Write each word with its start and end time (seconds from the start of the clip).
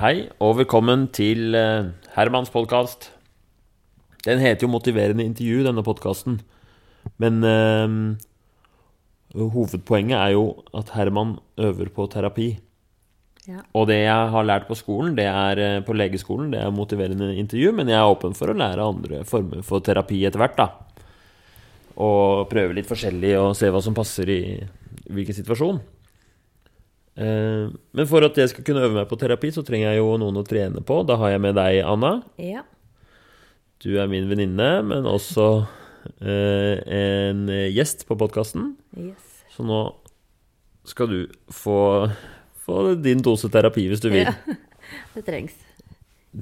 Hei, 0.00 0.30
og 0.40 0.54
velkommen 0.56 1.02
til 1.12 1.52
eh, 1.52 1.90
Hermans 2.14 2.48
podkast. 2.48 3.10
Den 4.24 4.38
heter 4.40 4.64
jo 4.64 4.70
'Motiverende 4.72 5.26
intervju', 5.28 5.66
denne 5.66 5.82
podkasten. 5.84 6.38
Men 7.20 7.44
øh, 7.44 8.16
hovedpoenget 9.36 10.16
er 10.16 10.30
jo 10.32 10.64
at 10.72 10.94
Herman 10.94 11.36
øver 11.58 11.92
på 11.92 12.06
terapi. 12.06 12.58
Ja. 13.48 13.60
Og 13.74 13.88
det 13.88 14.00
jeg 14.00 14.30
har 14.32 14.42
lært 14.42 14.66
på 14.68 14.74
skolen, 14.74 15.16
det 15.16 15.26
er 15.26 15.58
eh, 15.58 15.84
på 15.84 15.92
legeskolen, 15.92 16.52
det 16.52 16.62
er 16.64 16.70
motiverende 16.70 17.36
intervju, 17.36 17.72
men 17.72 17.88
jeg 17.88 18.00
er 18.00 18.08
åpen 18.08 18.32
for 18.34 18.48
å 18.48 18.56
lære 18.56 18.80
andre 18.80 19.24
former 19.24 19.60
for 19.60 19.84
terapi 19.84 20.24
etter 20.24 20.40
hvert, 20.40 20.56
da. 20.56 20.68
Og 22.00 22.48
prøve 22.48 22.72
litt 22.72 22.88
forskjellig 22.88 23.36
og 23.36 23.52
se 23.52 23.68
hva 23.68 23.84
som 23.84 23.94
passer 23.94 24.32
i 24.32 24.42
hvilken 25.12 25.34
situasjon. 25.44 25.84
Eh, 27.16 27.70
Men 27.96 28.06
for 28.08 28.24
at 28.24 28.36
jeg 28.38 28.48
skal 28.52 28.64
kunne 28.64 28.84
øve 28.86 28.94
meg 29.00 29.08
på 29.10 29.18
terapi, 29.20 29.50
så 29.52 29.64
trenger 29.66 29.90
jeg 29.92 29.98
jo 30.02 30.16
noen 30.20 30.36
å 30.40 30.44
trene 30.46 30.82
på. 30.86 31.00
Da 31.08 31.16
har 31.20 31.30
jeg 31.34 31.40
med 31.44 31.54
deg, 31.58 31.80
Anna. 31.84 32.22
Ja. 32.38 32.62
Du 33.80 33.90
er 33.98 34.06
min 34.12 34.28
venninne, 34.28 34.70
men 34.84 35.06
også 35.08 35.66
eh, 36.20 36.76
en 36.84 37.46
gjest 37.72 38.06
på 38.08 38.16
podkasten. 38.20 38.74
Yes. 38.96 39.42
Så 39.56 39.64
nå 39.66 39.80
skal 40.88 41.08
du 41.10 41.18
få, 41.52 42.08
få 42.64 42.94
din 43.02 43.20
dose 43.24 43.48
terapi 43.52 43.88
hvis 43.90 44.02
du 44.04 44.10
vil. 44.12 44.28
Ja. 44.28 44.36
Det 45.14 45.22
trengs. 45.26 45.54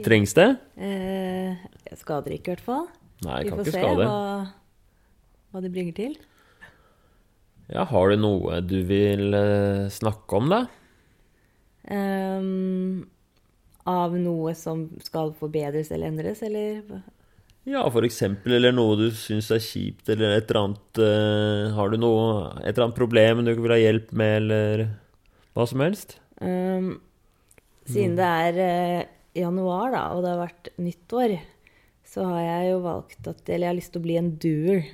Trengs 0.04 0.32
det? 0.36 0.46
Eh, 0.76 1.56
jeg 1.88 1.96
skader 2.00 2.32
ikke, 2.36 2.52
i 2.52 2.54
hvert 2.56 2.64
fall. 2.64 2.86
Nei, 3.24 3.38
Vi 3.44 3.50
kan 3.50 3.58
får 3.58 3.64
ikke 3.66 3.72
se 3.74 3.80
skade. 3.82 4.04
hva, 4.08 5.52
hva 5.52 5.62
det 5.64 5.70
bringer 5.74 5.94
til. 5.96 6.14
Ja, 7.68 7.84
har 7.84 8.10
du 8.10 8.16
noe 8.20 8.62
du 8.64 8.78
vil 8.88 9.34
eh, 9.36 9.88
snakke 9.92 10.40
om, 10.40 10.48
da? 10.48 10.64
Um, 11.88 13.04
av 13.88 14.16
noe 14.20 14.54
som 14.56 14.86
skal 15.04 15.34
forbedres 15.36 15.92
eller 15.92 16.12
endres, 16.12 16.42
eller? 16.44 16.80
Ja, 17.68 17.82
for 17.92 18.06
eksempel, 18.08 18.54
eller 18.56 18.72
noe 18.72 18.96
du 18.96 19.06
syns 19.16 19.50
er 19.52 19.60
kjipt, 19.60 20.08
eller 20.08 20.38
et 20.38 20.48
eller 20.48 20.60
annet 20.62 21.00
uh, 21.02 21.76
Har 21.76 21.92
du 21.92 21.98
noe, 22.00 22.22
et 22.62 22.72
eller 22.72 22.86
annet 22.86 23.00
problem 23.00 23.44
du 23.44 23.52
vil 23.52 23.74
ha 23.74 23.80
hjelp 23.80 24.14
med, 24.16 24.34
eller 24.42 24.84
hva 25.56 25.68
som 25.68 25.84
helst? 25.84 26.16
Um, 26.40 26.94
siden 27.88 28.16
det 28.16 28.30
er 28.46 28.60
uh, 28.62 29.10
januar, 29.36 29.92
da, 29.92 30.06
og 30.14 30.24
det 30.24 30.32
har 30.32 30.40
vært 30.46 30.72
nyttår, 30.80 31.36
så 32.08 32.24
har 32.30 32.40
jeg 32.46 32.72
jo 32.72 32.80
valgt 32.86 33.28
at 33.28 33.50
Eller 33.52 33.66
jeg 33.66 33.72
har 33.74 33.78
lyst 33.82 33.92
til 33.92 34.00
å 34.00 34.06
bli 34.06 34.16
en 34.16 34.32
doer. 34.40 34.88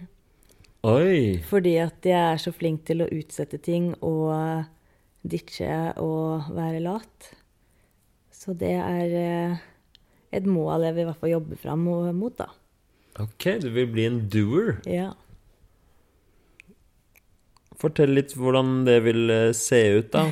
Oi! 0.84 1.40
Fordi 1.48 1.78
at 1.80 2.04
jeg 2.04 2.20
er 2.34 2.40
så 2.42 2.52
flink 2.52 2.82
til 2.84 3.00
å 3.00 3.08
utsette 3.08 3.56
ting 3.64 3.92
og 4.04 4.66
ditche 5.24 5.94
og 6.02 6.50
være 6.52 6.82
lat. 6.84 7.30
Så 8.34 8.52
det 8.60 8.74
er 8.76 9.14
eh, 9.16 9.62
et 10.36 10.44
mål 10.44 10.84
jeg 10.84 10.96
vil 10.96 11.06
i 11.06 11.08
hvert 11.08 11.22
fall 11.22 11.32
jobbe 11.32 11.56
fram 11.60 11.86
mo- 11.86 12.12
mot, 12.12 12.36
da. 12.36 12.50
Ok, 13.22 13.46
du 13.62 13.70
vil 13.72 13.88
bli 13.94 14.04
en 14.10 14.18
doer. 14.28 14.74
Ja. 14.90 15.12
Fortell 17.80 18.12
litt 18.18 18.34
hvordan 18.36 18.82
det 18.84 18.98
vil 19.06 19.32
eh, 19.32 19.54
se 19.56 19.80
ut, 19.96 20.12
da. 20.12 20.26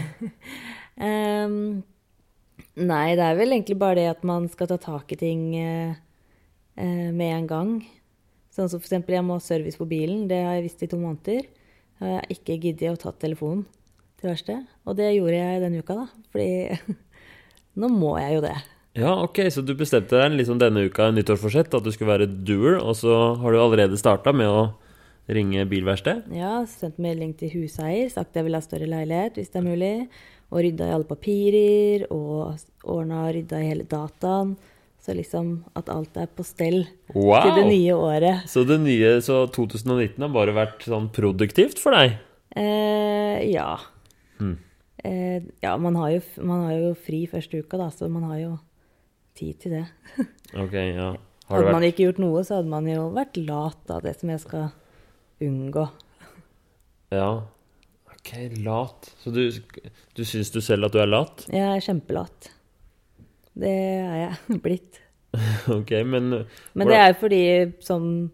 um, 1.09 1.81
nei, 2.77 3.07
det 3.17 3.25
er 3.25 3.41
vel 3.41 3.57
egentlig 3.57 3.79
bare 3.81 4.03
det 4.03 4.09
at 4.19 4.29
man 4.29 4.51
skal 4.53 4.69
ta 4.75 4.81
tak 4.83 5.17
i 5.17 5.21
ting 5.25 5.49
uh, 5.57 5.97
med 6.77 7.29
en 7.31 7.49
gang. 7.49 7.75
Sånn 8.53 8.69
som 8.69 8.83
eksempel 8.83 9.17
jeg 9.17 9.25
må 9.25 9.39
ha 9.39 9.43
service 9.43 9.81
på 9.81 9.89
bilen. 9.89 10.27
Det 10.29 10.43
har 10.45 10.59
jeg 10.59 10.67
visst 10.67 10.85
i 10.85 10.91
to 10.93 10.99
måneder. 11.01 11.47
Jeg 12.03 12.19
har 12.19 12.35
ikke 12.35 12.59
giddet 12.61 12.93
å 12.93 13.01
ta 13.01 13.15
telefonen 13.17 13.65
til 14.21 14.33
verste. 14.33 14.59
Og 14.85 14.99
det 14.99 15.15
gjorde 15.15 15.39
jeg 15.39 15.63
denne 15.63 15.81
uka, 15.81 15.97
da. 16.03 16.07
Fordi 16.35 16.99
nå 17.81 17.91
må 17.93 18.17
jeg 18.21 18.37
jo 18.37 18.45
det. 18.45 18.57
Ja, 18.99 19.15
ok, 19.25 19.47
så 19.49 19.65
du 19.65 19.73
bestemte 19.79 20.19
deg 20.21 20.35
liksom 20.37 20.59
denne 20.61 20.85
uka 20.85 21.09
i 21.09 21.15
nyttårsforsett 21.17 21.73
at 21.73 21.85
du 21.87 21.89
skulle 21.95 22.13
være 22.13 22.29
doer, 22.29 22.77
og 22.77 22.93
så 22.99 23.15
har 23.41 23.55
du 23.55 23.57
allerede 23.57 23.97
starta 23.97 24.35
med 24.37 24.53
å 24.53 24.67
ringe 25.33 25.65
bilverksted? 25.71 26.27
Ja, 26.37 26.59
sendt 26.69 27.01
melding 27.01 27.33
til 27.39 27.55
huseier, 27.55 28.11
sagt 28.13 28.37
jeg 28.37 28.45
vil 28.45 28.59
ha 28.59 28.61
større 28.61 28.91
leilighet 28.91 29.39
hvis 29.39 29.49
det 29.55 29.63
er 29.63 29.65
mulig. 29.65 29.95
Og 30.53 30.61
rydda 30.67 30.91
i 30.91 30.93
alle 30.93 31.09
papirer, 31.09 32.05
og 32.13 32.59
ordna 32.85 33.23
og 33.25 33.33
rydda 33.39 33.63
i 33.63 33.71
hele 33.71 33.89
dataen. 33.89 34.53
Så 35.03 35.17
liksom 35.19 35.65
at 35.75 35.89
alt 35.91 36.15
er 36.21 36.29
på 36.31 36.45
stell 36.47 36.85
Wow! 37.11 37.43
til 37.43 37.57
det 37.59 37.65
nye 37.73 37.95
året. 37.99 38.45
Så 38.51 38.63
det 38.69 38.79
nye, 38.85 39.17
så 39.25 39.41
2019 39.51 40.23
har 40.23 40.31
bare 40.31 40.55
vært 40.55 40.87
sånn 40.87 41.09
produktivt 41.15 41.83
for 41.83 41.97
deg? 41.97 42.21
Eh, 42.55 43.41
ja. 43.51 43.81
Hmm. 44.39 44.61
Eh, 45.03 45.43
ja, 45.65 45.75
man 45.83 45.99
har, 45.99 46.13
jo, 46.15 46.23
man 46.47 46.69
har 46.69 46.77
jo 46.77 46.93
fri 46.95 47.25
første 47.27 47.65
uka, 47.65 47.81
da, 47.81 47.91
så 47.91 48.07
man 48.13 48.29
har 48.31 48.39
jo 48.45 48.53
tid 49.39 49.59
til 49.65 49.79
det. 49.81 49.85
Ok, 50.63 50.75
ja. 50.77 51.11
Har 51.49 51.57
Hadde 51.59 51.67
det 51.67 51.75
man 51.75 51.85
ikke 51.89 52.05
gjort 52.07 52.23
noe, 52.23 52.45
så 52.47 52.61
hadde 52.61 52.71
man 52.71 52.87
jo 52.87 53.09
vært 53.17 53.39
lat, 53.43 53.79
da. 53.89 53.99
Det 54.05 54.15
som 54.21 54.31
jeg 54.31 54.43
skal 54.45 54.69
unngå. 55.43 55.89
Ja. 57.13 57.29
Ok, 58.13 58.35
lat. 58.63 59.11
Så 59.19 59.33
du, 59.35 59.49
du 60.15 60.23
syns 60.29 60.53
du 60.55 60.61
selv 60.63 60.87
at 60.87 60.95
du 60.95 61.01
er 61.03 61.11
lat? 61.11 61.43
Jeg 61.51 61.67
er 61.67 61.83
kjempelat. 61.83 62.53
Det 63.59 63.73
er 63.73 64.17
jeg 64.23 64.61
blitt. 64.67 65.01
Ok, 65.73 65.91
men 66.05 66.45
Men 66.75 66.89
det 66.89 66.97
er 66.99 67.13
jo 67.13 67.21
fordi, 67.23 67.45
som 67.81 68.31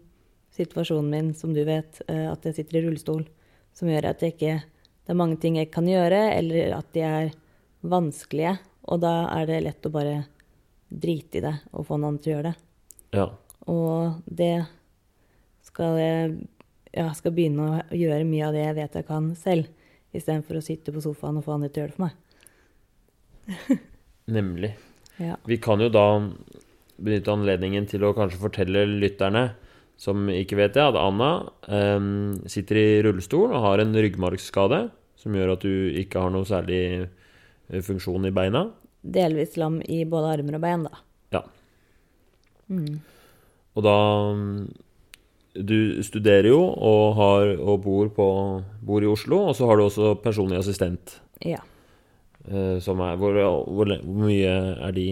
situasjonen 0.55 1.11
min, 1.11 1.33
som 1.33 1.53
du 1.55 1.61
vet, 1.63 2.01
eh, 2.07 2.27
at 2.31 2.43
jeg 2.45 2.59
sitter 2.59 2.79
i 2.79 2.83
rullestol, 2.87 3.23
som 3.73 3.91
gjør 3.91 4.11
at 4.11 4.25
jeg 4.25 4.35
ikke 4.35 4.57
Det 5.09 5.15
er 5.15 5.17
mange 5.17 5.39
ting 5.41 5.55
jeg 5.57 5.71
kan 5.73 5.87
gjøre, 5.89 6.17
eller 6.37 6.75
at 6.75 6.91
de 6.93 7.01
er 7.01 7.31
vanskelige, 7.81 8.59
og 8.85 8.99
da 9.01 9.23
er 9.33 9.47
det 9.49 9.63
lett 9.65 9.87
å 9.87 9.89
bare 9.89 10.19
drite 10.85 11.39
i 11.39 11.41
det 11.41 11.53
og 11.73 11.87
få 11.87 11.97
noen 11.97 12.19
til 12.21 12.29
å 12.29 12.35
gjøre 12.35 12.51
det. 12.51 12.59
Ja. 13.17 13.25
Og 13.73 14.19
det 14.29 14.67
skal 15.65 15.97
jeg 15.97 16.35
ja, 16.93 17.07
skal 17.17 17.33
begynne 17.33 17.65
å 17.65 17.81
gjøre 17.95 18.27
mye 18.29 18.47
av 18.49 18.53
det 18.53 18.67
jeg 18.67 18.77
vet 18.77 18.99
jeg 18.99 19.07
kan 19.09 19.31
selv, 19.37 19.69
istedenfor 20.13 20.59
å 20.59 20.65
sitte 20.65 20.93
på 20.93 21.01
sofaen 21.01 21.41
og 21.41 21.45
få 21.45 21.55
andre 21.57 21.69
til 21.73 21.81
å 21.81 21.87
gjøre 21.87 21.95
det 21.95 21.97
for 21.97 22.05
meg. 22.05 23.81
Nemlig. 24.37 24.75
Ja. 25.19 25.35
Vi 25.47 25.59
kan 25.61 25.83
jo 25.83 25.89
da 25.91 26.05
benytte 26.99 27.33
anledningen 27.33 27.87
til 27.89 28.03
å 28.03 28.13
kanskje 28.15 28.41
fortelle 28.41 28.85
lytterne 28.87 29.51
som 29.99 30.29
ikke 30.31 30.57
vet 30.59 30.77
det, 30.77 30.83
at 30.83 30.97
Anna 30.99 31.31
eh, 31.67 31.99
sitter 32.51 32.79
i 32.79 32.87
rullestol 33.03 33.51
og 33.51 33.63
har 33.65 33.83
en 33.83 33.95
ryggmargsskade 33.95 34.85
som 35.19 35.35
gjør 35.35 35.55
at 35.57 35.65
du 35.65 35.99
ikke 35.99 36.23
har 36.23 36.31
noe 36.31 36.47
særlig 36.47 36.83
eh, 37.03 37.81
funksjon 37.83 38.29
i 38.29 38.35
beina. 38.35 38.69
Delvis 38.99 39.57
lam 39.59 39.79
i 39.83 40.03
både 40.07 40.35
armer 40.37 40.59
og 40.59 40.63
bein, 40.63 40.85
da. 40.87 41.01
Ja. 41.35 41.43
Mm. 42.71 42.99
Og 43.75 43.85
da 43.85 43.97
Du 45.59 46.03
studerer 46.05 46.47
jo 46.51 46.59
og, 46.61 47.15
har, 47.17 47.55
og 47.57 47.81
bor, 47.83 48.09
på, 48.13 48.27
bor 48.85 49.03
i 49.03 49.09
Oslo, 49.09 49.41
og 49.49 49.55
så 49.57 49.67
har 49.67 49.79
du 49.79 49.87
også 49.87 50.13
personlig 50.23 50.59
assistent. 50.59 51.17
Ja. 51.43 51.59
Eh, 52.47 52.77
som 52.83 53.01
er 53.03 53.17
hvor, 53.19 53.35
hvor, 53.35 53.91
hvor 54.03 54.23
mye 54.27 54.53
er 54.77 54.95
de 54.95 55.09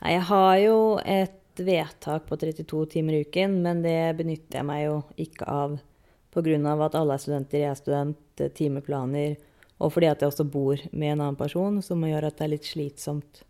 Nei, 0.00 0.14
jeg 0.14 0.24
har 0.30 0.54
jo 0.62 0.76
et 1.04 1.60
vedtak 1.60 2.24
på 2.28 2.38
32 2.40 2.86
timer 2.94 3.18
i 3.18 3.22
uken, 3.26 3.58
men 3.64 3.82
det 3.84 4.16
benytter 4.16 4.60
jeg 4.60 4.64
meg 4.64 4.84
jo 4.86 4.94
ikke 5.20 5.44
av 5.44 5.74
pga. 6.32 6.84
at 6.86 6.94
alle 6.94 7.14
er 7.14 7.20
studenter, 7.20 7.58
jeg 7.58 7.70
er 7.70 7.74
student, 7.76 8.40
eh, 8.40 8.48
timeplaner, 8.48 9.36
og 9.80 9.92
fordi 9.92 10.06
at 10.06 10.20
jeg 10.20 10.30
også 10.30 10.44
bor 10.50 10.80
med 10.92 11.12
en 11.12 11.20
annen 11.20 11.36
person, 11.36 11.82
som 11.82 12.00
gjør 12.00 12.26
at 12.28 12.38
det 12.38 12.44
er 12.44 12.54
litt 12.54 12.64
slitsomt 12.68 13.42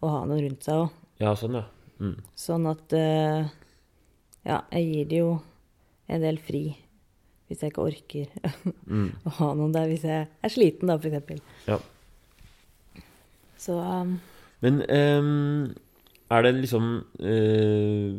å 0.00 0.08
ha 0.08 0.24
noen 0.26 0.44
rundt 0.44 0.64
seg 0.64 0.84
òg. 0.84 0.90
Ja, 1.20 1.34
sånn, 1.34 1.58
ja. 1.58 1.64
Mm. 2.00 2.16
Sånn 2.38 2.66
at 2.70 2.92
eh, 2.96 3.50
Ja, 4.46 4.62
jeg 4.72 4.86
gir 4.86 5.08
det 5.10 5.18
jo 5.18 5.32
en 6.08 6.22
del 6.22 6.38
fri 6.40 6.62
hvis 7.50 7.60
jeg 7.60 7.72
ikke 7.74 7.82
orker 7.90 8.30
Mm. 8.86 9.10
å 9.26 9.32
ha 9.40 9.48
noen 9.58 9.74
der 9.74 9.90
hvis 9.90 10.06
jeg 10.06 10.28
er 10.30 10.52
sliten, 10.52 10.88
da. 10.88 10.96
Ja. 11.66 11.76
Så 13.60 13.76
um, 13.76 14.16
Men 14.64 14.80
um, 14.88 15.70
er 16.32 16.46
det 16.46 16.54
liksom 16.62 16.90
uh, 17.20 18.10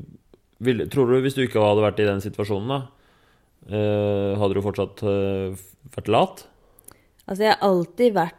vil, 0.62 0.86
Tror 0.94 1.10
du 1.10 1.20
hvis 1.24 1.38
du 1.38 1.44
ikke 1.46 1.64
hadde 1.64 1.86
vært 1.86 2.02
i 2.04 2.08
den 2.10 2.22
situasjonen, 2.24 2.70
da, 2.76 2.82
uh, 3.74 4.38
hadde 4.38 4.58
du 4.58 4.64
fortsatt 4.66 5.02
uh, 5.08 5.58
vært 5.96 6.12
lat? 6.14 6.46
Altså, 7.26 7.46
jeg 7.46 7.56
har 7.56 7.66
alltid 7.66 8.16
vært 8.18 8.38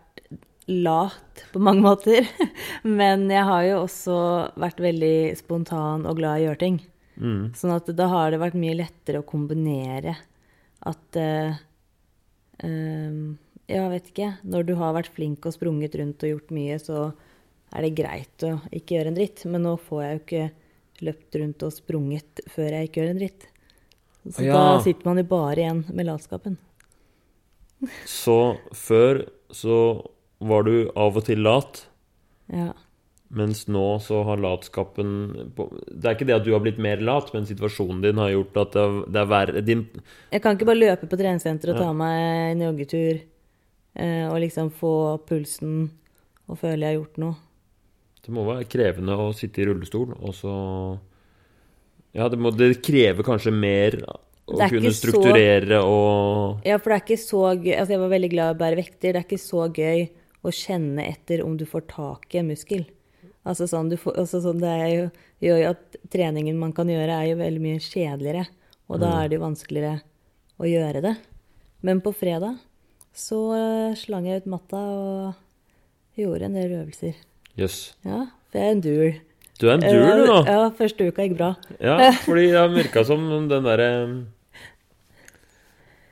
lat 0.71 1.45
på 1.53 1.63
mange 1.63 1.83
måter. 1.85 2.29
Men 3.01 3.27
jeg 3.31 3.45
har 3.49 3.67
jo 3.67 3.83
også 3.85 4.17
vært 4.61 4.83
veldig 4.83 5.17
spontan 5.39 6.07
og 6.07 6.19
glad 6.21 6.39
i 6.39 6.45
å 6.45 6.51
gjøre 6.51 6.63
ting. 6.63 6.81
Mm. 7.19 7.53
Sånn 7.57 7.75
at 7.75 7.91
da 7.97 8.09
har 8.11 8.33
det 8.33 8.41
vært 8.43 8.59
mye 8.59 8.79
lettere 8.79 9.21
å 9.21 9.29
kombinere 9.29 10.15
at 10.89 11.19
eh, 11.21 11.59
ehm, 12.65 13.37
Jeg 13.69 13.91
vet 13.93 14.09
ikke. 14.11 14.31
Når 14.45 14.67
du 14.67 14.75
har 14.81 14.93
vært 14.97 15.13
flink 15.15 15.47
og 15.47 15.55
sprunget 15.55 15.95
rundt 16.01 16.23
og 16.27 16.33
gjort 16.35 16.51
mye, 16.51 16.79
så 16.83 17.13
er 17.73 17.83
det 17.87 17.95
greit 17.97 18.45
å 18.49 18.57
ikke 18.75 18.97
gjøre 18.99 19.13
en 19.13 19.15
dritt. 19.21 19.45
Men 19.49 19.63
nå 19.63 19.77
får 19.81 20.03
jeg 20.03 20.13
jo 20.19 20.23
ikke 20.25 20.51
løpt 21.07 21.39
rundt 21.41 21.63
og 21.67 21.73
sprunget 21.73 22.43
før 22.53 22.69
jeg 22.77 22.89
ikke 22.91 23.01
gjør 23.03 23.11
en 23.15 23.23
dritt. 23.23 23.47
Så 24.31 24.45
Ja. 24.45 24.53
da 24.53 24.81
sitter 24.85 25.05
man 25.09 25.17
jo 25.19 25.25
bare 25.25 25.57
igjen 25.57 25.85
med 25.93 26.07
latskapen. 26.07 26.59
Så 28.07 28.57
før 28.73 29.25
så 29.53 30.07
var 30.41 30.63
du 30.67 30.91
av 30.97 31.17
og 31.17 31.25
til 31.27 31.39
lat, 31.43 31.87
Ja. 32.53 32.73
Mens 33.33 33.65
nå 33.67 33.97
så 34.05 34.19
har 34.27 34.37
latskapen 34.37 35.55
Det 35.57 36.05
er 36.05 36.15
ikke 36.15 36.27
det 36.29 36.35
at 36.35 36.45
du 36.45 36.51
har 36.53 36.61
blitt 36.61 36.77
mer 36.83 37.01
lat, 37.01 37.31
men 37.33 37.47
situasjonen 37.49 38.03
din 38.03 38.19
har 38.21 38.29
gjort 38.35 38.59
at 38.61 38.73
det 38.75 38.83
er, 38.83 39.23
er 39.23 39.31
verre 39.31 39.63
din, 39.65 39.87
Jeg 40.31 40.43
kan 40.43 40.55
ikke 40.59 40.67
bare 40.69 40.83
løpe 40.83 41.09
på 41.09 41.17
treningssenteret 41.17 41.73
og 41.73 41.81
Ja. 41.81 41.87
ta 41.87 41.93
meg 41.95 42.53
en 42.53 42.61
joggetur 42.67 43.23
og 43.95 44.39
liksom 44.41 44.71
få 44.73 44.93
pulsen 45.29 45.91
og 46.49 46.59
føle 46.59 46.81
jeg 46.87 46.95
har 46.97 47.01
gjort 47.03 47.19
noe. 47.23 47.35
Det 48.23 48.33
må 48.33 48.45
være 48.47 48.69
krevende 48.71 49.17
å 49.19 49.33
sitte 49.35 49.63
i 49.63 49.67
rullestol, 49.67 50.15
og 50.17 50.35
så 50.37 50.53
Ja, 52.15 52.29
det, 52.29 52.37
må, 52.39 52.51
det 52.55 52.83
krever 52.85 53.25
kanskje 53.25 53.53
mer 53.57 53.97
å 54.47 54.59
kunne 54.69 54.93
strukturere 54.93 55.81
så- 55.81 55.87
og 55.89 56.67
Ja, 56.67 56.77
for 56.79 56.91
det 56.93 56.97
er 56.99 57.05
ikke 57.07 57.23
så 57.23 57.43
gøy 57.57 57.73
Altså, 57.79 57.91
jeg 57.95 58.01
var 58.01 58.09
veldig 58.13 58.31
glad 58.31 58.51
i 58.51 58.55
å 58.55 58.61
bære 58.61 58.77
vekter. 58.77 59.13
Det 59.13 59.17
er 59.17 59.25
ikke 59.25 59.41
så 59.41 59.69
gøy 59.73 60.09
å 60.45 60.51
kjenne 60.53 61.07
etter 61.09 61.45
om 61.45 61.57
du 61.57 61.65
får 61.65 61.87
tak 61.89 62.35
i 62.35 62.39
en 62.39 62.49
muskel. 62.49 62.87
Altså 63.47 63.67
sånn, 63.67 63.89
du 63.91 63.97
får, 63.97 64.17
altså 64.19 64.41
sånn 64.43 64.61
det 64.61 64.69
er 64.71 64.89
jo, 64.95 65.11
gjør 65.43 65.59
jo 65.63 65.71
at 65.71 65.97
treningen 66.11 66.59
man 66.59 66.73
kan 66.73 66.87
gjøre, 66.87 67.11
er 67.11 67.27
jo 67.33 67.37
veldig 67.41 67.61
mye 67.61 67.79
kjedeligere. 67.83 68.47
Og 68.89 69.01
da 69.01 69.23
er 69.23 69.29
det 69.29 69.39
jo 69.39 69.47
vanskeligere 69.47 70.03
å 70.61 70.65
gjøre 70.69 71.03
det. 71.03 71.17
Men 71.83 72.01
på 72.01 72.13
fredag 72.15 72.59
så 73.17 73.41
eh, 73.57 73.99
slang 73.99 74.27
jeg 74.29 74.43
ut 74.43 74.53
matta 74.55 74.81
og 74.81 76.19
gjorde 76.19 76.49
en 76.49 76.57
del 76.57 76.77
øvelser. 76.81 77.17
Jøss. 77.59 77.81
Ja, 78.09 78.25
for 78.51 78.61
jeg 78.61 78.69
er 78.69 78.77
en 78.77 78.85
duel. 78.85 79.19
Du 79.61 79.67
er 79.69 79.75
en 79.77 79.85
duel, 79.85 80.23
du, 80.23 80.29
nå. 80.31 80.39
Ja, 80.49 80.69
første 80.77 81.09
uka 81.09 81.27
gikk 81.27 81.37
bra. 81.39 81.51
Ja, 81.79 82.13
fordi 82.25 82.49
det 82.51 82.59
har 82.59 82.73
virka 82.73 83.05
som 83.07 83.29
den 83.31 83.67
derre 83.67 83.91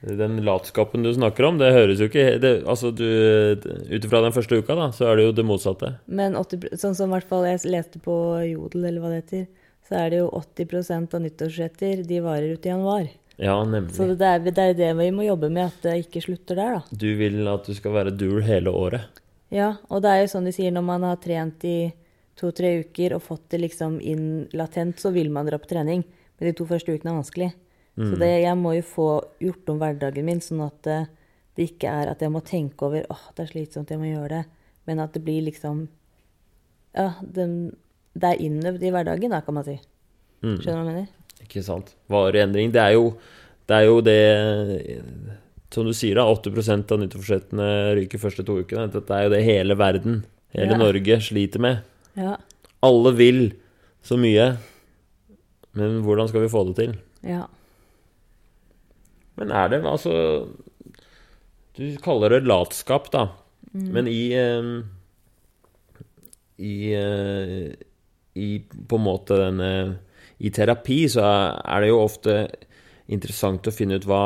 Den 0.00 0.38
latskapen 0.46 1.02
du 1.04 1.10
snakker 1.12 1.44
om, 1.48 1.58
det 1.60 1.72
høres 1.74 2.00
jo 2.00 2.06
ikke 2.08 2.38
det, 2.40 2.52
Altså, 2.64 2.92
du 2.94 3.04
Ut 3.04 4.04
ifra 4.06 4.22
den 4.24 4.36
første 4.36 4.60
uka, 4.60 4.76
da, 4.78 4.90
så 4.96 5.10
er 5.10 5.18
det 5.18 5.26
jo 5.26 5.32
det 5.40 5.46
motsatte. 5.48 5.94
Men 6.06 6.38
80, 6.38 6.76
sånn 6.80 6.96
som 6.96 7.10
i 7.10 7.18
hvert 7.18 7.28
fall 7.28 7.48
jeg 7.48 7.64
leste 7.68 8.00
på 8.04 8.14
Jodel, 8.48 8.86
eller 8.86 9.02
hva 9.02 9.12
det 9.12 9.24
heter, 9.24 9.48
så 9.88 10.04
er 10.04 10.12
det 10.12 10.22
jo 10.22 10.30
80% 10.38 11.16
av 11.16 11.24
nyttårsretter 11.26 12.04
de 12.06 12.22
varer 12.24 12.54
ut 12.54 12.66
i 12.66 12.70
januar. 12.70 13.10
Ja, 13.40 13.56
nemlig. 13.64 13.94
Så 13.96 14.10
det 14.20 14.26
er, 14.26 14.42
det 14.44 14.58
er 14.60 14.76
det 14.76 14.90
vi 14.98 15.08
må 15.16 15.24
jobbe 15.24 15.48
med, 15.48 15.70
at 15.70 15.86
det 15.86 15.96
ikke 16.04 16.20
slutter 16.26 16.58
der, 16.58 16.76
da. 16.76 16.98
Du 17.02 17.08
vil 17.16 17.40
at 17.48 17.64
du 17.64 17.72
skal 17.76 17.94
være 17.96 18.12
duel 18.12 18.44
hele 18.44 18.72
året. 18.76 19.20
Ja, 19.50 19.72
og 19.88 20.04
det 20.04 20.12
er 20.12 20.20
jo 20.22 20.30
sånn 20.34 20.46
de 20.46 20.52
sier 20.54 20.74
når 20.74 20.84
man 20.86 21.06
har 21.08 21.16
trent 21.22 21.64
i 21.66 21.78
to-tre 22.38 22.74
uker 22.84 23.16
og 23.16 23.24
fått 23.24 23.48
det 23.54 23.62
liksom 23.64 23.96
inn 24.04 24.26
latent, 24.56 25.00
så 25.00 25.12
vil 25.14 25.32
man 25.32 25.48
dra 25.48 25.58
på 25.60 25.70
trening. 25.72 26.04
Men 26.38 26.50
de 26.50 26.54
to 26.56 26.66
første 26.68 26.92
ukene 26.92 27.14
er 27.14 27.18
vanskelig. 27.18 27.50
Så 28.00 28.16
det, 28.16 28.28
jeg 28.40 28.56
må 28.56 28.70
jo 28.78 28.84
få 28.86 29.06
gjort 29.42 29.68
om 29.68 29.80
hverdagen 29.82 30.24
min, 30.24 30.38
sånn 30.40 30.62
at 30.64 30.78
det, 30.86 31.00
det 31.58 31.66
ikke 31.72 31.90
er 32.00 32.12
at 32.14 32.22
jeg 32.24 32.32
må 32.32 32.40
tenke 32.46 32.86
over 32.86 33.04
åh, 33.12 33.24
det 33.36 33.44
er 33.44 33.50
slitsomt, 33.50 33.90
jeg 33.92 34.00
må 34.00 34.08
gjøre 34.08 34.38
det. 34.38 34.44
Men 34.88 35.02
at 35.04 35.12
det 35.16 35.24
blir 35.26 35.42
liksom 35.48 35.88
Ja, 36.96 37.10
den, 37.20 37.74
det 38.16 38.30
er 38.30 38.40
innøvd 38.46 38.82
i 38.82 38.92
hverdagen, 38.94 39.34
da, 39.34 39.42
kan 39.44 39.58
man 39.58 39.66
si. 39.66 39.76
Skjønner 40.40 40.64
du 40.64 40.70
hva 40.70 40.78
jeg 40.78 40.88
mener? 40.88 41.19
Ikke 41.44 41.62
sant? 41.66 41.94
Varig 42.12 42.42
endring. 42.44 42.72
Det 42.74 42.80
er 42.82 42.94
jo 42.96 43.14
det, 43.70 43.76
er 43.76 43.84
jo 43.86 44.00
det 44.02 45.02
Som 45.70 45.86
du 45.86 45.92
sier, 45.94 46.16
da, 46.18 46.24
80 46.26 46.90
av 46.90 46.98
nyttårsforsettene 47.00 47.68
ryker 48.00 48.18
første 48.22 48.42
to 48.46 48.58
ukene. 48.64 48.88
Dette 48.90 49.14
er 49.14 49.28
jo 49.28 49.32
det 49.36 49.44
hele 49.46 49.76
verden, 49.78 50.24
hele 50.56 50.74
Ja. 50.74 50.78
Norge, 50.80 51.20
sliter 51.22 51.62
med. 51.62 51.82
Ja. 52.18 52.36
Alle 52.82 53.12
vil 53.14 53.42
så 54.02 54.16
mye, 54.18 54.56
men 55.78 56.00
hvordan 56.02 56.28
skal 56.30 56.42
vi 56.42 56.48
få 56.52 56.64
det 56.70 56.76
til? 56.80 56.94
ja. 57.22 57.46
Men 59.40 59.52
er 59.56 59.68
det 59.72 59.78
altså 59.88 60.48
Du 61.78 61.84
kaller 62.04 62.28
det 62.34 62.42
latskap, 62.48 63.06
da. 63.12 63.22
Men 63.72 64.06
i 64.10 64.32
eh, 64.36 64.82
I 66.60 66.74
eh, 66.92 67.70
I 68.36 68.48
på 68.88 68.98
en 68.98 69.04
måte 69.06 69.38
denne 69.40 69.70
I 70.40 70.50
terapi 70.56 71.02
så 71.12 71.24
er 71.60 71.82
det 71.84 71.90
jo 71.90 71.98
ofte 72.00 72.36
interessant 73.12 73.66
å 73.68 73.74
finne 73.74 73.98
ut 74.00 74.06
hva 74.08 74.22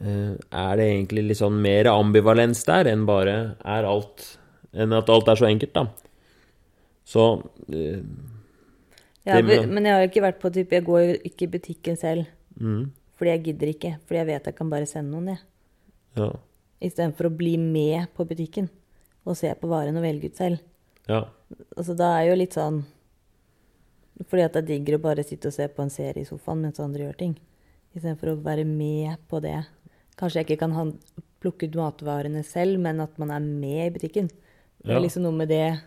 eh, 0.00 0.34
Er 0.34 0.72
det 0.80 0.86
egentlig 0.88 1.26
litt 1.28 1.40
sånn 1.40 1.60
mer 1.62 1.90
ambivalens 1.92 2.64
der 2.66 2.90
enn 2.90 3.04
bare 3.08 3.36
er 3.62 3.86
alt 3.86 4.34
Enn 4.74 4.92
at 4.92 5.08
alt 5.08 5.28
er 5.32 5.38
så 5.40 5.46
enkelt, 5.48 5.72
da. 5.72 5.86
Så 7.08 7.22
eh, 7.72 8.02
Ja, 9.28 9.38
men 9.42 9.84
jeg 9.86 9.94
har 9.94 10.02
jo 10.04 10.10
ikke 10.10 10.24
vært 10.26 10.42
på 10.42 10.50
type 10.54 10.76
Jeg 10.76 10.84
går 10.88 11.00
jo 11.06 11.14
ikke 11.30 11.46
i 11.46 11.52
butikken 11.54 11.96
selv. 12.00 12.26
mm, 12.60 12.82
Fordi 13.18 13.30
jeg 13.32 13.44
gidder 13.46 13.72
ikke. 13.72 13.94
Fordi 14.04 14.18
jeg 14.20 14.28
vet 14.28 14.50
jeg 14.50 14.56
kan 14.58 14.70
bare 14.70 14.86
sende 14.90 15.14
noen, 15.14 15.32
jeg. 15.34 15.40
ja. 16.20 16.28
Istedenfor 16.84 17.26
å 17.26 17.34
bli 17.34 17.56
med 17.58 18.06
på 18.14 18.22
butikken 18.28 18.68
og 19.26 19.34
se 19.36 19.50
på 19.58 19.66
varen 19.68 19.96
og 19.98 20.04
velge 20.04 20.30
ut 20.30 20.36
selv. 20.38 20.60
ja. 21.08 21.24
Altså, 21.76 21.94
da 21.96 22.10
er 22.20 22.28
jo 22.28 22.36
litt 22.36 22.52
sånn 22.54 22.82
Fordi 24.26 24.42
at 24.44 24.56
det 24.56 24.64
er 24.64 24.70
diggere 24.72 24.98
å 24.98 25.04
bare 25.04 25.24
sitte 25.26 25.50
og 25.50 25.54
se 25.54 25.68
på 25.70 25.84
en 25.84 25.92
serie 25.94 26.24
i 26.24 26.28
sofaen 26.28 26.64
mens 26.64 26.80
andre 26.82 27.06
gjør 27.06 27.18
ting. 27.20 27.34
Istedenfor 27.94 28.32
å 28.32 28.40
være 28.42 28.64
med 28.66 29.20
på 29.30 29.40
det. 29.44 29.60
Kanskje 30.18 30.40
jeg 30.40 30.48
ikke 30.48 30.62
kan 30.64 30.72
han- 30.72 30.98
plukke 31.38 31.68
ut 31.68 31.76
matvarene 31.78 32.42
selv, 32.44 32.80
men 32.80 33.00
at 33.00 33.18
man 33.18 33.30
er 33.30 33.40
med 33.40 33.86
i 33.86 33.98
butikken. 33.98 34.30
Det 34.82 34.94
er 34.94 35.00
liksom 35.00 35.22
noe 35.22 35.32
med 35.32 35.48
det 35.48 35.80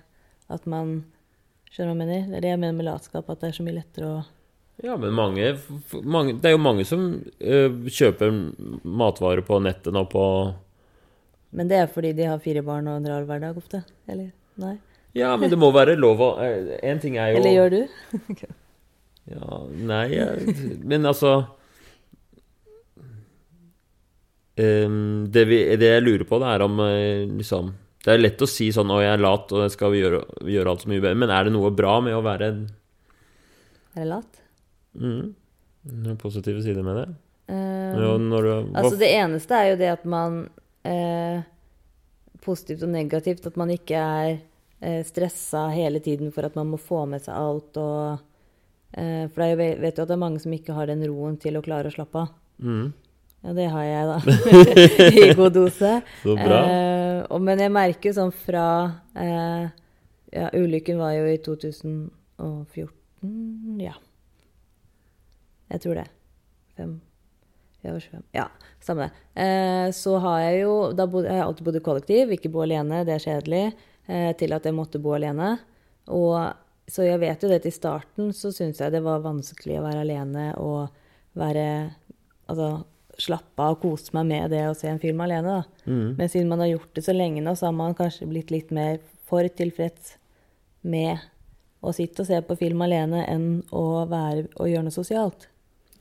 at 0.49 0.65
man 0.65 1.03
Skjønner 1.71 1.93
du 1.93 2.01
hva 2.01 2.03
jeg 2.03 2.07
mener? 2.07 2.23
Det 2.27 2.35
er 2.35 2.43
det 2.43 2.49
jeg 2.51 2.59
mener 2.59 2.75
med 2.75 2.85
latskap, 2.89 3.29
at 3.31 3.39
det 3.39 3.47
er 3.47 3.53
så 3.55 3.63
mye 3.63 3.77
lettere 3.77 4.07
å 4.09 4.23
Ja, 4.83 4.97
men 4.97 5.13
mange, 5.15 5.53
mange 6.03 6.33
Det 6.41 6.49
er 6.49 6.55
jo 6.57 6.59
mange 6.59 6.83
som 6.83 7.05
uh, 7.23 7.69
kjøper 7.87 8.33
matvarer 8.83 9.43
på 9.47 9.61
nettet 9.63 9.95
nå 9.95 10.03
på 10.11 10.23
Men 11.55 11.71
det 11.71 11.77
er 11.79 11.87
fordi 11.87 12.11
de 12.17 12.27
har 12.27 12.43
fire 12.43 12.63
barn 12.67 12.89
og 12.91 12.99
en 12.99 13.07
rar 13.07 13.23
hverdag 13.29 13.59
ofte? 13.61 13.85
Eller? 14.11 14.33
Nei? 14.59 14.75
Ja, 15.17 15.35
men 15.37 15.51
det 15.51 15.59
må 15.59 15.71
være 15.75 15.97
lov 15.99 16.21
å 16.23 16.29
En 16.39 16.99
ting 17.03 17.17
er 17.19 17.33
jo 17.33 17.41
Eller 17.41 17.55
gjør 17.57 17.73
du? 17.73 17.81
Ja, 19.31 19.57
nei 19.69 20.07
Men 20.87 21.05
altså 21.05 21.33
um, 24.55 25.27
det, 25.31 25.43
vi, 25.49 25.59
det 25.79 25.91
jeg 25.93 26.05
lurer 26.05 26.25
på, 26.27 26.39
det 26.41 26.49
er 26.51 26.65
om 26.65 26.79
eh, 26.87 27.25
liksom 27.29 27.73
Det 28.01 28.15
er 28.15 28.23
lett 28.23 28.41
å 28.41 28.49
si 28.49 28.71
sånn 28.73 28.91
'Å, 28.91 29.01
jeg 29.03 29.13
er 29.13 29.21
lat, 29.21 29.51
og 29.53 29.65
jeg 29.67 29.75
skal 29.75 29.97
gjøre, 29.97 30.23
gjøre 30.49 30.73
alt 30.73 30.85
så 30.85 30.89
mye 30.91 31.03
bedre', 31.03 31.21
men 31.21 31.33
er 31.33 31.47
det 31.47 31.53
noe 31.53 31.69
bra 31.75 31.99
med 32.01 32.17
å 32.17 32.23
være 32.25 32.53
det 33.93 34.07
lat? 34.07 34.41
mm, 34.97 35.25
Noen 36.01 36.17
positive 36.17 36.63
sider 36.65 36.85
med 36.87 36.97
det? 36.97 37.07
Um, 37.51 38.31
du, 38.31 38.49
altså, 38.79 38.95
det 38.97 39.11
eneste 39.19 39.57
er 39.57 39.73
jo 39.73 39.79
det 39.81 39.89
at 39.91 40.05
man 40.07 40.45
eh, 40.87 41.41
Positivt 42.41 42.81
og 42.87 42.89
negativt. 42.89 43.45
At 43.45 43.57
man 43.59 43.69
ikke 43.69 43.97
er 44.01 44.29
eh, 44.31 44.39
stressa 45.05 45.67
hele 45.69 45.99
tiden 46.01 46.31
for 46.33 46.41
at 46.47 46.55
man 46.57 46.67
må 46.73 46.77
få 46.81 47.03
med 47.05 47.21
seg 47.21 47.35
alt 47.37 47.77
og 47.77 48.17
eh, 48.97 49.27
For 49.29 49.55
ve- 49.59 49.77
vet 49.79 49.97
jo 49.97 50.01
at 50.03 50.07
det 50.09 50.15
er 50.17 50.25
mange 50.25 50.39
som 50.41 50.51
ikke 50.55 50.73
har 50.73 50.85
den 50.89 51.03
roen 51.05 51.37
til 51.37 51.57
å 51.59 51.65
klare 51.65 51.87
å 51.91 51.93
slappe 51.93 52.17
av. 52.25 52.29
mm, 52.59 52.93
Ja, 53.43 53.53
det 53.57 53.67
har 53.73 53.83
jeg, 53.83 54.05
da. 54.05 54.17
I 55.21 55.33
god 55.37 55.53
dose. 55.55 55.91
Så 56.23 56.35
bra. 56.37 56.59
Eh, 56.69 57.21
og, 57.29 57.41
men 57.41 57.59
jeg 57.61 57.71
merker 57.73 58.09
jo 58.11 58.15
sånn 58.19 58.31
fra 58.33 58.65
eh, 59.17 59.65
Ja, 60.33 60.49
ulykken 60.55 60.97
var 61.01 61.11
jo 61.17 61.25
i 61.27 61.37
2014, 61.41 63.81
ja. 63.81 63.93
Jeg 65.71 65.79
tror 65.85 65.95
det. 66.01 66.07
Fem 66.75 66.97
Jeg 67.83 67.93
var 67.95 67.99
25. 68.03 68.23
Ja, 68.35 68.45
samme 68.83 69.07
det. 69.07 69.13
Eh, 69.41 69.87
så 69.95 70.17
har 70.21 70.39
jeg 70.43 70.59
jo 70.65 70.73
Da 70.95 71.05
bod, 71.09 71.25
jeg 71.25 71.37
har 71.39 71.45
alltid 71.47 71.65
bodd 71.67 71.77
i 71.79 71.83
kollektiv, 71.85 72.31
ikke 72.35 72.51
bo 72.53 72.59
alene, 72.65 73.03
det 73.07 73.13
er 73.15 73.23
kjedelig. 73.25 73.63
Eh, 74.07 74.31
til 74.37 74.53
at 74.55 74.65
jeg 74.65 74.75
måtte 74.75 75.01
bo 75.01 75.13
alene. 75.15 75.53
Og 76.11 76.35
så 76.91 77.05
jeg 77.05 77.21
vet 77.21 77.43
jo 77.43 77.49
det 77.51 77.61
i 77.69 77.73
starten, 77.73 78.31
så 78.35 78.51
syntes 78.51 78.81
jeg 78.81 78.93
det 78.93 79.03
var 79.05 79.23
vanskelig 79.23 79.79
å 79.79 79.85
være 79.85 80.05
alene 80.05 80.51
og 80.59 80.89
være 81.39 81.67
Altså 82.51 82.81
slappe 83.21 83.63
av 83.63 83.77
og 83.77 83.83
kose 83.83 84.11
meg 84.17 84.25
med 84.27 84.49
det 84.51 84.63
å 84.67 84.73
se 84.75 84.89
en 84.89 84.99
film 84.99 85.21
alene, 85.23 85.61
da. 85.61 85.83
mm, 85.85 86.17
Men 86.17 86.29
siden 86.31 86.49
man 86.49 86.59
har 86.59 86.71
gjort 86.73 86.97
det 86.97 87.03
så 87.05 87.13
lenge 87.15 87.39
nå, 87.45 87.53
så 87.55 87.69
har 87.69 87.75
man 87.77 87.93
kanskje 87.95 88.27
blitt 88.27 88.51
litt 88.51 88.73
mer 88.75 88.97
for 89.29 89.47
tilfreds 89.47 90.17
med 90.81 91.21
å 91.79 91.93
sitte 91.95 92.25
og 92.25 92.27
se 92.27 92.41
på 92.43 92.57
film 92.59 92.81
alene 92.83 93.21
enn 93.29 93.45
å 93.71 94.03
være 94.09 94.49
og 94.57 94.67
gjøre 94.67 94.87
noe 94.87 94.95
sosialt. 94.95 95.47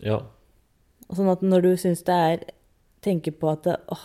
ja. 0.03 0.19
Sånn 1.11 1.31
at 1.31 1.41
når 1.43 1.65
du 1.65 1.71
syns 1.81 2.03
det 2.07 2.15
er 2.15 2.43
Tenker 3.03 3.33
på 3.33 3.49
at 3.49 3.65
åh, 3.67 4.03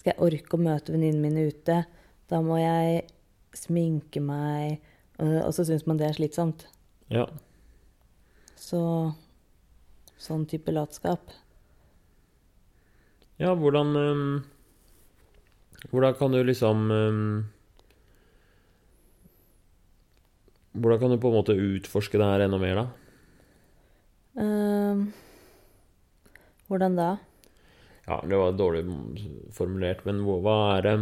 skal 0.00 0.14
jeg 0.14 0.22
orke 0.24 0.56
å 0.56 0.62
møte 0.62 0.94
venninnene 0.94 1.20
mine 1.20 1.50
ute? 1.52 1.82
Da 2.30 2.38
må 2.40 2.56
jeg 2.56 3.02
sminke 3.56 4.20
meg 4.24 4.80
øh, 5.20 5.40
Og 5.44 5.52
så 5.54 5.64
syns 5.68 5.86
man 5.86 5.98
det 6.00 6.08
er 6.08 6.18
slitsomt. 6.18 6.66
ja. 7.12 7.26
Så 8.62 8.78
sånn 10.22 10.44
type 10.46 10.70
latskap. 10.70 11.32
Ja, 13.42 13.54
hvordan 13.58 13.96
um, 13.96 14.44
Hvordan 15.90 16.14
kan 16.14 16.30
du 16.30 16.38
liksom 16.46 16.84
um, 16.94 17.50
Hvordan 20.72 21.00
kan 21.00 21.10
du 21.10 21.18
på 21.18 21.32
en 21.32 21.36
måte 21.40 21.58
utforske 21.58 22.20
det 22.20 22.28
her 22.28 22.44
enda 22.46 22.60
mer, 22.62 22.78
da? 22.78 22.86
Um, 24.38 25.10
hvordan 26.70 26.96
da? 26.96 27.10
Ja, 28.06 28.22
det 28.24 28.38
var 28.40 28.54
dårlig 28.56 28.86
formulert, 29.52 30.06
men 30.08 30.22
hva 30.24 30.54
er 30.78 30.86
det 30.86 30.94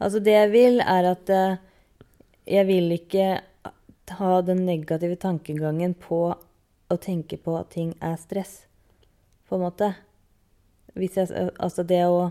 Altså, 0.00 0.20
det 0.24 0.32
jeg 0.32 0.50
vil, 0.54 0.80
er 0.80 1.10
at 1.12 1.30
eh, 1.30 1.58
jeg 2.48 2.66
vil 2.66 2.92
ikke 2.96 3.26
ha 4.18 4.30
den 4.42 4.64
negative 4.66 5.18
tankegangen 5.20 5.94
på 5.94 6.22
å 6.90 6.96
tenke 6.98 7.38
på 7.38 7.54
at 7.58 7.70
ting 7.74 7.92
er 8.02 8.16
stress, 8.18 8.64
på 9.48 9.58
en 9.58 9.66
måte. 9.66 9.92
Hvis 10.98 11.18
jeg, 11.20 11.50
altså 11.60 11.84
det 11.86 12.02
å 12.10 12.30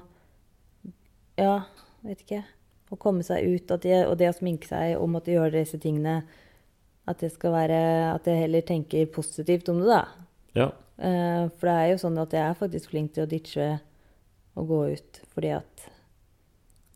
Ja, 1.40 1.62
vet 2.04 2.26
ikke. 2.26 2.42
Å 2.92 2.98
komme 3.00 3.24
seg 3.24 3.46
ut 3.48 3.72
at 3.72 3.86
det, 3.86 4.02
og 4.10 4.18
det 4.20 4.28
å 4.32 4.36
sminke 4.36 4.68
seg 4.68 4.98
og 4.98 5.12
måtte 5.14 5.32
gjøre 5.32 5.62
disse 5.62 5.78
tingene 5.80 6.24
At 7.08 7.22
det 7.22 7.30
skal 7.32 7.54
være 7.54 7.78
At 8.16 8.26
jeg 8.28 8.42
heller 8.42 8.66
tenker 8.66 9.06
positivt 9.14 9.70
om 9.72 9.80
det, 9.80 9.94
da. 9.94 10.02
Ja. 10.58 10.68
Eh, 10.98 11.46
For 11.56 11.70
det 11.70 11.76
er 11.78 11.88
jo 11.94 12.02
sånn 12.02 12.20
at 12.20 12.36
jeg 12.36 12.44
er 12.44 12.60
faktisk 12.60 12.92
flink 12.92 13.14
til 13.16 13.24
å 13.24 13.30
ditche 13.32 13.70
og 14.60 14.68
gå 14.68 14.82
ut 14.98 15.22
fordi 15.32 15.54
at 15.56 15.86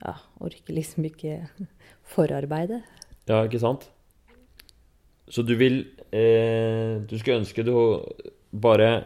Ja, 0.03 0.17
orker 0.43 0.75
liksom 0.75 1.07
ikke 1.07 1.39
forarbeidet. 2.13 2.83
Ja, 3.29 3.43
ikke 3.45 3.62
sant? 3.62 3.88
Så 5.31 5.45
du 5.48 5.53
vil 5.55 5.86
eh, 6.12 7.00
Du 7.07 7.15
skulle 7.15 7.39
ønske 7.39 7.63
du 7.63 7.72
bare 8.51 9.05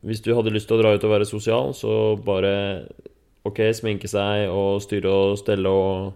Hvis 0.00 0.22
du 0.24 0.30
hadde 0.32 0.54
lyst 0.54 0.70
til 0.70 0.78
å 0.78 0.80
dra 0.80 0.94
ut 0.96 1.04
og 1.04 1.12
være 1.12 1.28
sosial, 1.28 1.74
så 1.76 2.16
bare 2.16 2.54
OK, 3.44 3.60
sminke 3.76 4.08
seg 4.08 4.48
og 4.48 4.80
styre 4.80 5.10
og 5.12 5.36
stelle 5.36 5.68
og 5.68 6.14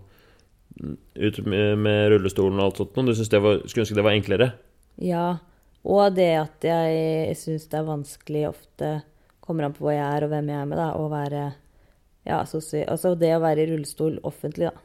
ut 1.18 1.38
med, 1.44 1.76
med 1.84 2.06
rullestolen 2.12 2.60
og 2.60 2.64
alt 2.64 2.80
sånt 2.80 2.96
noe. 2.96 3.12
Du 3.12 3.12
det 3.20 3.40
var, 3.44 3.60
skulle 3.66 3.84
ønske 3.84 3.96
det 3.98 4.04
var 4.06 4.16
enklere? 4.16 4.48
Ja, 5.04 5.26
og 5.84 6.16
det 6.16 6.30
at 6.40 6.64
jeg 6.64 7.36
syns 7.36 7.68
det 7.68 7.80
er 7.80 7.88
vanskelig 7.88 8.48
ofte 8.48 8.92
Kommer 9.44 9.64
an 9.64 9.72
på 9.76 9.86
hvor 9.86 9.94
jeg 9.96 10.04
er 10.04 10.26
og 10.26 10.32
hvem 10.32 10.50
jeg 10.52 10.60
er 10.60 10.66
med, 10.68 10.76
da, 10.76 10.90
å 11.00 11.06
være 11.08 11.42
Ja. 12.28 12.42
Altså 12.44 13.14
det 13.18 13.32
å 13.34 13.42
være 13.42 13.64
i 13.64 13.70
rullestol 13.72 14.18
offentlig, 14.28 14.68
da. 14.70 14.84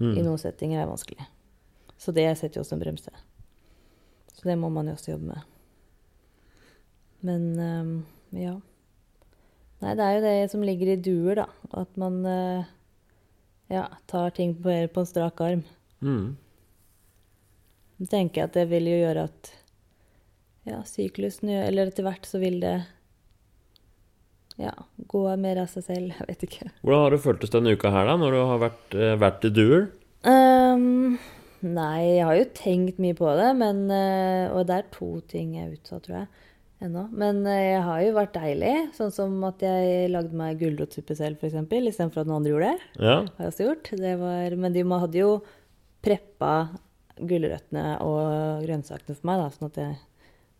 Mm. 0.00 0.14
I 0.16 0.24
noen 0.24 0.40
settinger 0.40 0.82
er 0.82 0.90
vanskelig. 0.90 1.28
Så 2.00 2.14
det 2.16 2.26
setter 2.40 2.58
jo 2.58 2.64
også 2.64 2.76
en 2.78 2.82
bremse. 2.82 3.12
Så 4.32 4.48
det 4.48 4.56
må 4.58 4.70
man 4.72 4.88
jo 4.88 4.96
også 4.96 5.12
jobbe 5.12 5.34
med. 5.34 5.48
Men 7.28 7.46
um, 7.60 7.94
ja. 8.32 8.56
Nei, 9.80 9.96
det 9.96 10.04
er 10.04 10.14
jo 10.14 10.22
det 10.24 10.36
som 10.52 10.64
ligger 10.64 10.92
i 10.92 11.00
duer, 11.00 11.42
da. 11.42 11.46
At 11.82 11.98
man 12.00 12.20
uh, 12.24 12.68
ja, 13.68 13.86
tar 14.08 14.32
ting 14.36 14.54
på, 14.56 14.72
på 14.92 15.04
en 15.04 15.08
strak 15.08 15.40
arm. 15.44 15.64
Mm. 16.00 16.38
Så 18.00 18.08
tenker 18.08 18.40
jeg 18.40 18.48
at 18.48 18.56
det 18.56 18.66
vil 18.70 18.88
jo 18.88 18.96
gjøre 19.02 19.26
at 19.28 19.50
ja, 20.64 20.78
syklusen 20.88 21.50
Eller 21.52 21.90
etter 21.90 22.06
hvert 22.06 22.24
så 22.28 22.40
vil 22.40 22.56
det 22.62 22.78
ja, 24.60 24.74
gå 25.08 25.22
mer 25.40 25.62
av 25.62 25.70
seg 25.72 25.86
selv. 25.86 26.12
Jeg 26.18 26.28
vet 26.28 26.46
ikke. 26.46 26.70
Hvordan 26.84 27.04
har 27.06 27.16
det 27.16 27.22
føltes 27.24 27.54
denne 27.54 27.74
uka 27.76 27.92
her, 27.94 28.08
da, 28.10 28.16
når 28.20 28.36
du 28.36 28.40
har 28.52 28.62
vært, 28.66 28.96
eh, 28.96 29.16
vært 29.20 29.46
i 29.48 29.52
duer? 29.56 29.86
Um, 30.20 31.16
nei, 31.64 32.18
jeg 32.18 32.24
har 32.28 32.36
jo 32.36 32.48
tenkt 32.58 32.98
mye 33.00 33.16
på 33.16 33.30
det, 33.38 33.46
men 33.56 33.86
eh, 33.88 34.52
Og 34.52 34.66
det 34.68 34.74
er 34.76 34.90
to 34.92 35.08
ting 35.30 35.54
jeg 35.56 35.64
er 35.64 35.78
utsatt, 35.78 36.02
tror 36.04 36.18
jeg, 36.18 36.26
ennå. 36.84 37.06
Men 37.22 37.40
eh, 37.48 37.62
jeg 37.70 37.86
har 37.86 38.02
jo 38.04 38.18
vært 38.18 38.36
deilig. 38.36 38.74
Sånn 38.98 39.14
som 39.16 39.38
at 39.48 39.64
jeg 39.64 40.10
lagde 40.12 40.36
meg 40.36 40.60
gulrotsuppe 40.60 41.16
selv, 41.16 41.40
f.eks., 41.40 41.56
istedenfor 41.56 42.20
at 42.20 42.28
noen 42.28 42.42
andre 42.42 42.52
gjorde 42.52 42.68
det. 42.74 42.92
Ja. 43.00 43.16
Har 43.24 43.46
jeg 43.46 43.54
også 43.54 43.66
gjort. 43.70 43.90
Det 44.04 44.14
var, 44.20 44.60
men 44.60 44.76
de 44.76 44.84
hadde 44.92 45.22
jo 45.22 45.32
preppa 46.04 46.52
gulrøttene 47.20 47.86
og 48.04 48.64
grønnsakene 48.64 49.16
for 49.16 49.30
meg, 49.30 49.40
da. 49.40 49.48
Sånn 49.56 49.72
at 49.72 49.80
jeg, 49.80 49.96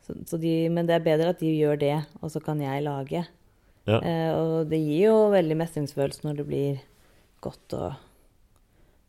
så, 0.07 0.16
så 0.33 0.40
de, 0.40 0.54
men 0.73 0.88
det 0.88 0.97
er 0.97 1.04
bedre 1.04 1.35
at 1.35 1.45
de 1.45 1.52
gjør 1.52 1.80
det, 1.80 1.99
og 2.21 2.33
så 2.33 2.40
kan 2.45 2.61
jeg 2.64 2.85
lage. 2.88 3.26
Ja. 3.89 3.99
Eh, 4.03 4.33
og 4.37 4.69
det 4.71 4.79
gir 4.83 5.07
jo 5.09 5.17
veldig 5.33 5.57
mestringsfølelse 5.57 6.25
når 6.27 6.37
det 6.43 6.47
blir 6.51 6.81
godt 7.41 7.75
og 7.79 7.93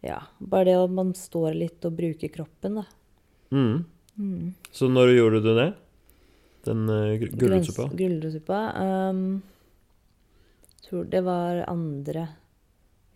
Ja. 0.02 0.20
Bare 0.40 0.66
det 0.66 0.76
at 0.80 0.90
man 0.90 1.12
står 1.14 1.54
litt 1.54 1.86
og 1.86 1.94
bruker 1.98 2.32
kroppen, 2.34 2.80
da. 2.80 2.86
Mm. 3.52 4.54
Så 4.72 4.88
når 4.90 5.12
gjorde 5.16 5.42
du 5.44 5.52
det? 5.56 5.68
Den 6.66 6.90
uh, 6.90 7.18
gulrotsuppa? 7.20 7.86
Grønns- 7.90 7.98
Gulrotsuppa. 7.98 8.62
Um, 9.12 9.42
tror 10.82 11.06
det 11.10 11.22
var 11.24 11.62
2. 11.68 12.28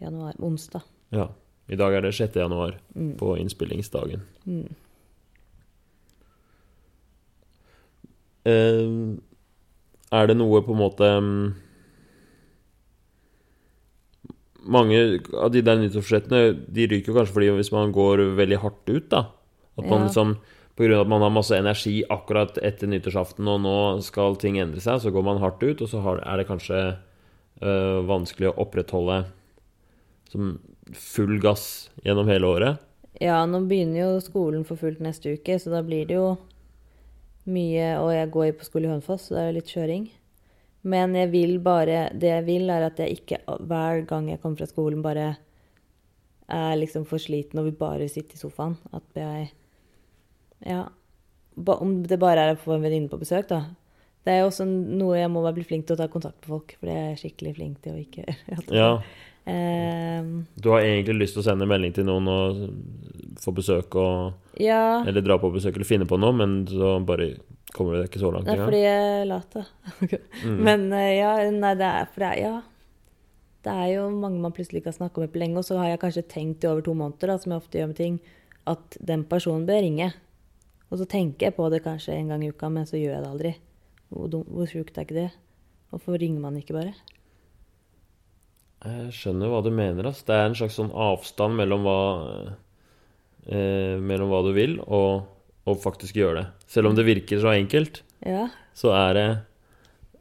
januar. 0.02 0.34
Onsdag. 0.40 0.84
Ja. 1.10 1.28
I 1.68 1.76
dag 1.76 1.94
er 1.98 2.02
det 2.06 2.14
6. 2.14 2.36
januar, 2.38 2.78
Mm. 2.96 3.16
på 3.18 3.36
innspillingsdagen. 3.42 4.22
Mm. 4.46 4.70
Eh, 8.46 9.18
er 10.16 10.28
det 10.32 10.38
noe 10.40 10.62
på 10.66 10.74
en 10.76 10.82
måte 10.82 11.12
mm, 11.22 11.46
Mange 14.66 14.98
av 15.38 15.52
de 15.54 15.62
der 15.62 15.78
nyttårsforsettene 15.78 16.40
De 16.74 16.88
ryker 16.90 17.12
jo 17.12 17.18
kanskje 17.20 17.36
fordi 17.36 17.50
hvis 17.60 17.70
man 17.74 17.92
går 17.94 18.24
veldig 18.38 18.58
hardt 18.64 18.90
ut, 18.90 19.10
da. 19.12 19.28
At 19.78 19.86
man 19.86 20.02
Ja. 20.02 20.08
liksom 20.08 20.38
av 20.76 21.02
at 21.02 21.08
man 21.08 21.22
har 21.22 21.30
masse 21.32 21.56
energi 21.56 22.04
akkurat 22.10 22.58
etter 22.58 22.88
nyttårsaften, 22.88 23.48
og 23.48 23.62
nå 23.62 24.02
skal 24.04 24.36
ting 24.36 24.58
endre 24.60 24.82
seg, 24.82 25.00
så 25.00 25.12
går 25.12 25.24
man 25.24 25.38
hardt 25.40 25.64
ut, 25.64 25.82
og 25.82 25.88
så 25.88 26.02
har, 26.02 26.18
er 26.26 26.38
det 26.38 26.48
kanskje 26.50 26.98
øh, 27.62 28.04
vanskelig 28.04 28.50
å 28.50 28.58
opprettholde 28.60 29.22
som 30.30 30.60
full 30.92 31.40
gass 31.40 31.90
gjennom 32.04 32.28
hele 32.28 32.44
året. 32.44 32.78
Ja, 33.22 33.46
nå 33.46 33.62
begynner 33.70 34.02
jo 34.02 34.20
skolen 34.20 34.66
for 34.68 34.76
fullt 34.76 35.00
neste 35.00 35.38
uke, 35.38 35.56
så 35.56 35.72
da 35.72 35.82
blir 35.82 36.06
det 36.10 36.18
jo 36.18 36.38
mye 37.46 37.88
Og 38.02 38.12
jeg 38.14 38.32
går 38.34 38.52
på 38.58 38.68
skole 38.68 38.88
i 38.88 38.92
Hønefoss, 38.92 39.28
så 39.28 39.36
det 39.36 39.42
er 39.42 39.50
jo 39.50 39.58
litt 39.60 39.74
kjøring. 39.74 40.06
Men 40.86 41.16
jeg 41.18 41.32
vil 41.34 41.58
bare 41.66 42.10
Det 42.14 42.30
jeg 42.30 42.46
vil, 42.46 42.70
er 42.70 42.88
at 42.88 43.00
jeg 43.02 43.20
ikke 43.20 43.40
hver 43.66 44.06
gang 44.10 44.30
jeg 44.30 44.42
kommer 44.42 44.62
fra 44.62 44.70
skolen, 44.70 45.02
bare 45.06 45.36
er 46.46 46.75
liksom 46.78 47.08
for 47.10 47.18
sliten 47.18 47.58
og 47.58 47.66
vil 47.72 47.78
bare 47.80 48.10
sitte 48.10 48.38
i 48.38 48.42
sofaen. 48.42 48.78
At 48.94 49.18
jeg 49.18 49.52
Ja. 50.66 50.86
Om 51.56 52.04
det 52.04 52.20
bare 52.20 52.42
er 52.42 52.56
å 52.56 52.60
få 52.60 52.75
en 52.75 52.84
venninne 52.84 53.10
på 53.10 53.20
besøk, 53.22 53.48
da. 53.48 53.64
Det 54.25 54.34
er 54.34 54.40
jo 54.42 54.50
også 54.50 54.66
noe 54.66 55.20
jeg 55.20 55.30
må 55.32 55.42
bli 55.54 55.64
flink 55.64 55.86
til 55.86 55.96
å 55.96 56.02
ta 56.02 56.08
kontakt 56.12 56.42
med 56.42 56.50
folk, 56.50 56.75
for 56.80 56.90
det 56.90 56.96
er 56.96 57.08
jeg 57.14 57.20
skikkelig 57.22 57.56
flink 57.56 57.82
til 57.82 57.94
å 57.94 58.02
ikke 58.02 58.25
gjøre. 58.50 58.66
Ja. 58.74 58.90
Ehm, 59.46 60.46
Du 60.58 60.70
har 60.74 60.82
egentlig 60.82 61.20
lyst 61.20 61.36
til 61.38 61.44
å 61.44 61.46
sende 61.46 61.68
melding 61.70 61.94
til 61.94 62.08
noen 62.08 62.30
og 62.32 62.62
få 63.42 63.54
besøk 63.54 63.96
og 64.02 64.62
ja. 64.62 65.04
Eller 65.06 65.22
dra 65.22 65.38
på 65.38 65.52
besøk 65.54 65.75
eller 65.75 65.86
finne 65.88 66.08
på 66.10 66.18
noe, 66.18 66.34
men 66.34 66.64
så 66.70 66.96
bare 67.06 67.36
kommer 67.75 68.00
det 68.00 68.08
ikke 68.10 68.22
så 68.24 68.32
langt 68.32 68.48
Det 68.48 68.56
er 68.56 68.64
fordi 68.64 68.80
jeg 68.82 69.10
er 69.22 69.28
lat, 69.30 69.52
da. 69.54 69.66
Mm. 70.46 70.58
Men 70.64 70.88
eh, 70.94 71.12
ja, 71.20 71.36
nei, 71.52 71.75
det 71.78 71.92
er 71.92 72.10
for 72.14 72.25
det 72.25 72.32
er 72.32 72.42
Ja. 72.46 72.56
Det 73.66 73.74
er 73.74 73.88
jo 73.96 74.10
mange 74.14 74.38
man 74.44 74.54
plutselig 74.54 74.84
ikke 74.84 74.92
har 74.92 75.00
snakka 75.00 75.24
med 75.24 75.32
på 75.34 75.40
lenge, 75.42 75.58
og 75.58 75.66
så 75.66 75.80
har 75.80 75.88
jeg 75.90 76.02
kanskje 76.04 76.22
tenkt 76.30 76.64
i 76.64 76.68
over 76.70 76.84
to 76.86 76.94
måneder, 76.94 77.32
da, 77.32 77.38
som 77.42 77.52
jeg 77.52 77.62
ofte 77.64 77.80
gjør 77.80 77.88
med 77.90 77.98
ting, 77.98 78.20
at 78.70 78.98
den 79.02 79.24
personen 79.25 79.66
bør 79.66 79.82
ringe. 79.82 80.12
Og 80.94 81.00
så 81.02 81.08
tenker 81.10 81.48
jeg 81.48 81.56
på 81.58 81.66
det 81.74 81.82
kanskje 81.82 82.14
en 82.14 82.30
gang 82.30 82.44
i 82.46 82.52
uka, 82.54 82.70
men 82.70 82.86
så 82.86 82.94
gjør 83.02 83.16
jeg 83.16 83.24
det 83.24 83.32
aldri. 83.32 83.54
Hvor, 84.14 84.30
hvor 84.46 84.70
sjukt 84.70 85.00
er 85.00 85.08
ikke 85.08 85.18
det? 85.18 85.32
Hvorfor 85.90 86.22
ringer 86.22 86.44
man 86.46 86.60
ikke 86.62 86.78
bare? 86.78 86.94
Jeg 88.86 89.13
skjønner 89.18 89.50
hva 89.50 89.63
du 89.65 89.72
mener. 89.74 90.08
ass. 90.12 90.22
Det 90.27 90.36
er 90.36 90.46
en 90.50 90.56
slags 90.58 90.77
sånn 90.77 90.92
avstand 90.94 91.58
mellom 91.58 91.86
hva 91.88 92.00
eh, 93.50 93.96
Mellom 94.01 94.30
hva 94.32 94.44
du 94.46 94.51
vil, 94.56 94.77
og, 94.86 95.25
og 95.65 95.82
faktisk 95.84 96.18
gjøre 96.20 96.42
det. 96.42 96.46
Selv 96.72 96.92
om 96.92 96.98
det 96.98 97.06
virker 97.08 97.42
så 97.42 97.54
enkelt, 97.56 98.01
Ja. 98.25 98.48
så 98.77 98.94
er 98.98 99.13
det, 99.18 99.27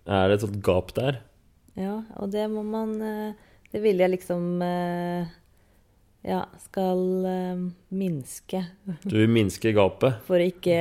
er 0.06 0.28
det 0.28 0.38
et 0.38 0.44
sånt 0.46 0.60
gap 0.64 0.92
der. 0.96 1.20
Ja, 1.76 2.02
og 2.20 2.30
det 2.30 2.44
må 2.52 2.62
man 2.62 2.92
eh, 3.02 3.32
Det 3.72 3.80
vil 3.82 3.98
jeg 3.98 4.12
liksom 4.12 4.60
eh, 4.62 5.26
Ja, 6.22 6.44
skal 6.62 7.00
eh, 7.26 7.64
minske. 7.90 8.60
Du 9.02 9.16
vil 9.18 9.32
minske 9.34 9.72
gapet. 9.74 10.20
For 10.28 10.38
å 10.38 10.46
ikke 10.52 10.76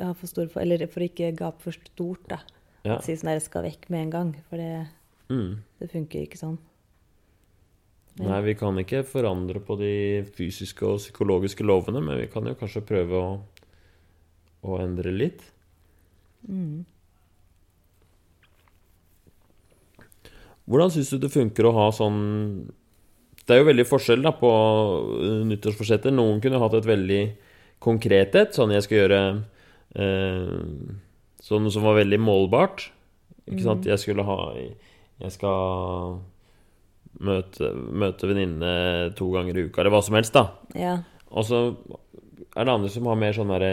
ha 0.00 0.10
for 0.16 0.26
stor 0.28 0.50
Eller 0.60 0.82
for 0.90 1.04
å 1.04 1.06
ikke 1.06 1.30
gape 1.38 1.62
for 1.62 1.76
stort, 1.78 2.24
da. 2.32 2.40
Ja. 2.86 2.98
Si 3.04 3.14
sånn 3.18 3.30
der, 3.32 3.40
skal 3.44 3.64
vekk 3.68 3.86
med 3.90 4.06
en 4.08 4.10
gang. 4.16 4.34
For 4.50 4.58
det, 4.58 4.86
Mm. 5.26 5.58
det 5.80 5.90
funker 5.90 6.22
ikke 6.22 6.38
sånn. 6.38 6.58
Ja. 8.16 8.30
Nei, 8.30 8.40
vi 8.46 8.54
kan 8.56 8.78
ikke 8.80 9.02
forandre 9.04 9.60
på 9.60 9.76
de 9.76 10.24
fysiske 10.38 10.86
og 10.88 11.02
psykologiske 11.02 11.64
lovene, 11.66 12.00
men 12.00 12.22
vi 12.22 12.28
kan 12.32 12.46
jo 12.48 12.56
kanskje 12.56 12.84
prøve 12.88 13.18
å, 13.20 13.32
å 14.64 14.78
endre 14.80 15.12
litt. 15.12 15.42
Mm. 16.48 16.86
Hvordan 20.66 20.94
syns 20.94 21.12
du 21.12 21.20
det 21.22 21.30
funker 21.30 21.68
å 21.68 21.74
ha 21.76 21.84
sånn 21.94 22.20
Det 23.46 23.54
er 23.54 23.60
jo 23.60 23.68
veldig 23.68 23.86
forskjell 23.86 24.24
da 24.24 24.32
på 24.34 24.50
uh, 24.50 25.42
nyttårsforsetter. 25.46 26.14
Noen 26.14 26.40
kunne 26.42 26.60
hatt 26.62 26.74
et 26.78 26.88
veldig 26.88 27.20
konkret 27.82 28.34
et, 28.38 28.56
sånn 28.56 28.72
jeg 28.74 28.86
skal 28.86 28.98
gjøre 29.02 29.20
eh, 30.00 30.54
Sånn 31.44 31.68
som 31.70 31.84
var 31.84 31.98
veldig 32.00 32.18
målbart. 32.18 32.88
Ikke 33.46 33.62
sant? 33.62 33.86
Jeg 33.86 34.00
skulle 34.02 34.24
ha 34.26 34.38
Jeg 35.22 35.32
skal 35.32 36.18
møte, 37.24 37.70
møte 37.72 38.28
venninnene 38.28 39.14
to 39.16 39.30
ganger 39.32 39.56
i 39.56 39.66
uka, 39.68 39.80
eller 39.80 39.94
hva 39.96 40.02
som 40.04 40.18
helst, 40.18 40.36
da. 40.36 40.48
Ja. 40.76 40.98
Og 41.32 41.48
så 41.48 41.62
er 42.56 42.66
det 42.66 42.74
andre 42.74 42.92
som 42.92 43.08
har 43.08 43.18
mer 43.20 43.36
sånne 43.36 43.72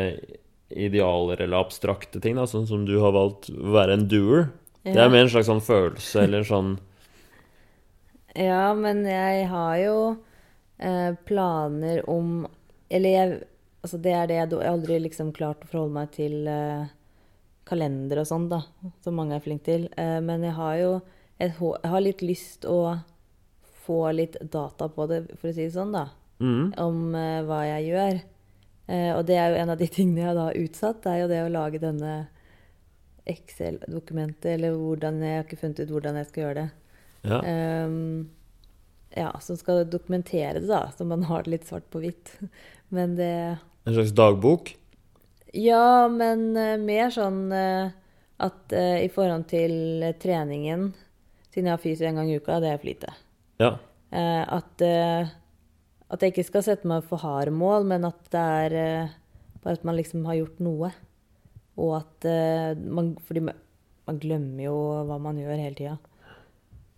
idealer 0.74 1.44
eller 1.44 1.60
abstrakte 1.60 2.22
ting, 2.24 2.40
da, 2.40 2.48
sånn 2.50 2.70
som 2.70 2.88
du 2.88 2.96
har 3.04 3.14
valgt 3.16 3.52
å 3.52 3.76
være 3.76 4.00
en 4.00 4.08
doer. 4.10 4.50
Det 4.84 4.98
er 5.00 5.12
mer 5.12 5.28
en 5.28 5.32
slags 5.32 5.48
sånn 5.48 5.64
følelse 5.64 6.26
eller 6.26 6.44
sånn 6.48 6.74
ja, 8.34 8.74
men 8.74 9.04
jeg 9.06 9.46
har 9.46 9.76
jo 9.78 9.98
eh, 10.82 11.14
planer 11.26 12.02
om 12.10 12.48
Eller 12.90 13.10
jeg 13.10 13.42
Altså, 13.84 13.98
det 14.00 14.14
er 14.16 14.28
det 14.30 14.36
jeg, 14.38 14.52
jeg 14.56 14.72
aldri 14.72 14.98
liksom 15.04 15.34
klart 15.36 15.66
å 15.66 15.68
forholde 15.68 15.98
meg 15.98 16.12
til 16.16 16.46
eh, 16.48 16.86
kalender 17.68 18.22
og 18.22 18.28
sånn, 18.30 18.46
da, 18.48 18.62
som 19.04 19.18
mange 19.20 19.36
er 19.36 19.44
flinke 19.44 19.66
til. 19.68 19.82
Eh, 20.00 20.22
men 20.24 20.46
jeg 20.48 20.56
har 20.56 20.78
jo 20.80 20.92
jeg 21.42 21.54
har 21.60 22.04
litt 22.04 22.22
lyst 22.22 22.66
å 22.70 23.00
få 23.84 24.12
litt 24.12 24.38
data 24.42 24.90
på 24.90 25.08
det, 25.08 25.24
for 25.40 25.50
å 25.50 25.56
si 25.56 25.66
det 25.66 25.74
sånn, 25.75 25.96
da. 25.96 26.08
Mm. 26.44 26.74
Om 26.80 27.02
uh, 27.16 27.42
hva 27.48 27.63
jeg 27.68 27.90
gjør. 27.92 28.22
Uh, 28.88 29.12
og 29.18 29.25
det 29.28 29.40
er 29.40 29.52
jo 29.52 29.60
en 29.63 29.74
av 29.74 29.82
de 29.82 29.90
tingene 29.98 30.24
jeg 30.24 30.38
da 30.38 30.46
har 30.50 30.62
utsatt, 30.62 31.02
det 31.04 31.12
er 31.12 31.24
jo 31.24 31.32
det 31.32 31.42
å 31.46 31.52
lage 31.54 31.84
denne 31.84 32.13
Excel-dokumentet, 33.24 34.50
eller 34.58 34.74
hvordan 34.75 35.22
Jeg 35.24 35.38
har 35.38 35.46
ikke 35.46 35.62
funnet 35.62 35.80
ut 35.80 35.92
hvordan 35.94 36.18
jeg 36.20 36.28
skal 36.28 36.44
gjøre 36.44 36.63
det. 36.63 36.70
Ja. 37.24 37.38
Um, 37.40 38.32
ja, 39.16 39.30
som 39.40 39.56
skal 39.56 39.86
dokumentere 39.88 40.58
det, 40.58 40.68
da, 40.68 40.90
så 40.92 41.08
man 41.08 41.24
har 41.30 41.46
det 41.46 41.54
litt 41.54 41.70
svart 41.70 41.88
på 41.94 42.02
hvitt. 42.04 42.34
Men 42.96 43.16
det 43.20 43.34
En 43.84 43.96
slags 43.96 44.12
dagbok? 44.16 44.74
Ja, 45.54 46.08
men 46.10 46.56
uh, 46.58 46.80
mer 46.82 47.12
sånn 47.13 47.52
at 47.54 48.74
i 48.74 49.08
forhold 49.13 49.46
til 49.52 50.02
treningen 50.20 50.88
Siden 51.53 51.69
jeg 51.69 51.75
har 51.75 51.81
fysio 51.83 52.07
en 52.10 52.17
gang 52.17 52.29
i 52.33 52.38
uka, 52.41 52.60
det 52.63 52.72
er 52.74 52.79
for 52.81 52.89
lite. 52.89 53.12
Ja. 53.62 53.72
Eh, 54.13 54.43
at, 54.57 54.81
eh, 54.81 55.29
at 56.10 56.24
jeg 56.24 56.33
ikke 56.33 56.45
skal 56.48 56.63
sette 56.65 56.89
meg 56.89 57.05
for 57.05 57.22
harde 57.22 57.53
mål, 57.53 57.86
men 57.89 58.05
at 58.10 58.19
det 58.33 58.41
er 58.41 58.75
eh, 58.79 59.12
bare 59.63 59.77
at 59.77 59.86
man 59.86 59.98
liksom 60.00 60.25
har 60.25 60.39
gjort 60.39 60.63
noe. 60.65 60.89
Og 61.77 61.93
at 61.98 62.25
man 62.77 63.15
Fordi 63.25 63.41
man, 63.48 63.55
glemmer 64.22 64.65
jo 64.67 64.74
hva 65.07 65.15
man 65.22 65.39
gjør 65.41 65.57
hele 65.57 65.74
tida. 65.77 65.95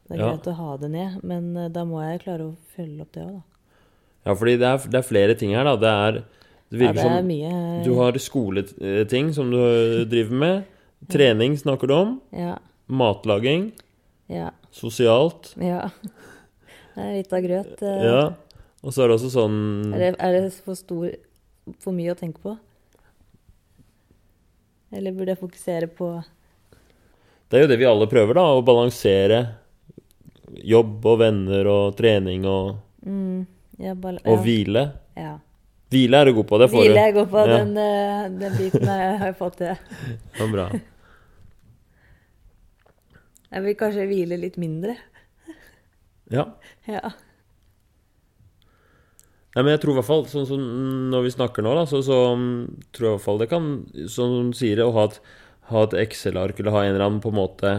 Det 0.07 0.17
er 0.17 0.19
Ja. 0.19 0.31
greit 0.33 0.47
å 0.51 0.55
ha 0.57 0.77
det 0.77 0.89
ned, 0.91 1.23
men 1.23 1.71
da 1.71 1.83
må 1.87 2.01
jeg 2.03 2.23
klare 2.25 2.43
å 2.49 2.55
følge 2.75 3.01
opp 3.05 3.11
det 3.13 3.23
òg, 3.23 3.37
da. 3.37 3.41
ja, 4.25 4.33
fordi 4.35 4.57
det 4.59 4.67
er, 4.67 4.77
det 4.89 4.99
er 4.99 5.07
flere 5.07 5.37
ting 5.39 5.53
her, 5.55 5.63
da. 5.63 5.75
Det 5.77 5.93
er 5.93 6.23
Det 6.71 6.81
Ja, 6.81 6.91
det 6.91 7.01
som 7.01 7.27
mye 7.27 7.83
du 7.85 7.93
har 7.95 8.11
skoleting 8.19 9.33
som 9.33 9.51
du 9.51 10.05
driver 10.09 10.33
med. 10.33 10.65
Trening 11.07 11.55
snakker 11.55 11.87
du 11.87 11.93
om. 11.93 12.21
Ja. 12.33 12.57
Matlaging. 12.89 13.71
Ja. 14.31 14.49
Sosialt. 14.73 15.53
ja. 15.61 15.89
Det 16.95 17.03
er 17.03 17.11
litt 17.17 17.33
av 17.35 17.41
grøt. 17.43 17.81
eh. 17.83 18.03
Ja. 18.07 18.21
Og 18.85 18.93
så 18.93 19.03
er 19.03 19.09
det 19.11 19.15
også 19.17 19.29
sånn 19.33 19.57
Er 19.93 19.99
det, 19.99 20.09
er 20.21 20.31
det 20.37 20.53
for, 20.63 20.77
stor, 20.79 21.09
for 21.83 21.91
mye 21.97 22.13
å 22.13 22.17
tenke 22.19 22.39
på? 22.43 22.53
Eller 24.95 25.11
burde 25.11 25.33
jeg 25.33 25.41
fokusere 25.41 25.89
på 25.91 26.07
Det 27.49 27.57
er 27.59 27.65
jo 27.65 27.69
det 27.73 27.77
vi 27.81 27.87
alle 27.89 28.07
prøver, 28.09 28.37
da. 28.37 28.45
Å 28.55 28.63
balansere 28.65 29.41
jobb 30.65 31.03
og 31.09 31.19
venner 31.19 31.67
og 31.67 31.95
trening 31.97 32.45
og, 32.47 32.75
mm, 33.03 33.41
ja, 33.83 33.91
og 33.97 34.19
ja, 34.23 34.35
hvile. 34.45 34.83
ja. 35.19 35.33
Hvile 35.91 36.19
er 36.21 36.29
du 36.29 36.33
god 36.39 36.47
på, 36.49 36.57
det 36.61 36.67
får 36.71 36.79
du. 36.81 36.87
Hvile 36.87 37.03
jeg 37.05 37.13
god 37.17 37.29
på. 37.33 37.43
Den, 37.49 37.73
eh, 37.77 38.23
den 38.39 38.55
biten 38.57 38.87
har 38.87 39.01
jeg 39.27 39.35
fått 39.41 39.57
til. 39.61 39.75
Ja, 40.39 40.47
bra. 40.53 40.69
Jeg 43.55 43.63
vil 43.63 43.77
kanskje 43.79 44.09
hvile 44.09 44.37
litt 44.39 44.57
mindre. 44.59 44.97
Ja. 46.33 46.49
Ja. 46.89 47.13
Nei, 49.55 49.63
men 49.63 49.71
jeg 49.71 49.85
tror 49.85 49.93
i 49.93 49.99
hvert 50.01 50.09
fall, 50.09 50.25
sånn 50.27 50.47
som 50.49 50.63
når 51.13 51.29
vi 51.29 51.33
snakker 51.37 51.63
nå, 51.63 51.71
da, 51.77 51.85
så, 51.87 52.01
så 52.03 52.17
mm, 52.35 52.55
tror 52.91 53.07
jeg 53.07 53.13
i 53.13 53.15
hvert 53.15 53.23
fall 53.23 53.39
det 53.39 53.47
kan, 53.53 53.69
som 54.11 54.33
hun 54.33 54.49
sier, 54.57 54.81
å 54.83 54.91
ha 54.97 55.05
et, 55.07 55.19
ha 55.69 55.85
et 55.85 55.95
Excel-ark 56.01 56.59
eller 56.59 56.75
ha 56.75 56.81
en 56.83 56.91
eller 56.91 57.05
annen 57.05 57.21
på 57.23 57.31
en 57.31 57.39
måte 57.39 57.71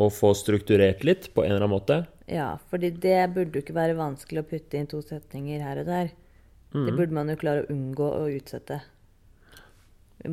å 0.00 0.06
få 0.14 0.30
strukturert 0.38 1.02
litt 1.04 1.26
på 1.34 1.42
en 1.42 1.50
eller 1.50 1.64
annen 1.64 1.74
måte. 1.74 1.98
ja, 2.30 2.52
fordi 2.70 2.92
det 3.02 3.18
burde 3.34 3.58
jo 3.58 3.64
ikke 3.64 3.74
være 3.76 3.98
vanskelig 3.98 4.44
å 4.44 4.48
putte 4.52 4.78
inn 4.78 4.88
to 4.88 5.02
setninger 5.02 5.66
her 5.66 5.82
og 5.82 5.90
der. 5.90 6.14
Mm. 6.70 6.86
Det 6.86 6.94
burde 6.94 7.16
man 7.18 7.32
jo 7.32 7.40
klare 7.42 7.64
å 7.64 7.72
unngå 7.74 8.06
å 8.06 8.24
utsette. 8.30 8.78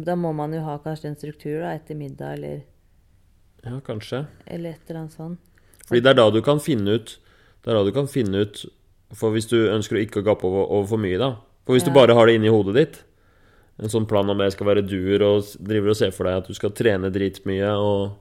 Da 0.05 0.15
må 0.19 0.29
man 0.37 0.53
jo 0.53 0.61
ha 0.67 0.77
kanskje 0.83 1.09
en 1.09 1.17
struktur 1.17 1.63
da, 1.63 1.73
etter 1.73 1.97
middag 1.97 2.37
eller, 2.37 2.61
Ja, 3.67 3.79
kanskje. 3.85 4.25
eller 4.45 4.75
et 4.75 4.89
eller 4.89 5.01
annet 5.03 5.17
sånt. 5.17 5.39
Fordi 5.87 6.03
det 6.03 6.11
er 6.11 6.19
da 6.19 6.29
du 6.31 6.41
kan 6.43 6.59
finne 6.59 6.97
ut 6.99 7.17
Det 7.63 7.71
er 7.71 7.77
da 7.77 7.83
du 7.87 7.93
kan 7.95 8.09
finne 8.11 8.41
ut 8.43 8.65
For 9.15 9.31
hvis 9.31 9.47
du 9.47 9.55
ønsker 9.71 9.95
å 9.95 10.01
ikke 10.03 10.23
gape 10.25 10.43
over, 10.43 10.65
over 10.67 10.87
for 10.89 10.99
mye, 10.99 11.19
da. 11.19 11.37
For 11.67 11.75
hvis 11.77 11.85
du 11.87 11.93
bare 11.95 12.15
har 12.15 12.27
det 12.27 12.35
inni 12.35 12.51
hodet 12.51 12.75
ditt, 12.75 12.97
en 13.77 13.91
sånn 13.91 14.07
plan 14.09 14.29
om 14.29 14.39
jeg 14.41 14.55
skal 14.55 14.69
være 14.71 14.85
duer 14.87 15.23
og 15.25 15.49
driver 15.59 15.91
og 15.91 15.97
ser 15.99 16.13
for 16.15 16.27
deg 16.27 16.39
at 16.39 16.47
du 16.49 16.55
skal 16.57 16.71
trene 16.75 17.11
dritmye 17.13 17.73
og 17.75 18.15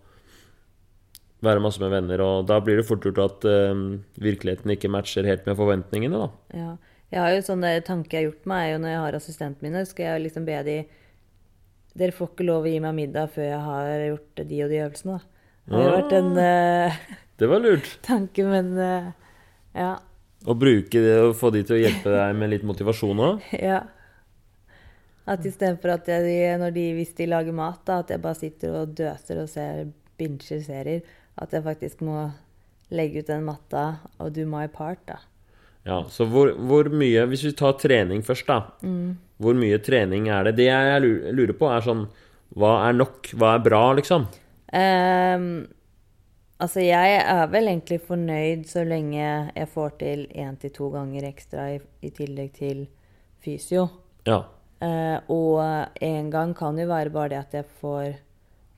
være 1.47 1.63
masse 1.63 1.81
med 1.81 1.93
venner, 1.93 2.23
og 2.25 2.49
da 2.49 2.59
blir 2.65 2.81
det 2.81 2.87
fort 2.89 3.07
gjort 3.07 3.23
at 3.23 3.47
uh, 3.47 3.87
virkeligheten 4.19 4.73
ikke 4.75 4.91
matcher 4.93 5.29
helt 5.29 5.47
med 5.49 5.59
forventningene, 5.59 6.27
da. 6.27 6.59
Ja. 6.59 6.73
Jeg 7.15 7.23
har 7.23 7.35
jo 7.37 7.43
sånne 7.47 7.71
tanker 7.87 8.19
jeg 8.19 8.25
har 8.25 8.31
gjort 8.33 8.49
meg, 8.51 8.65
er 8.65 8.73
jo 8.73 8.79
når 8.83 8.93
jeg 8.93 9.03
har 9.05 9.19
assistentene 9.21 9.69
mine, 9.69 9.85
skal 9.87 10.09
jeg 10.09 10.25
liksom 10.27 10.49
be 10.49 10.61
de 10.67 10.79
Dere 11.97 12.13
får 12.13 12.35
ikke 12.35 12.45
lov 12.45 12.67
å 12.67 12.69
gi 12.69 12.81
meg 12.85 12.93
middag 12.93 13.31
før 13.33 13.47
jeg 13.47 13.61
har 13.65 13.91
gjort 14.03 14.41
de 14.51 14.57
og 14.67 14.73
de 14.73 14.81
øvelsene, 14.85 15.15
da. 15.17 15.36
Det 15.67 15.83
har 15.83 15.97
vært 15.97 16.15
en 16.15 16.33
uh, 16.39 16.99
Det 17.39 17.49
var 17.51 17.63
lurt. 17.65 17.91
tanke, 18.07 18.47
men 18.47 18.73
uh, 18.79 19.11
ja. 19.75 19.93
Å 20.47 20.55
bruke 20.55 21.03
det 21.03 21.17
og 21.25 21.35
få 21.39 21.51
de 21.55 21.65
til 21.67 21.79
å 21.79 21.81
hjelpe 21.81 22.13
deg 22.13 22.39
med 22.39 22.53
litt 22.55 22.67
motivasjon 22.67 23.23
òg. 23.29 23.47
ja. 23.71 23.83
At 25.27 25.43
istedenfor 25.43 25.97
at 25.97 26.11
jeg, 26.11 26.59
når 26.63 26.75
de, 26.77 26.85
hvis 27.01 27.17
de 27.19 27.27
lager 27.27 27.55
mat, 27.57 27.81
da, 27.89 27.99
at 28.05 28.13
jeg 28.15 28.23
bare 28.23 28.39
sitter 28.39 28.77
og 28.83 28.93
døser 28.95 29.43
og 29.43 29.49
ser 29.51 29.89
binger 30.17 30.63
serier, 30.63 31.17
at 31.37 31.53
jeg 31.53 31.67
faktisk 31.67 32.05
må 32.07 32.29
legge 32.95 33.25
ut 33.25 33.33
den 33.33 33.43
matta 33.49 33.89
og 34.23 34.31
do 34.37 34.47
my 34.47 34.69
part, 34.71 35.03
da. 35.09 35.19
Ja, 35.87 36.01
så 36.11 36.27
hvor, 36.27 36.51
hvor 36.67 36.89
mye 36.91 37.29
Hvis 37.31 37.45
vi 37.47 37.53
tar 37.55 37.77
trening 37.79 38.25
først, 38.27 38.49
da. 38.49 38.73
Hvor 39.39 39.55
mye 39.55 39.79
trening 39.79 40.27
er 40.35 40.49
det? 40.49 40.57
Det 40.59 40.67
jeg 40.67 41.03
lurer 41.31 41.55
på, 41.55 41.69
er 41.71 41.85
sånn 41.85 42.09
Hva 42.59 42.73
er 42.89 42.97
nok? 42.97 43.31
Hva 43.39 43.53
er 43.55 43.63
bra, 43.63 43.83
liksom? 43.99 44.27
Ehm, 44.77 45.67
altså, 46.59 46.83
jeg 46.85 47.21
er 47.23 47.47
vel 47.53 47.71
egentlig 47.71 48.01
fornøyd 48.05 48.67
så 48.69 48.85
lenge 48.87 49.23
jeg 49.23 49.71
får 49.73 49.97
til 50.03 50.27
én 50.35 50.59
til 50.61 50.75
to 50.77 50.91
ganger 50.95 51.29
ekstra 51.31 51.71
i, 51.77 51.81
i 52.05 52.12
tillegg 52.15 52.53
til 52.59 52.85
fysio. 53.45 53.89
Ja. 54.27 54.43
Eh, 54.85 55.19
og 55.33 55.62
en 56.05 56.31
gang 56.31 56.53
kan 56.57 56.79
jo 56.79 56.89
være 56.91 57.12
bare 57.15 57.33
det 57.33 57.41
at 57.41 57.59
jeg 57.61 57.69
får 57.81 58.17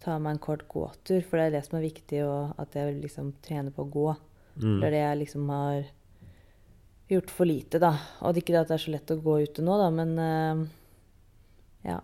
ta 0.04 0.18
meg 0.22 0.37
en 0.37 0.42
kort 0.42 0.66
gåtur, 0.70 1.22
for 1.26 1.40
det 1.40 1.48
er 1.48 1.56
det 1.56 1.64
som 1.66 1.78
er 1.78 1.88
viktig, 1.88 2.22
og 2.22 2.58
at 2.62 2.76
jeg 2.78 2.98
liksom 3.00 3.32
trener 3.42 3.74
på 3.74 3.87
å 3.87 3.92
gå. 3.92 4.08
Mm. 4.58 4.76
Det 4.78 4.87
er 4.87 4.94
det 4.94 5.02
jeg 5.02 5.22
liksom 5.24 5.48
har 5.50 5.80
gjort 7.08 7.32
for 7.34 7.48
lite, 7.48 7.80
da. 7.82 7.94
Og 8.22 8.34
det 8.34 8.42
er 8.42 8.44
ikke 8.44 8.54
det 8.54 8.62
at 8.62 8.70
det 8.70 8.78
er 8.78 8.84
så 8.84 8.94
lett 8.94 9.14
å 9.14 9.18
gå 9.24 9.38
ute 9.42 9.64
nå, 9.64 9.80
da, 9.80 9.90
men 9.94 10.14
eh, 10.22 10.62
ja. 11.90 11.98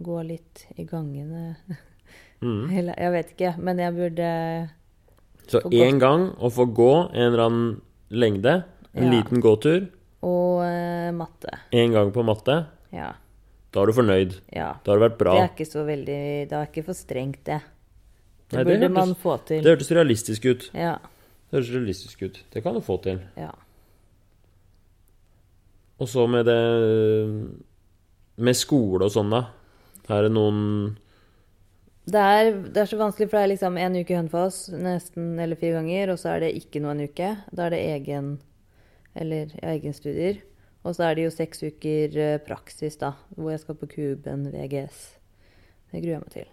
Gå 0.00 0.22
litt 0.24 0.62
i 0.80 0.86
gangene. 0.88 1.58
Mm. 2.42 2.70
Eller, 2.78 2.94
jeg 2.96 3.12
vet 3.12 3.30
ikke, 3.34 3.54
men 3.60 3.78
jeg 3.78 3.92
burde 3.94 4.70
Så 5.50 5.60
én 5.70 5.98
gang 6.00 6.30
å 6.40 6.48
få 6.50 6.64
gå 6.72 7.10
en 7.12 7.20
eller 7.32 7.42
annen 7.46 7.80
lengde, 8.10 8.64
en 8.94 9.04
Ja. 9.04 9.10
liten 9.20 9.40
gåtur, 9.42 9.88
Og 10.22 10.60
uh, 10.62 11.10
matte. 11.12 11.50
én 11.72 11.92
gang 11.92 12.12
på 12.12 12.24
matte, 12.24 12.66
Ja. 12.92 13.12
da 13.72 13.82
er 13.82 13.86
du 13.86 13.92
fornøyd. 13.92 14.40
ja. 14.52 14.74
Da 14.84 14.92
har 14.92 14.98
det 14.98 15.10
vært 15.10 15.18
bra. 15.18 15.34
Det 15.34 15.42
er 15.42 15.54
ikke 15.54 15.70
så 15.72 15.84
veldig 15.84 16.48
Det 16.48 16.52
er 16.52 16.66
ikke 16.66 16.84
for 16.84 16.94
strengt, 16.94 17.44
det. 17.44 17.60
Det 18.48 18.56
Nei, 18.56 18.64
det 18.64 18.66
burde 18.80 18.88
hørtes- 18.88 19.06
man 19.06 19.14
få 19.14 19.36
til. 19.46 19.62
Det 19.62 19.78
hørtes 19.78 19.90
realistisk 19.90 20.44
ut. 20.46 20.70
Ja. 20.74 20.96
Det 21.50 21.52
høres 21.60 21.70
realistisk 21.70 22.22
ut. 22.22 22.42
Det 22.50 22.62
kan 22.62 22.74
du 22.74 22.80
få 22.80 22.96
til. 23.02 23.20
ja. 23.36 23.50
Og 26.00 26.08
så 26.08 26.26
med 26.28 26.46
det 26.46 27.56
Med 28.40 28.56
skole 28.56 29.04
og 29.04 29.10
sånn, 29.12 29.28
da. 29.30 29.42
Er 30.08 30.22
det 30.22 30.32
noen 30.32 30.96
Det 32.10 32.20
er, 32.20 32.50
det 32.72 32.80
er 32.80 32.88
så 32.88 32.96
vanskelig, 32.98 33.28
for 33.28 33.38
det 33.38 33.42
er 33.44 33.52
liksom 33.52 33.76
en 33.78 33.96
uke 34.00 34.14
i 34.14 34.16
Hønefoss, 34.16 34.60
nesten 34.72 35.34
eller 35.38 35.58
fire 35.60 35.76
ganger, 35.78 36.10
og 36.14 36.18
så 36.18 36.32
er 36.32 36.46
det 36.46 36.54
ikke 36.58 36.80
noe 36.82 36.94
en 36.96 37.04
uke. 37.04 37.28
Da 37.52 37.66
er 37.66 37.74
det 37.74 37.82
egen 37.92 38.30
eller 39.20 39.52
ja, 39.60 39.74
egenstudier. 39.74 40.40
Og 40.80 40.94
så 40.96 41.04
er 41.10 41.18
det 41.18 41.26
jo 41.26 41.34
seks 41.34 41.60
uker 41.66 42.16
eh, 42.16 42.38
praksis, 42.40 42.96
da, 42.96 43.12
hvor 43.36 43.52
jeg 43.52 43.60
skal 43.62 43.76
på 43.76 43.88
Kuben 43.92 44.46
VGS. 44.54 45.02
Det 45.92 46.00
gruer 46.00 46.14
jeg 46.16 46.22
meg 46.24 46.32
til. 46.34 46.48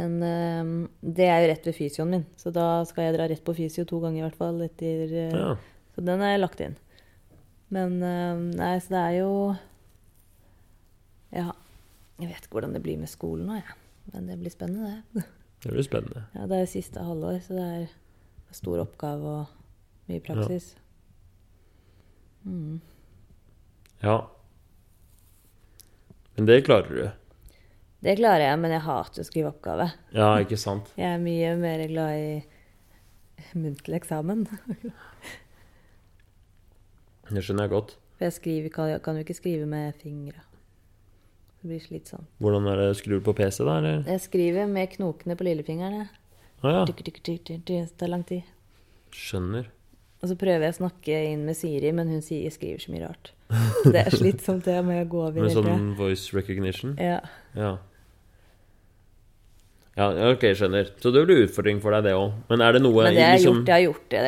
Men 0.00 0.12
øh, 0.22 0.70
det 1.02 1.26
er 1.28 1.42
jo 1.42 1.50
rett 1.50 1.66
ved 1.68 1.76
fysioen 1.76 2.14
min, 2.14 2.24
så 2.40 2.52
da 2.54 2.84
skal 2.88 3.08
jeg 3.08 3.18
dra 3.18 3.26
rett 3.28 3.44
på 3.44 3.54
fysio 3.58 3.84
to 3.84 3.98
ganger 4.02 4.22
i 4.22 4.26
hvert 4.28 4.38
fall. 4.38 4.62
Etter, 4.64 5.04
øh, 5.10 5.34
Ja. 5.36 5.50
Så 5.90 6.04
den 6.06 6.22
er 6.22 6.38
lagt 6.38 6.60
inn. 6.62 6.76
Men 7.74 7.98
øh, 8.02 8.42
nei, 8.54 8.76
så 8.80 8.94
det 8.94 9.02
er 9.02 9.16
jo 9.20 9.32
Ja. 11.34 11.50
Jeg 12.20 12.28
vet 12.28 12.44
ikke 12.44 12.56
hvordan 12.58 12.74
det 12.76 12.82
blir 12.84 12.98
med 13.00 13.08
skolen 13.10 13.46
nå, 13.48 13.58
jeg. 13.60 13.76
Men 14.12 14.26
det 14.26 14.38
blir 14.40 14.50
spennende, 14.50 15.02
det. 15.12 15.24
Det 15.60 15.74
blir 15.74 15.84
spennende. 15.84 16.22
Ja, 16.32 16.46
det 16.48 16.56
er 16.56 16.68
siste 16.72 17.02
halvår, 17.04 17.42
så 17.44 17.52
det 17.52 17.64
er 17.68 18.54
stor 18.56 18.80
oppgave 18.80 19.32
og 19.42 20.08
mye 20.08 20.22
praksis. 20.24 20.70
Mm. 22.48 22.78
Ja. 24.00 24.14
Men 26.38 26.48
det 26.48 26.62
klarer 26.64 26.88
du. 26.88 27.10
Det 28.00 28.16
klarer 28.16 28.46
jeg, 28.46 28.60
men 28.62 28.72
jeg 28.72 28.86
hater 28.86 29.20
å 29.20 29.28
skrive 29.28 29.52
oppgave. 29.52 29.90
Ja, 30.16 30.30
ikke 30.40 30.56
sant? 30.56 30.88
Jeg 31.00 31.18
er 31.18 31.20
mye 31.20 31.52
mer 31.60 31.84
glad 31.92 32.16
i 32.16 33.58
muntlig 33.60 34.00
eksamen. 34.00 34.46
Det 37.28 37.44
skjønner 37.44 37.68
jeg 37.68 37.74
godt. 37.74 37.92
For 38.16 38.26
jeg 38.26 38.36
skriver, 38.36 38.72
kan, 38.72 38.94
kan 39.04 39.20
jo 39.20 39.26
ikke 39.28 39.36
skrive 39.36 39.68
med 39.68 39.92
fingra. 40.00 40.40
Det 41.60 41.68
blir 41.68 41.80
slitsomt. 41.84 42.24
Hvordan 42.40 42.66
er 42.72 42.76
det 42.80 42.96
skrur 42.96 43.18
du 43.20 43.24
på 43.26 43.34
PC, 43.36 43.64
da, 43.66 43.74
eller? 43.82 44.04
Jeg 44.08 44.20
skriver 44.24 44.66
med 44.70 44.88
knokene 44.94 45.36
på 45.36 45.44
lillefingeren. 45.44 46.08
Ah, 46.62 46.70
ja. 46.72 46.84
Det 46.86 47.96
tar 47.98 48.08
lang 48.08 48.24
tid. 48.28 48.42
Skjønner. 49.12 49.66
Og 50.22 50.28
så 50.28 50.36
prøver 50.36 50.66
jeg 50.66 50.74
å 50.74 50.78
snakke 50.82 51.18
inn 51.32 51.44
med 51.48 51.56
Siri, 51.56 51.92
men 51.96 52.08
hun 52.12 52.20
sier, 52.24 52.50
skriver 52.52 52.80
så 52.82 52.92
mye 52.92 53.06
rart. 53.08 53.30
Det 53.84 54.02
er 54.06 54.10
slitsomt, 54.12 54.64
det 54.68 54.78
må 54.84 54.92
jeg 54.98 55.08
gå 55.12 55.20
over 55.26 55.40
Med 55.46 55.52
sånn 55.54 55.94
voice 55.96 56.32
recognition? 56.36 56.92
Ja. 57.00 57.20
Ja. 57.56 57.76
Ja, 59.98 60.06
ok, 60.30 60.44
skjønner. 60.56 60.88
Så 61.02 61.10
det 61.12 61.24
blir 61.26 61.42
utfordring 61.44 61.80
for 61.82 61.92
deg, 61.96 62.06
det 62.08 62.12
òg. 62.16 62.32
Men 62.48 62.62
er 62.64 62.76
det 62.76 62.82
noe 62.84 63.04
Men 63.04 63.14
det 63.16 63.20
jeg 63.24 63.38
liksom- 63.40 63.56
gjort. 63.60 63.66
Jeg 63.66 63.74
har 63.74 63.86
gjort 63.92 64.08
det 64.08 64.20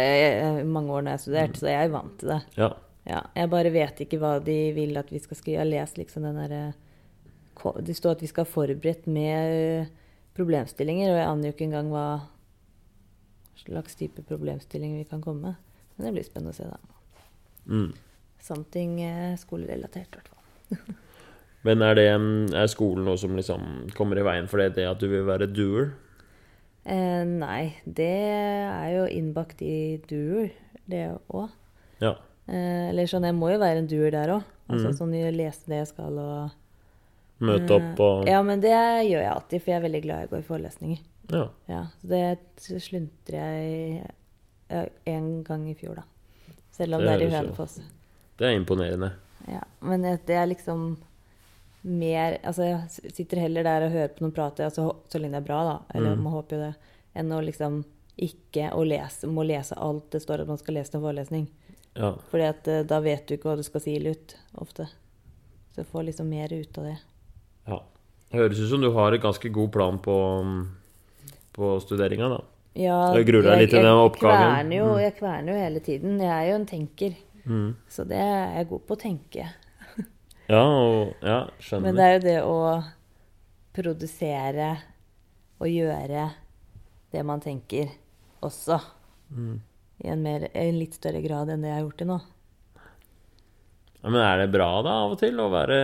i 0.61 0.64
mange 0.68 0.90
år 0.92 1.03
når 1.03 1.11
jeg 1.12 1.18
har 1.18 1.25
studert, 1.27 1.57
så 1.61 1.66
jeg 1.71 1.85
er 1.87 1.92
vant 1.97 2.18
til 2.18 2.29
det. 2.35 2.40
Ja. 2.59 2.71
Ja, 3.07 3.21
jeg 3.35 3.51
bare 3.51 3.71
vet 3.75 4.01
ikke 4.05 4.18
hva 4.23 4.33
de 4.45 4.57
vil 4.77 4.97
at 5.01 5.09
vi 5.11 5.18
skal 5.18 5.37
skrive. 5.37 5.57
Jeg 5.57 5.59
har 5.64 5.71
lest 5.81 5.97
liksom 5.99 6.23
den 6.23 6.37
derre 6.37 6.73
ko- 6.73 6.79
Det 7.62 7.94
står 7.96 8.16
at 8.16 8.22
vi 8.25 8.31
skal 8.31 8.46
ha 8.46 8.51
forberedt 8.51 9.07
med 9.11 9.90
problemstillinger, 10.37 11.12
og 11.12 11.18
jeg 11.20 11.29
aner 11.29 11.48
jo 11.48 11.55
ikke 11.55 11.68
engang 11.68 11.90
hva 11.92 12.07
slags 13.62 13.96
type 13.98 14.25
problemstillinger 14.27 15.03
vi 15.03 15.09
kan 15.11 15.22
komme 15.22 15.53
med. 15.53 15.70
Men 15.96 16.09
det 16.09 16.14
blir 16.16 16.27
spennende 16.27 16.55
å 16.55 16.59
se, 16.59 16.66
da. 16.66 16.98
Mm. 17.70 17.90
Something 18.42 18.96
eh, 19.07 19.35
skolerelatert, 19.38 20.09
i 20.11 20.18
hvert 20.18 20.31
fall. 20.33 21.01
Men 21.66 21.85
er 21.87 21.94
det 21.94 22.09
er 22.11 22.70
skolen 22.72 23.07
noe 23.07 23.20
som 23.20 23.37
liksom 23.38 23.92
kommer 23.94 24.18
i 24.18 24.25
veien 24.27 24.48
for 24.51 24.59
det, 24.59 24.72
det 24.81 24.88
at 24.88 24.98
du 24.98 25.07
vil 25.12 25.29
være 25.29 25.46
doer? 25.53 25.92
Eh, 26.83 27.22
nei, 27.29 27.77
det 27.87 28.11
er 28.11 28.88
jo 28.96 29.05
innbakt 29.07 29.62
i 29.62 30.01
duer, 30.11 30.51
det 30.90 31.05
òg. 31.31 31.53
Ja. 32.03 32.16
Eh, 32.51 32.88
eller 32.90 33.07
sånn, 33.07 33.29
jeg 33.29 33.38
må 33.38 33.53
jo 33.53 33.61
være 33.62 33.85
en 33.85 33.90
duer 33.90 34.11
der 34.14 34.35
òg. 34.40 34.48
Altså 34.72 34.90
mm. 34.90 34.96
sånn 34.98 35.14
lese 35.37 35.70
det 35.70 35.83
jeg 35.85 35.92
skal 35.92 36.18
og 36.18 36.59
Møte 37.43 37.75
opp 37.77 38.01
og 38.05 38.29
Ja, 38.31 38.41
men 38.47 38.61
det 38.63 38.71
gjør 38.73 39.21
jeg 39.23 39.31
alltid, 39.33 39.63
for 39.63 39.71
jeg 39.73 39.79
er 39.81 39.87
veldig 39.89 40.03
glad 40.05 40.23
i 40.23 40.27
å 40.29 40.33
gå 40.33 40.39
i 40.43 40.47
forelesninger. 40.47 41.01
Ja. 41.33 41.45
Ja, 41.71 41.81
så 42.01 42.09
det 42.13 42.83
sluntrer 42.83 43.39
jeg 43.39 44.11
en 45.13 45.31
gang 45.45 45.65
i 45.71 45.75
fjor, 45.79 45.97
da. 46.01 46.05
Selv 46.73 46.95
om 46.97 47.01
Det 47.03 47.09
det, 47.11 47.15
er 47.15 47.27
i 47.27 47.33
Hønefoss. 47.37 47.81
Det 48.39 48.47
er 48.49 48.57
imponerende. 48.57 49.13
Ja, 49.51 49.63
men 49.81 50.03
det 50.07 50.31
er 50.37 50.47
liksom 50.47 50.97
mer 51.83 52.37
Altså, 52.47 52.63
jeg 52.63 53.13
sitter 53.17 53.41
heller 53.43 53.65
der 53.67 53.83
og 53.89 53.91
hører 53.91 54.13
på 54.15 54.23
noen 54.23 54.35
prate, 54.37 54.65
altså, 54.69 54.85
så 55.11 55.19
lenge 55.19 55.35
det 55.35 55.43
er 55.43 55.49
bra, 55.49 55.63
da, 55.67 55.79
eller 55.99 56.15
Mm. 56.17 56.23
man 56.23 56.33
håper 56.37 56.57
jo 56.57 56.61
det, 56.63 56.75
enn 57.17 57.33
å 57.33 57.41
liksom 57.43 57.85
ikke 58.19 58.71
å 58.73 58.85
lese, 58.87 59.27
må 59.27 59.43
lese 59.45 59.75
alt 59.77 60.11
det 60.11 60.21
står 60.23 60.43
at 60.43 60.47
man 60.49 60.59
skal 60.59 60.75
lese 60.75 60.95
en 60.95 61.03
forelesning. 61.03 61.49
Ja. 61.97 62.13
Fordi 62.31 62.45
at 62.49 62.69
eh, 62.69 62.83
da 62.85 63.01
vet 63.01 63.27
du 63.27 63.35
ikke 63.37 63.49
hva 63.51 63.57
du 63.57 63.63
skal 63.67 63.81
si 63.81 63.97
ut, 63.99 64.37
ofte. 64.55 64.87
Så 65.75 65.85
får 65.85 66.05
liksom 66.05 66.29
mer 66.29 66.53
ut 66.53 66.79
av 66.79 66.85
det. 66.85 66.99
Ja. 67.68 67.79
Høres 68.33 68.59
ut 68.62 68.70
som 68.70 68.81
du 68.81 68.90
har 68.94 69.12
en 69.12 69.20
ganske 69.20 69.48
god 69.53 69.72
plan 69.75 69.98
på, 70.01 70.14
på 71.53 71.72
studeringa, 71.85 72.29
da. 72.33 72.40
Ja, 72.75 72.98
Jeg 73.18 73.27
gruer 73.29 73.44
deg 73.51 73.59
litt 73.66 73.70
til 73.75 73.83
den 73.85 73.92
oppgaven. 74.01 74.46
Kverner 74.48 74.77
jo, 74.79 74.87
Mm. 74.94 75.01
Jeg 75.03 75.14
kverner 75.18 75.53
jo 75.53 75.59
hele 75.61 75.81
tiden. 75.85 76.14
Jeg 76.20 76.33
er 76.33 76.48
jo 76.51 76.55
en 76.61 76.66
tenker, 76.66 77.16
Mm. 77.44 77.75
så 77.90 78.05
det 78.09 78.16
er 78.22 78.55
jeg 78.57 78.68
god 78.70 78.81
på 78.87 78.94
å 78.96 79.01
tenke. 79.03 79.48
Ja, 80.48 80.62
og 80.64 81.14
Ja, 81.22 81.46
skjønner. 81.61 81.83
Men 81.83 81.96
det 81.96 82.05
er 82.05 82.12
jo 82.14 82.25
det 82.25 82.38
å 82.42 82.85
produsere 83.75 84.70
og 85.61 85.68
gjøre 85.68 86.31
det 87.12 87.25
man 87.25 87.40
tenker, 87.40 87.90
også. 88.42 88.81
Mm. 89.33 89.61
I 90.05 90.09
en, 90.09 90.22
mer, 90.25 90.48
en 90.55 90.79
litt 90.79 90.94
større 90.96 91.20
grad 91.22 91.48
enn 91.53 91.62
det 91.62 91.68
jeg 91.70 91.77
har 91.79 91.85
gjort 91.87 91.98
til 92.01 92.09
nå. 92.11 92.18
Ja, 94.03 94.11
men 94.11 94.19
er 94.19 94.41
det 94.41 94.49
bra, 94.51 94.69
da, 94.83 94.97
av 95.05 95.12
og 95.15 95.21
til, 95.21 95.37
å 95.38 95.47
være 95.53 95.77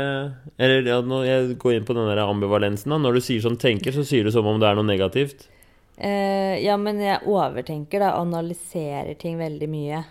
Eller 0.59 0.89
ja, 0.91 0.97
når 1.07 1.27
jeg 1.29 1.59
går 1.63 1.77
inn 1.77 1.87
på 1.87 1.95
den 1.95 2.09
der 2.11 2.25
ambivalensen, 2.25 2.91
da. 2.91 2.99
Når 2.99 3.19
du 3.19 3.23
sier 3.23 3.45
sånn 3.45 3.59
tenker, 3.61 3.95
så 3.95 4.03
sier 4.07 4.27
du 4.27 4.33
som 4.35 4.47
om 4.51 4.59
det 4.59 4.67
er 4.67 4.79
noe 4.79 4.89
negativt. 4.89 5.47
Eh, 5.95 6.59
ja, 6.65 6.75
men 6.79 6.99
jeg 7.03 7.23
overtenker, 7.31 8.03
da. 8.03 8.17
Analyserer 8.19 9.15
ting 9.19 9.39
veldig 9.39 9.69
mye. 9.71 10.03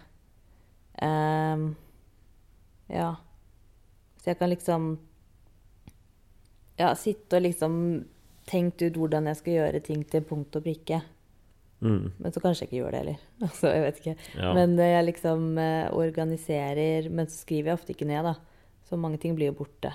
Ehm, 1.04 1.68
ja. 2.92 3.12
Så 4.18 4.32
jeg 4.32 4.40
kan 4.40 4.50
liksom 4.50 4.88
Ja, 6.78 6.92
sitte 6.96 7.40
og 7.40 7.42
liksom 7.42 8.06
tenke 8.48 8.88
ut 8.88 8.98
hvordan 9.02 9.26
jeg 9.28 9.40
skal 9.40 9.54
gjøre 9.56 9.80
ting 9.84 10.04
til 10.06 10.22
punkt 10.24 10.56
og 10.56 10.64
prikke. 10.64 11.02
Mm. 11.78 12.10
Men 12.18 12.34
så 12.34 12.42
kanskje 12.42 12.66
jeg 12.66 12.72
ikke 12.72 12.80
gjør 12.80 12.96
det 12.96 13.02
heller. 13.04 13.24
Altså, 13.48 13.70
jeg 13.70 13.84
vet 13.86 14.00
ikke. 14.02 14.16
Ja. 14.40 14.54
Men 14.58 14.74
eh, 14.80 14.94
jeg 14.96 15.08
liksom 15.12 15.44
eh, 15.62 15.94
organiserer 15.94 17.10
Men 17.14 17.30
så 17.30 17.38
skriver 17.44 17.72
jeg 17.72 17.78
ofte 17.78 17.94
ikke 17.94 18.10
ned, 18.10 18.26
da. 18.26 18.34
Så 18.88 18.98
mange 18.98 19.20
ting 19.22 19.36
blir 19.38 19.52
jo 19.52 19.60
borte 19.60 19.92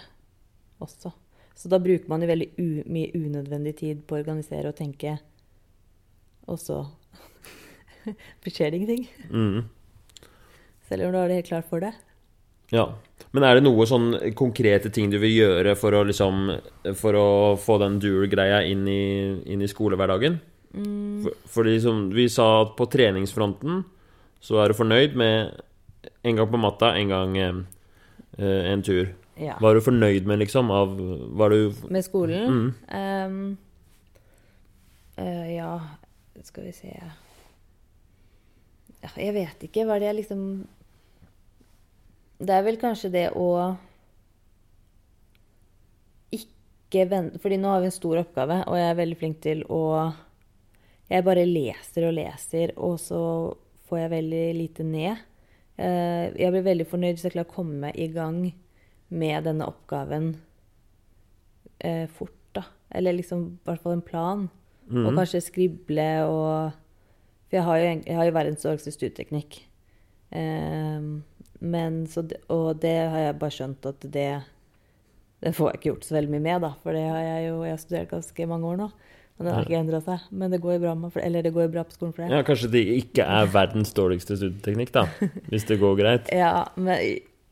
også. 0.82 1.12
Så 1.56 1.68
da 1.70 1.80
bruker 1.82 2.08
man 2.10 2.22
jo 2.22 2.30
veldig 2.30 2.48
mye 2.90 3.12
unødvendig 3.14 3.76
tid 3.78 4.02
på 4.08 4.16
å 4.16 4.22
organisere 4.22 4.72
og 4.72 4.76
tenke, 4.76 5.18
og 6.50 6.58
så 6.60 6.78
skjer 8.42 8.72
det 8.72 8.80
ingenting. 8.80 9.04
Mm. 9.30 9.68
Selv 10.88 11.06
om 11.06 11.12
du 11.14 11.20
har 11.20 11.30
det 11.30 11.42
helt 11.42 11.50
klart 11.52 11.68
for 11.70 11.84
deg. 11.84 11.96
Ja. 12.72 12.86
Men 13.36 13.44
er 13.46 13.56
det 13.56 13.64
noe 13.66 13.84
sånn 13.88 14.14
konkrete 14.36 14.90
ting 14.92 15.12
du 15.12 15.18
vil 15.20 15.34
gjøre 15.34 15.74
for 15.76 15.92
å 15.92 16.02
liksom 16.08 16.46
For 16.96 17.16
å 17.16 17.26
få 17.60 17.76
den 17.82 17.98
dual-greia 18.00 18.62
inn, 18.68 18.86
inn 18.88 19.62
i 19.64 19.68
skolehverdagen? 19.68 20.40
For, 20.72 21.34
fordi 21.52 21.80
som 21.84 22.06
vi 22.14 22.28
sa 22.32 22.62
at 22.62 22.76
på 22.78 22.86
treningsfronten 22.88 23.82
så 24.42 24.62
er 24.62 24.72
du 24.72 24.78
fornøyd 24.78 25.16
med 25.18 25.60
en 26.24 26.38
gang 26.38 26.48
på 26.50 26.60
matta, 26.60 26.94
en 26.96 27.12
gang 27.12 27.36
eh, 27.38 27.58
eh, 28.38 28.70
en 28.72 28.82
tur. 28.82 29.12
Ja. 29.40 29.56
Hva 29.60 29.70
er 29.70 29.78
du 29.78 29.84
fornøyd 29.84 30.26
med, 30.28 30.42
liksom? 30.42 30.70
Av 30.74 30.90
Var 31.40 31.52
du 31.52 31.72
Med 31.88 32.04
skolen 32.04 32.50
Mm. 32.52 32.66
Um, 32.92 33.58
uh, 35.16 35.46
Ja, 35.54 35.80
skal 36.44 36.66
vi 36.68 36.72
se 36.72 36.92
Jeg 39.16 39.34
vet 39.34 39.64
ikke. 39.64 39.86
Hva 39.86 39.96
er 39.96 40.04
det 40.04 40.10
jeg 40.10 40.18
liksom 40.20 40.42
Det 42.38 42.54
er 42.54 42.66
vel 42.66 42.76
kanskje 42.76 43.10
det 43.14 43.30
å 43.32 43.48
ikke 46.36 47.08
vente 47.08 47.40
Fordi 47.40 47.56
nå 47.56 47.72
har 47.72 47.80
vi 47.80 47.88
en 47.88 47.96
stor 47.96 48.20
oppgave, 48.20 48.60
og 48.68 48.76
jeg 48.76 48.90
er 48.90 49.00
veldig 49.00 49.18
flink 49.18 49.40
til 49.40 49.64
å 49.72 50.12
Jeg 51.12 51.24
bare 51.26 51.44
leser 51.44 52.06
og 52.08 52.14
leser, 52.16 52.72
og 52.80 52.94
så 53.02 53.18
får 53.88 53.98
jeg 54.00 54.10
veldig 54.14 54.44
lite 54.56 54.84
ned. 54.88 55.18
Eh, 55.78 56.30
Jeg 56.40 56.52
blir 56.54 56.64
veldig 56.64 56.86
fornøyd 56.88 57.16
hvis 57.18 57.24
jeg 57.28 57.34
klarer 57.34 57.50
å 57.50 57.54
komme 57.54 57.90
i 57.94 58.06
gang 58.14 58.38
med 59.12 59.44
denne 59.44 59.66
oppgaven 59.68 60.30
eh, 61.84 62.06
fort, 62.08 62.32
da. 62.56 62.64
Eller 62.94 63.12
liksom 63.18 63.44
i 63.52 63.64
hvert 63.68 63.82
fall 63.82 63.92
en 63.98 64.02
plan. 64.06 64.48
Og 64.88 64.94
Mhm. 65.12 65.16
kanskje 65.16 65.40
skrible 65.42 66.08
og 66.28 66.72
For 67.48 67.56
jeg 67.58 67.64
har 67.64 67.76
jo, 67.78 68.02
jeg 68.06 68.16
har 68.16 68.24
jo 68.24 68.32
verdens 68.32 68.62
dårligste 68.62 68.92
studieteknikk. 68.92 69.58
Ehm, 70.32 71.22
men 71.60 72.06
så 72.06 72.22
og 72.48 72.80
det 72.80 73.10
har 73.10 73.18
jeg 73.18 73.38
bare 73.38 73.50
skjønt 73.50 73.86
at 73.86 74.00
det 74.00 74.42
Det 75.42 75.54
får 75.54 75.72
jeg 75.72 75.80
ikke 75.80 75.90
gjort 75.92 76.04
så 76.04 76.14
veldig 76.14 76.30
mye 76.30 76.40
med, 76.40 76.60
da. 76.62 76.70
For 76.82 76.92
det 76.92 77.02
har 77.10 77.20
jeg 77.20 77.48
jo 77.50 77.62
Jeg 77.64 77.70
har 77.72 77.76
studert 77.78 78.08
ganske 78.10 78.46
mange 78.48 78.64
år 78.64 78.76
nå. 78.78 78.90
Og 79.38 79.46
det 79.46 79.54
har 79.54 79.66
ikke 79.66 79.78
endra 79.80 80.00
seg. 80.04 80.26
Men 80.30 80.52
det 80.52 80.60
går 80.62 80.80
bra, 80.82 80.94
med, 80.98 81.16
eller 81.22 81.46
det 81.46 81.54
går 81.54 81.70
bra 81.72 81.84
på 81.88 81.96
skolen 81.96 82.12
for 82.14 82.24
det. 82.24 82.30
Ja, 82.34 82.42
kanskje 82.46 82.72
det 82.74 82.82
ikke 82.98 83.26
er 83.26 83.48
verdens 83.52 83.94
dårligste 83.96 84.36
studieteknikk, 84.38 84.92
da. 84.94 85.06
Hvis 85.48 85.66
det 85.70 85.80
går 85.82 85.96
greit. 85.98 86.30
Ja, 86.42 86.68
men, 86.76 87.00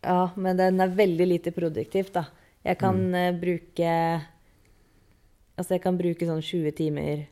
ja, 0.05 0.21
men 0.37 0.61
den 0.61 0.81
er 0.83 0.95
veldig 0.97 1.27
lite 1.29 1.55
produktivt, 1.57 2.13
da. 2.17 2.27
Jeg 2.67 2.77
kan 2.81 3.01
eh, 3.17 3.33
bruke 3.41 3.91
Altså, 5.61 5.75
jeg 5.75 5.83
kan 5.85 5.99
bruke 5.99 6.25
sånn 6.25 6.41
20 6.41 6.73
timer 6.73 7.27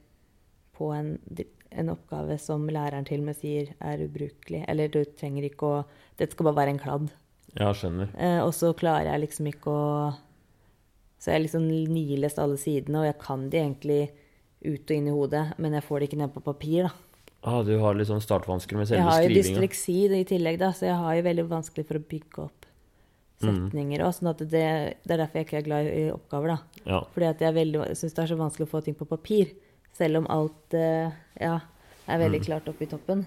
på 0.77 0.91
en, 0.93 1.15
en 1.73 1.93
oppgave 1.95 2.37
som 2.41 2.67
læreren 2.69 3.07
til 3.09 3.23
meg 3.25 3.39
sier 3.39 3.71
er 3.81 4.03
ubrukelig. 4.05 4.67
Eller 4.69 4.91
du 4.93 5.01
trenger 5.17 5.47
ikke 5.49 5.71
å 5.71 5.79
Dette 6.19 6.35
skal 6.35 6.49
bare 6.51 6.59
være 6.59 6.75
en 6.75 6.81
kladd. 6.83 7.07
Ja, 7.55 7.71
skjønner. 7.73 8.11
Eh, 8.21 8.41
og 8.43 8.53
så 8.57 8.75
klarer 8.77 9.13
jeg 9.13 9.23
liksom 9.25 9.49
ikke 9.49 9.73
å 9.73 9.85
Så 11.19 11.33
jeg 11.33 11.47
liksom 11.47 11.65
nilest 11.67 12.39
alle 12.39 12.59
sidene, 12.61 13.01
og 13.01 13.09
jeg 13.09 13.17
kan 13.23 13.49
de 13.51 13.59
egentlig 13.59 14.03
ut 14.65 14.91
og 14.91 14.97
inn 14.97 15.07
i 15.09 15.15
hodet, 15.15 15.45
men 15.59 15.73
jeg 15.79 15.85
får 15.87 16.01
det 16.01 16.09
ikke 16.11 16.21
ned 16.23 16.33
på 16.35 16.43
papir, 16.45 16.89
da. 16.89 16.93
Ah, 17.47 17.63
du 17.63 17.77
har 17.79 17.95
litt 17.95 18.09
sånn 18.09 18.21
startvansker 18.23 18.75
med 18.77 18.89
Jeg 18.91 19.01
har 19.07 19.23
jo 19.23 19.29
skrivinga. 19.29 19.61
dysleksi 19.61 19.99
i 20.19 20.25
tillegg, 20.27 20.59
da, 20.59 20.73
så 20.75 20.89
jeg 20.89 20.97
har 20.99 21.15
jo 21.15 21.23
veldig 21.23 21.45
vanskelig 21.49 21.87
for 21.87 22.01
å 22.01 22.07
bygge 22.09 22.45
opp 22.49 22.59
Mm. 23.39 23.71
setninger 23.71 24.03
òg. 24.03 24.15
Sånn 24.17 24.33
det, 24.39 24.49
det 24.51 25.13
er 25.15 25.21
derfor 25.21 25.39
jeg 25.39 25.47
ikke 25.47 25.59
er 25.61 25.67
glad 25.67 25.87
i 25.87 26.05
oppgaver, 26.11 26.49
da. 26.57 26.83
Ja. 26.87 27.01
Fordi 27.15 27.29
at 27.29 27.43
jeg 27.45 27.97
syns 27.97 28.15
det 28.17 28.23
er 28.25 28.31
så 28.33 28.39
vanskelig 28.39 28.67
å 28.67 28.71
få 28.73 28.81
ting 28.85 28.97
på 28.99 29.07
papir. 29.09 29.53
Selv 29.95 30.19
om 30.19 30.27
alt 30.31 30.75
eh, 30.75 31.11
ja, 31.41 31.61
er 32.09 32.19
veldig 32.19 32.41
klart 32.45 32.69
oppe 32.71 32.83
i 32.87 32.91
toppen. 32.91 33.27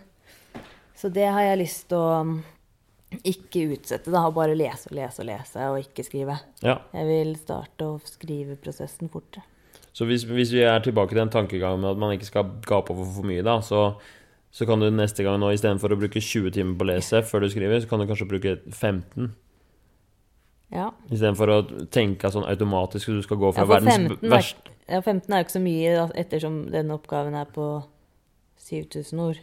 Så 0.96 1.12
det 1.12 1.28
har 1.32 1.42
jeg 1.42 1.62
lyst 1.64 1.88
til 1.92 1.98
å 1.98 2.24
mm, 2.28 2.36
ikke 3.24 3.64
utsette, 3.78 4.12
da. 4.12 4.26
Og 4.28 4.36
bare 4.36 4.56
lese 4.56 4.92
og 4.92 4.98
lese 5.00 5.24
og 5.24 5.30
lese, 5.32 5.70
og 5.72 5.80
ikke 5.80 6.06
skrive. 6.08 6.40
ja. 6.64 6.78
Jeg 6.94 7.08
vil 7.08 7.34
starte 7.40 7.88
å 7.88 7.96
skrive 8.04 8.60
prosessen 8.60 9.10
fortere. 9.12 9.44
Så 9.94 10.06
hvis, 10.08 10.24
hvis 10.24 10.54
vi 10.56 10.62
er 10.64 10.80
tilbake 10.80 11.12
til 11.12 11.20
den 11.20 11.30
tankegangen 11.34 11.82
med 11.84 11.92
at 11.92 11.98
man 12.00 12.14
ikke 12.16 12.30
skal 12.30 12.48
gape 12.68 12.94
over 12.94 13.06
for 13.18 13.28
mye, 13.28 13.44
da, 13.44 13.58
så, 13.66 13.82
så 14.52 14.66
kan 14.68 14.80
du 14.80 14.88
neste 14.94 15.26
gang 15.26 15.40
nå 15.42 15.50
istedenfor 15.52 15.92
å 15.92 16.00
bruke 16.00 16.22
20 16.24 16.54
timer 16.56 16.78
på 16.80 16.88
å 16.88 16.92
lese 16.94 17.24
før 17.28 17.44
du 17.44 17.50
skriver, 17.52 17.82
så 17.84 17.92
kan 17.92 18.00
du 18.00 18.08
kanskje 18.08 18.30
bruke 18.32 18.54
15. 18.72 19.32
Ja. 20.72 20.90
Istedenfor 21.12 21.52
å 21.52 21.58
tenke 21.92 22.32
sånn 22.32 22.48
automatisk 22.48 23.12
at 23.12 23.20
du 23.20 23.26
skal 23.26 23.40
gå 23.42 23.52
fra 23.52 23.66
Ja, 23.66 23.72
verdens 23.74 23.98
15 24.00 24.16
er, 24.22 24.32
verste 24.32 24.76
ja, 24.92 25.00
15 25.04 25.28
er 25.34 25.42
jo 25.42 25.46
ikke 25.46 25.58
så 25.58 25.64
mye, 25.64 25.96
ettersom 26.24 26.56
denne 26.72 26.96
oppgaven 26.96 27.36
er 27.40 27.52
på 27.52 27.68
7000 28.62 29.20
ord. 29.24 29.40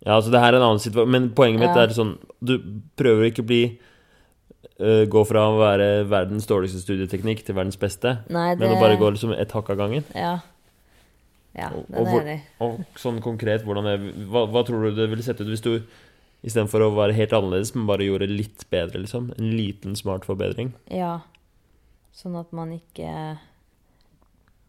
Ja, 0.00 0.16
altså 0.16 0.32
det 0.32 0.40
her 0.40 0.54
er 0.54 0.60
en 0.60 0.64
annen 0.64 0.80
situasjon, 0.80 1.12
men 1.12 1.28
poenget 1.36 1.60
mitt 1.60 1.76
Ja. 1.76 1.84
er 1.84 1.92
sånn 1.92 2.14
Du 2.40 2.54
prøver 2.96 3.28
ikke 3.28 3.44
å 3.44 3.48
bli 3.50 3.62
øh, 4.80 5.06
Gå 5.10 5.24
fra 5.28 5.46
å 5.50 5.58
være 5.60 5.88
verdens 6.08 6.46
dårligste 6.46 6.82
studieteknikk 6.82 7.44
til 7.46 7.54
verdens 7.56 7.78
beste, 7.80 8.18
Nei, 8.30 8.54
det 8.54 8.60
men 8.64 8.76
å 8.76 8.80
bare 8.80 8.98
gå 9.00 9.10
liksom 9.14 9.32
ett 9.36 9.52
hakk 9.56 9.70
av 9.70 9.76
gangen. 9.80 10.04
Ja. 10.14 10.38
Ja, 11.56 11.70
den 11.74 11.96
og 11.98 12.06
er 12.06 12.10
hvor- 12.12 12.22
enig 12.22 12.40
Og, 12.60 12.76
Og 12.78 13.00
sånn 13.02 13.20
konkret, 13.20 13.64
det, 13.66 14.26
hva, 14.30 14.44
hva 14.46 14.62
tror 14.64 14.84
du 14.86 14.94
det 14.94 15.08
ville 15.10 15.22
sett 15.26 15.40
ut 15.40 15.48
hvis 15.50 15.64
du 15.64 15.80
istedenfor 16.46 16.80
å 16.86 16.94
være 16.94 17.12
helt 17.16 17.32
annerledes, 17.36 17.74
men 17.74 17.86
bare 17.88 18.06
gjorde 18.06 18.28
litt 18.30 18.64
bedre, 18.70 19.02
liksom? 19.02 19.32
En 19.36 19.50
liten 19.56 19.96
smart 19.98 20.24
forbedring? 20.24 20.72
Ja. 20.88 21.20
Sånn 22.16 22.38
at 22.38 22.52
man 22.56 22.72
ikke 22.72 23.38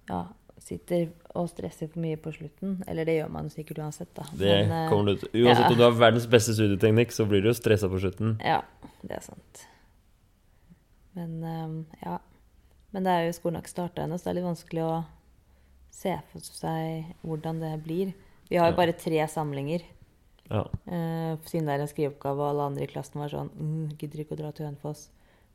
ja, 0.09 0.21
sitter 0.59 1.07
og 1.33 1.47
stresser 1.51 1.87
for 1.91 2.01
mye 2.03 2.19
på 2.19 2.33
slutten. 2.35 2.81
Eller 2.91 3.07
det 3.07 3.19
gjør 3.21 3.31
man 3.31 3.49
sikkert 3.53 3.79
uansett, 3.85 4.11
da. 4.17 4.25
Det 4.35 4.67
Men, 4.67 4.71
eh, 4.71 4.89
kommer 4.91 5.13
du 5.15 5.21
til. 5.23 5.45
Uansett 5.45 5.63
ja. 5.63 5.71
om 5.71 5.77
du 5.79 5.83
har 5.85 5.91
verdens 5.91 6.27
beste 6.27 6.55
studieteknikk, 6.57 7.11
så 7.15 7.25
blir 7.29 7.41
du 7.41 7.49
jo 7.51 7.55
stressa 7.57 7.87
på 7.91 8.01
slutten. 8.03 8.35
Ja, 8.43 8.61
det 9.01 9.17
er 9.21 9.21
sant. 9.21 9.65
Men 11.17 11.43
eh, 11.43 12.01
ja. 12.05 12.19
Men 12.91 13.07
det 13.07 13.13
er 13.13 13.25
jo 13.25 13.35
skolen 13.37 13.57
har 13.57 13.65
ikke 13.65 13.73
starta 13.77 14.03
ennå, 14.03 14.17
så 14.19 14.27
det 14.27 14.31
er 14.33 14.37
litt 14.41 14.49
vanskelig 14.49 14.83
å 14.83 14.95
se 15.95 16.15
for 16.31 16.43
seg 16.43 17.11
hvordan 17.23 17.61
det 17.63 17.71
blir. 17.85 18.11
Vi 18.51 18.59
har 18.59 18.71
jo 18.71 18.79
bare 18.79 18.95
tre 18.99 19.21
samlinger. 19.31 19.85
Ja. 20.51 20.65
Uh, 20.83 21.39
siden 21.47 21.69
det 21.69 21.77
er 21.77 21.85
en 21.85 21.87
skriveoppgave, 21.87 22.41
og 22.43 22.49
alle 22.49 22.65
andre 22.67 22.83
i 22.83 22.91
klassen 22.91 23.21
var 23.21 23.31
sånn 23.31 23.51
mm, 23.55 23.93
'Gidder 23.95 24.25
ikke 24.25 24.35
å 24.35 24.41
dra 24.41 24.51
til 24.51 24.67
Hønefoss'. 24.67 25.05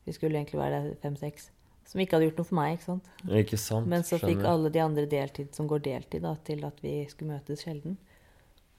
Vi 0.06 0.14
skulle 0.16 0.38
egentlig 0.38 0.62
være 0.62 0.78
der 0.86 0.96
fem-seks. 1.02 1.50
Som 1.86 2.00
ikke 2.00 2.16
hadde 2.16 2.30
gjort 2.30 2.40
noe 2.40 2.48
for 2.48 2.58
meg, 2.58 2.78
ikke 2.78 2.86
sant. 2.86 3.10
Ikke 3.42 3.58
sant? 3.60 3.90
Men 3.90 4.06
så 4.06 4.18
fikk 4.22 4.40
alle 4.48 4.72
de 4.72 4.80
andre 4.82 5.04
deltid 5.10 5.52
som 5.54 5.68
går 5.70 5.84
deltid, 5.84 6.24
da, 6.24 6.32
til 6.46 6.64
at 6.66 6.80
vi 6.82 6.94
skulle 7.10 7.36
møtes 7.36 7.62
sjelden. 7.66 7.98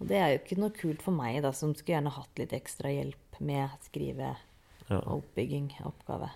Og 0.01 0.09
det 0.09 0.17
er 0.17 0.33
jo 0.33 0.41
ikke 0.41 0.59
noe 0.59 0.73
kult 0.75 1.05
for 1.05 1.15
meg, 1.15 1.39
da, 1.45 1.53
som 1.55 1.75
skulle 1.75 1.95
gjerne 1.95 2.15
hatt 2.17 2.41
litt 2.41 2.55
ekstra 2.57 2.91
hjelp 2.91 3.39
med 3.39 3.69
skrive 3.85 4.33
Ja. 4.87 4.99
og 4.99 5.21
oppbygging 5.21 5.71
av 5.81 5.93
oppgave. 5.93 6.31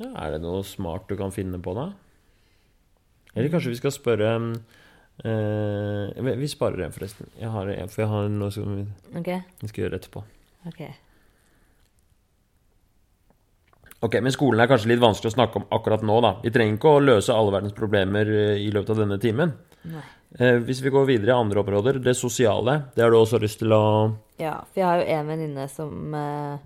Ja, 0.00 0.10
er 0.24 0.30
det 0.36 0.40
noe 0.42 0.62
smart 0.64 1.08
du 1.10 1.16
kan 1.20 1.32
finne 1.34 1.58
på, 1.60 1.74
da? 1.76 1.90
Eller 3.34 3.50
kanskje 3.52 3.70
vi 3.74 3.78
skal 3.78 3.92
spørre 3.94 4.30
eh, 5.22 6.22
vi- 6.40 6.48
sparer 6.48 6.86
en, 6.86 6.94
forresten. 6.96 7.28
Jeg 7.38 7.50
har, 7.52 7.68
for 7.92 8.02
jeg 8.02 8.08
har 8.10 8.28
noe 8.32 8.50
som 8.54 8.72
vi 8.80 8.86
OK? 9.20 9.30
vi 9.60 9.68
skal 9.70 9.84
gjøre 9.84 10.00
etterpå. 10.00 10.24
ok. 10.72 10.82
Ok, 14.02 14.14
Men 14.24 14.32
skolen 14.32 14.62
er 14.64 14.68
kanskje 14.70 14.88
litt 14.94 15.02
vanskelig 15.02 15.28
å 15.28 15.34
snakke 15.34 15.60
om 15.60 15.66
akkurat 15.76 16.00
nå, 16.08 16.14
da. 16.24 16.30
Vi 16.40 16.48
trenger 16.54 16.78
ikke 16.78 16.92
å 16.96 17.02
løse 17.04 17.34
alle 17.36 17.52
verdens 17.52 17.74
problemer 17.76 18.30
eh, 18.32 18.54
i 18.64 18.70
løpet 18.72 18.94
av 18.94 19.02
denne 19.02 19.18
timen. 19.20 19.52
Eh, 20.40 20.56
hvis 20.64 20.80
vi 20.80 20.92
går 20.94 21.04
videre 21.08 21.34
i 21.34 21.36
andre 21.36 21.60
områder, 21.60 21.98
det 22.00 22.14
sosiale, 22.16 22.78
det 22.96 23.04
har 23.04 23.12
du 23.12 23.18
også 23.20 23.40
lyst 23.42 23.60
til 23.60 23.74
å 23.76 23.82
Ja, 24.40 24.54
for 24.72 24.80
jeg 24.80 24.86
har 24.88 25.02
jo 25.02 25.18
en 25.18 25.28
venninne 25.34 25.66
som 25.68 26.16
eh, 26.16 26.56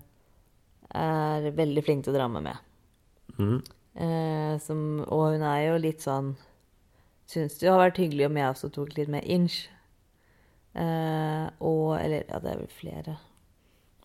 er 0.95 1.49
veldig 1.59 1.83
flink 1.83 2.05
til 2.07 2.15
å 2.15 2.17
dra 2.21 2.29
meg 2.31 2.47
med. 2.47 2.61
Mhm. 3.37 3.61
Eh, 3.95 4.57
som, 4.59 4.79
og 5.07 5.29
hun 5.33 5.43
er 5.47 5.61
jo 5.69 5.77
litt 5.79 6.03
sånn 6.03 6.33
Syns 7.31 7.55
det 7.57 7.69
har 7.71 7.79
vært 7.79 7.97
hyggelig 7.97 8.27
om 8.27 8.35
jeg 8.37 8.51
også 8.51 8.67
tok 8.75 8.91
litt 8.97 9.07
mer 9.09 9.23
inch. 9.25 9.63
Eh, 10.77 11.45
og 11.63 11.95
Eller 11.97 12.27
ja, 12.27 12.41
det 12.43 12.51
er 12.51 12.59
vel 12.59 12.69
flere 12.69 13.15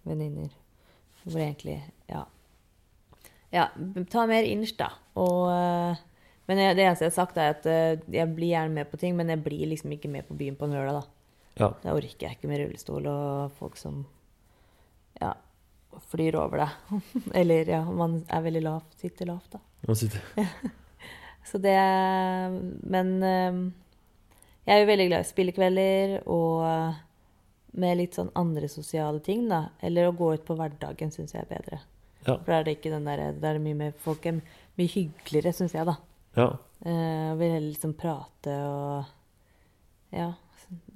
venninner 0.09 0.55
hvor 1.25 1.41
egentlig 1.43 1.83
Ja. 2.09 2.25
Ja, 3.53 3.67
ta 4.09 4.25
mer 4.31 4.47
inch, 4.47 4.77
da. 4.79 4.93
Og 5.19 5.51
eh, 5.53 5.99
Men 6.49 6.59
jeg, 6.59 6.77
det 6.79 6.85
eneste 6.87 7.05
jeg 7.05 7.13
har 7.13 7.19
sagt, 7.19 7.37
er 7.39 7.53
at 7.53 7.67
eh, 7.67 8.01
jeg 8.11 8.35
blir 8.35 8.55
gjerne 8.55 8.75
med 8.75 8.89
på 8.91 8.99
ting, 8.99 9.15
men 9.19 9.29
jeg 9.29 9.43
blir 9.45 9.69
liksom 9.71 9.93
ikke 9.95 10.09
med 10.11 10.27
på 10.27 10.35
byen 10.35 10.57
på 10.59 10.67
en 10.67 10.73
lørdag, 10.75 11.03
da. 11.03 11.03
Ja. 11.61 11.69
Da 11.83 11.93
orker 11.95 12.25
jeg 12.27 12.39
ikke 12.39 12.49
med 12.51 12.63
rullestol 12.63 13.07
og 13.11 13.53
folk 13.59 13.77
som 13.79 14.01
ja, 15.21 15.35
flyr 16.11 16.37
over 16.41 16.65
deg. 16.65 17.03
Eller 17.43 17.69
ja, 17.69 17.83
man 17.85 18.21
er 18.29 18.47
veldig 18.47 18.63
lav, 18.65 18.87
sitter 19.01 19.31
lavt, 19.31 19.57
da. 19.57 19.63
Man 19.89 19.97
sitter 19.97 20.21
Så 21.51 21.57
det 21.59 21.73
Men 22.93 23.15
eh, 23.25 23.61
jeg 24.69 24.75
er 24.75 24.83
jo 24.83 24.91
veldig 24.91 25.07
glad 25.09 25.25
i 25.25 25.29
spillekvelder 25.31 26.13
og 26.31 26.67
eh, 26.69 26.99
med 27.81 27.97
litt 28.01 28.17
sånn 28.19 28.29
andre 28.39 28.69
sosiale 28.71 29.23
ting, 29.25 29.47
da. 29.51 29.69
Eller 29.83 30.09
å 30.09 30.15
gå 30.17 30.35
ut 30.35 30.45
på 30.47 30.57
hverdagen 30.59 31.13
syns 31.15 31.35
jeg 31.35 31.45
er 31.45 31.51
bedre. 31.51 31.81
Ja. 32.27 32.35
For 32.37 32.51
da 32.51 32.59
er 32.59 32.67
det 32.67 32.77
ikke 32.77 32.93
den 32.93 33.09
der, 33.09 33.23
da 33.41 33.55
er 33.55 33.63
mye 33.63 33.79
mer 33.79 33.95
Folk 34.05 34.27
er 34.29 34.41
mye 34.41 34.91
hyggeligere, 34.91 35.55
syns 35.57 35.75
jeg, 35.75 35.87
da. 35.89 35.97
Ja. 36.37 36.49
Eh, 36.85 37.31
vil 37.41 37.55
heller 37.57 37.71
liksom 37.71 37.97
prate 37.99 38.57
og 38.67 39.17
Ja, 40.11 40.33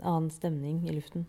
annen 0.03 0.31
stemning 0.35 0.85
i 0.89 0.95
luften. 0.95 1.27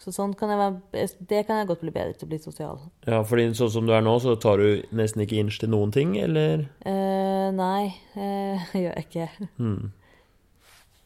Så 0.00 0.12
sånn 0.16 0.32
kan 0.38 0.48
være 0.48 1.06
Det 1.28 1.42
kan 1.46 1.60
jeg 1.60 1.68
godt 1.68 1.82
bli 1.84 1.92
bedre 1.92 2.16
til 2.16 2.26
å 2.26 2.30
bli 2.30 2.38
sosial. 2.40 2.80
ja, 3.06 3.20
fordi 3.22 3.50
sånn 3.54 3.72
som 3.72 3.86
du 3.86 3.92
er 3.92 4.04
nå, 4.04 4.16
så 4.22 4.36
tar 4.40 4.58
du 4.58 4.82
nesten 4.96 5.24
ikke 5.26 5.40
inch 5.40 5.60
til 5.60 5.72
noen 5.72 5.92
ting, 5.92 6.16
eller? 6.16 6.64
Eh, 6.88 7.48
nei, 7.52 7.92
eh, 8.16 8.70
gjør 8.82 8.94
jeg 8.96 9.06
ikke. 9.08 9.28
Hmm. 9.58 9.92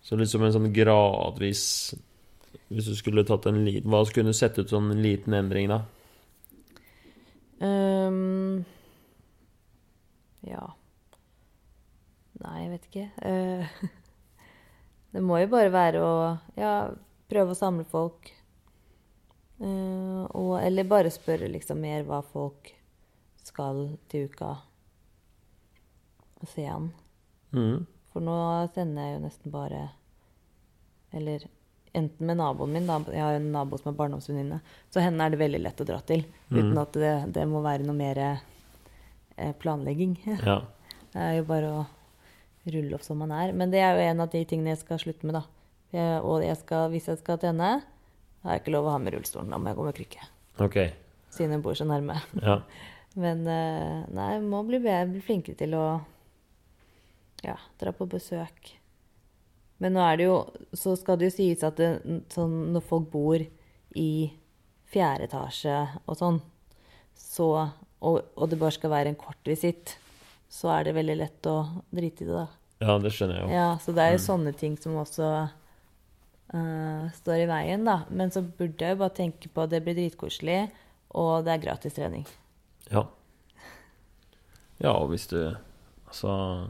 Så 0.04 0.18
litt 0.20 0.30
som 0.30 0.44
en 0.44 0.52
sånn 0.52 0.72
gradvis 0.76 1.94
Hvis 2.68 2.90
du 2.90 2.94
skulle 2.98 3.24
tatt 3.24 3.46
en 3.48 3.62
liten 3.64 3.88
Hva 3.88 4.02
skulle 4.04 4.34
sett 4.36 4.58
ut 4.60 4.68
som 4.68 4.90
en 4.92 5.00
liten 5.02 5.32
endring, 5.36 5.70
da? 5.72 5.80
Um, 7.64 8.64
ja 10.44 10.66
Nei, 12.44 12.56
jeg 12.64 12.70
vet 12.74 12.88
ikke. 12.90 13.04
Eh, 13.24 13.84
det 15.14 15.22
må 15.24 15.38
jo 15.40 15.50
bare 15.54 15.70
være 15.72 16.00
å 16.04 16.14
ja, 16.60 16.72
prøve 17.30 17.54
å 17.54 17.56
samle 17.56 17.86
folk. 17.88 18.28
Eh, 19.62 20.22
og, 20.34 20.54
eller 20.62 20.88
bare 20.88 21.12
spørre 21.14 21.48
liksom 21.52 21.82
mer 21.84 22.06
hva 22.08 22.20
folk 22.26 22.72
skal 23.44 23.86
til 24.10 24.30
uka. 24.30 24.54
Og 26.42 26.50
se 26.50 26.66
an. 26.68 26.90
Mm. 27.54 27.84
For 28.12 28.24
nå 28.24 28.38
sender 28.74 29.06
jeg 29.06 29.14
jo 29.14 29.20
nesten 29.24 29.52
bare 29.54 29.78
Eller 31.14 31.44
enten 31.94 32.26
med 32.26 32.38
naboen 32.40 32.72
min, 32.74 32.88
da. 32.88 32.98
Jeg 33.14 33.22
har 33.22 33.36
jo 33.36 33.40
en 33.42 33.52
nabo 33.54 33.78
som 33.78 33.92
er 33.92 33.98
barndomsvenninne. 33.98 34.58
Så 34.90 35.02
henne 35.02 35.22
er 35.22 35.30
det 35.30 35.38
veldig 35.38 35.60
lett 35.62 35.82
å 35.82 35.86
dra 35.86 36.00
til. 36.02 36.24
Uten 36.50 36.74
at 36.80 36.96
det, 36.98 37.12
det 37.36 37.44
må 37.46 37.62
være 37.62 37.86
noe 37.86 37.94
mer 37.98 38.20
eh, 38.24 39.52
planlegging. 39.62 40.18
Ja. 40.48 40.62
Det 41.14 41.22
er 41.22 41.36
jo 41.36 41.44
bare 41.46 41.68
å 41.70 41.82
rulle 42.74 42.96
opp 42.96 43.04
som 43.06 43.20
man 43.22 43.30
er. 43.30 43.52
Men 43.54 43.70
det 43.70 43.78
er 43.78 43.94
jo 43.94 44.06
en 44.08 44.22
av 44.24 44.32
de 44.32 44.40
tingene 44.50 44.72
jeg 44.72 44.80
skal 44.80 44.98
slutte 44.98 45.28
med, 45.28 45.36
da. 45.38 45.44
Jeg, 45.94 46.22
og 46.26 46.42
jeg 46.42 46.58
skal, 46.58 46.88
hvis 46.90 47.06
jeg 47.06 47.20
skal 47.20 47.38
til 47.38 47.52
henne, 47.52 47.76
har 48.44 48.56
jeg 48.56 48.64
ikke 48.64 48.74
lov 48.76 48.88
å 48.88 48.94
ha 48.94 49.00
med 49.02 49.16
rullestolen. 49.16 49.52
Da 49.52 49.58
må 49.60 49.70
jeg 49.70 49.78
gå 49.78 49.86
med 49.88 49.98
krykke. 49.98 50.28
Ok. 50.64 50.78
Siden 51.34 51.56
hun 51.56 51.64
bor 51.64 51.76
så 51.78 51.86
nærme. 51.88 52.20
Ja. 52.42 52.60
Men 53.24 53.44
eh, 53.46 54.06
nei, 54.14 54.30
jeg 54.34 54.46
må 54.46 54.62
bli, 54.66 54.80
bli 54.82 55.22
flinkere 55.22 55.58
til 55.58 55.76
å 55.78 55.84
ja, 57.44 57.58
dra 57.80 57.92
på 57.94 58.08
besøk. 58.10 58.72
Men 59.82 59.96
nå 59.96 60.02
er 60.06 60.18
det 60.18 60.26
jo 60.28 60.36
Så 60.72 60.94
skal 60.96 61.18
det 61.18 61.28
jo 61.28 61.34
sies 61.34 61.64
at 61.66 61.78
det, 61.80 61.88
sånn, 62.32 62.72
når 62.74 62.84
folk 62.86 63.08
bor 63.12 63.42
i 63.94 64.10
fjerde 64.90 65.26
etasje 65.28 65.74
og 66.06 66.16
sånn, 66.18 66.38
så 67.18 67.48
og, 68.04 68.20
og 68.36 68.50
det 68.50 68.58
bare 68.60 68.74
skal 68.74 68.92
være 68.92 69.12
en 69.12 69.18
kort 69.18 69.48
visitt, 69.48 69.96
så 70.50 70.70
er 70.74 70.86
det 70.86 70.96
veldig 70.98 71.16
lett 71.18 71.48
å 71.50 71.56
drite 71.94 72.24
i 72.24 72.28
det, 72.28 72.42
da. 72.42 72.46
ja, 72.84 72.96
det 73.00 73.12
skjønner 73.14 73.38
jeg 73.38 73.46
jo. 73.46 73.54
Ja, 73.54 73.68
så 73.82 73.94
det 73.96 74.04
er 74.04 74.14
jo 74.14 74.22
sånne 74.26 74.52
ting 74.58 74.74
som 74.80 74.98
også 75.00 75.30
eh, 76.52 77.04
står 77.20 77.44
i 77.44 77.50
veien, 77.50 77.84
da. 77.86 78.02
Men 78.10 78.32
så 78.34 78.42
burde 78.44 78.84
jeg 78.84 78.96
jo 78.96 79.02
bare 79.02 79.16
tenke 79.16 79.48
på 79.48 79.64
at 79.64 79.72
det 79.72 79.82
blir 79.84 79.96
dritkoselig, 79.98 80.64
og 81.14 81.44
det 81.46 81.54
er 81.54 81.62
gratis 81.62 81.96
trening. 81.96 82.26
Ja. 82.90 83.06
Ja, 84.82 84.90
og 84.90 85.12
hvis 85.12 85.28
du 85.30 85.38
Altså 86.14 86.68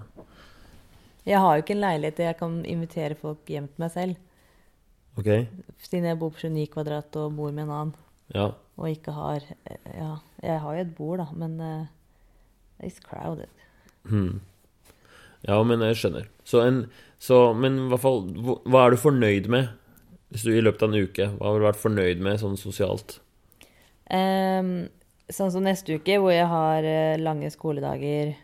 Jeg 1.26 1.40
har 1.40 1.54
jo 1.54 1.62
ikke 1.62 1.74
en 1.74 1.82
leilighet 1.82 2.16
der 2.16 2.30
jeg 2.30 2.36
kan 2.38 2.64
invitere 2.68 3.16
folk 3.18 3.48
hjem 3.48 3.66
til 3.68 3.82
meg 3.82 3.90
selv. 3.90 4.16
Ok. 5.16 5.28
Siden 5.84 6.08
jeg 6.08 6.18
bor 6.18 6.32
på 6.34 6.40
29 6.42 6.66
kvadrat 6.72 7.16
og 7.16 7.36
bor 7.36 7.50
med 7.50 7.64
en 7.64 7.70
annen. 7.70 7.94
Ja. 8.34 8.48
Og 8.76 8.90
ikke 8.90 9.12
har 9.12 9.44
eh, 9.66 9.90
Ja, 9.94 10.16
jeg 10.42 10.60
har 10.60 10.74
jo 10.74 10.80
et 10.80 10.94
bord, 10.96 11.18
da, 11.18 11.26
men 11.32 11.60
uh, 11.60 11.86
it's 12.82 13.00
crowded. 13.00 13.48
Hmm. 14.04 14.40
Ja, 15.44 15.62
men 15.62 15.80
jeg 15.84 15.96
skjønner. 16.00 16.28
Så 16.44 16.64
en 16.64 16.84
så, 17.24 17.38
Men 17.56 17.78
i 17.86 17.88
hvert 17.92 18.02
fall 18.04 18.20
hva- 18.44 18.82
er 18.84 18.90
du 18.94 18.96
fornøyd 19.00 19.48
med? 19.52 19.68
Hvis 20.34 20.42
du 20.44 20.50
i 20.52 20.60
løpet 20.64 20.82
av 20.84 20.90
en 20.92 21.04
uke, 21.06 21.28
hva 21.38 21.46
har 21.52 21.58
du 21.60 21.64
vært 21.68 21.80
fornøyd 21.80 22.20
med 22.24 22.40
sånn 22.42 22.56
sosialt? 22.60 23.18
Um, 24.12 24.88
sånn 25.32 25.52
som 25.54 25.64
neste 25.64 25.96
uke, 25.96 26.18
hvor 26.20 26.34
jeg 26.34 26.48
har 26.50 26.84
eh, 26.84 27.16
lange 27.22 27.48
skoledager 27.54 28.34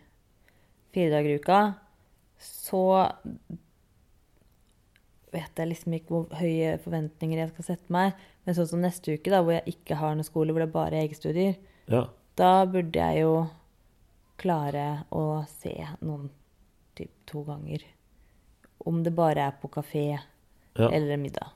fire 0.95 1.11
dager 1.13 1.35
i 1.35 1.41
uka, 1.43 1.59
så 2.41 2.81
vet 5.31 5.61
jeg 5.61 5.71
liksom 5.71 5.95
ikke 5.95 6.11
hvor 6.15 6.33
høye 6.41 6.73
forventninger 6.83 7.39
jeg 7.45 7.53
skal 7.53 7.67
sette 7.69 7.95
meg. 7.95 8.17
Men 8.47 8.57
sånn 8.57 8.71
som 8.73 8.83
neste 8.83 9.15
uke, 9.15 9.31
da, 9.31 9.43
hvor 9.45 9.55
jeg 9.59 9.77
ikke 9.77 9.99
har 10.01 10.17
noe 10.19 10.27
skole, 10.27 10.51
hvor 10.55 10.63
det 10.65 10.71
er 10.71 10.75
bare 10.79 11.03
egenstudier, 11.05 11.57
Ja. 11.91 12.07
da 12.37 12.65
burde 12.67 12.97
jeg 12.99 13.23
jo 13.23 13.35
klare 14.41 15.05
å 15.13 15.45
se 15.61 15.75
noen 16.01 16.31
typ 16.97 17.11
to 17.27 17.45
ganger. 17.45 17.85
Om 18.87 19.03
det 19.05 19.13
bare 19.17 19.49
er 19.51 19.57
på 19.61 19.69
kafé 19.73 20.05
Ja. 20.79 20.89
eller 20.89 21.17
middag. 21.21 21.51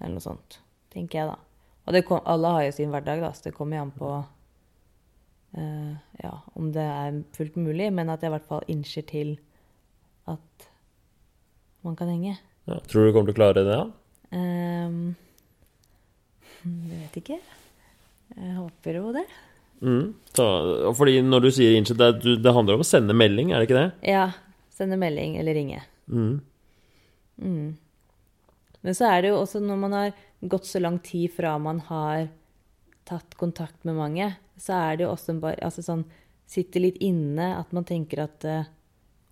Eller 0.00 0.16
noe 0.16 0.24
sånt, 0.24 0.58
tenker 0.92 1.18
jeg, 1.18 1.28
da. 1.30 1.38
Og 1.86 1.94
det 1.96 2.04
kom, 2.08 2.20
alle 2.28 2.48
har 2.54 2.64
jo 2.66 2.72
sin 2.76 2.90
hverdag, 2.92 3.20
da, 3.22 3.32
så 3.32 3.48
det 3.48 3.54
kommer 3.56 3.76
jo 3.78 3.82
an 3.86 3.92
på 3.96 4.10
uh, 5.58 5.94
ja, 6.22 6.32
om 6.54 6.72
det 6.74 6.84
er 6.84 7.22
fullt 7.36 7.56
mulig, 7.60 7.90
men 7.92 8.10
at 8.12 8.22
jeg 8.22 8.30
i 8.30 8.34
hvert 8.36 8.48
fall 8.50 8.66
innser 8.70 9.06
til 9.08 9.38
at 10.30 10.68
man 11.86 11.96
kan 11.96 12.10
henge. 12.12 12.36
Ja. 12.68 12.78
Tror 12.86 13.06
du 13.06 13.10
du 13.10 13.14
kommer 13.16 13.32
til 13.32 13.36
å 13.36 13.40
klare 13.40 13.64
det? 13.64 13.64
da? 13.70 13.86
Um, 14.36 15.14
jeg 16.64 17.00
vet 17.00 17.16
ikke. 17.22 17.38
Jeg 18.36 18.56
håper 18.58 19.00
jo 19.00 19.12
det. 19.16 19.24
Mm. 19.80 20.12
Så, 20.36 20.44
fordi 20.96 21.20
når 21.24 21.46
du 21.46 21.50
sier 21.56 21.76
innsett, 21.78 21.98
det, 21.98 22.36
det 22.44 22.52
handler 22.54 22.76
om 22.76 22.84
å 22.84 22.86
sende 22.86 23.16
melding, 23.16 23.50
er 23.50 23.62
det 23.62 23.70
ikke 23.70 23.80
det? 23.80 24.12
Ja. 24.12 24.26
Sende 24.76 24.96
melding 25.00 25.38
eller 25.40 25.56
ringe. 25.56 25.80
Mm. 26.10 26.40
Mm. 27.40 27.70
Men 28.80 28.96
så 28.96 29.10
er 29.10 29.22
det 29.22 29.32
jo 29.32 29.40
også 29.40 29.62
når 29.64 29.80
man 29.80 29.96
har 29.96 30.12
gått 30.40 30.68
så 30.68 30.80
lang 30.82 30.98
tid 31.04 31.32
fra 31.34 31.56
man 31.60 31.82
har 31.88 32.28
tatt 33.08 33.34
kontakt 33.40 33.84
med 33.88 33.98
mange, 33.98 34.32
så 34.60 34.76
er 34.78 34.98
det 34.98 35.06
jo 35.06 35.14
også 35.14 35.34
en 35.34 35.44
bare 35.44 35.62
altså 35.64 35.84
sånn 35.86 36.04
Sitter 36.50 36.82
litt 36.82 36.96
inne 36.98 37.52
at 37.54 37.68
man 37.70 37.84
tenker 37.86 38.24
at 38.24 38.42
eh, 38.42 38.64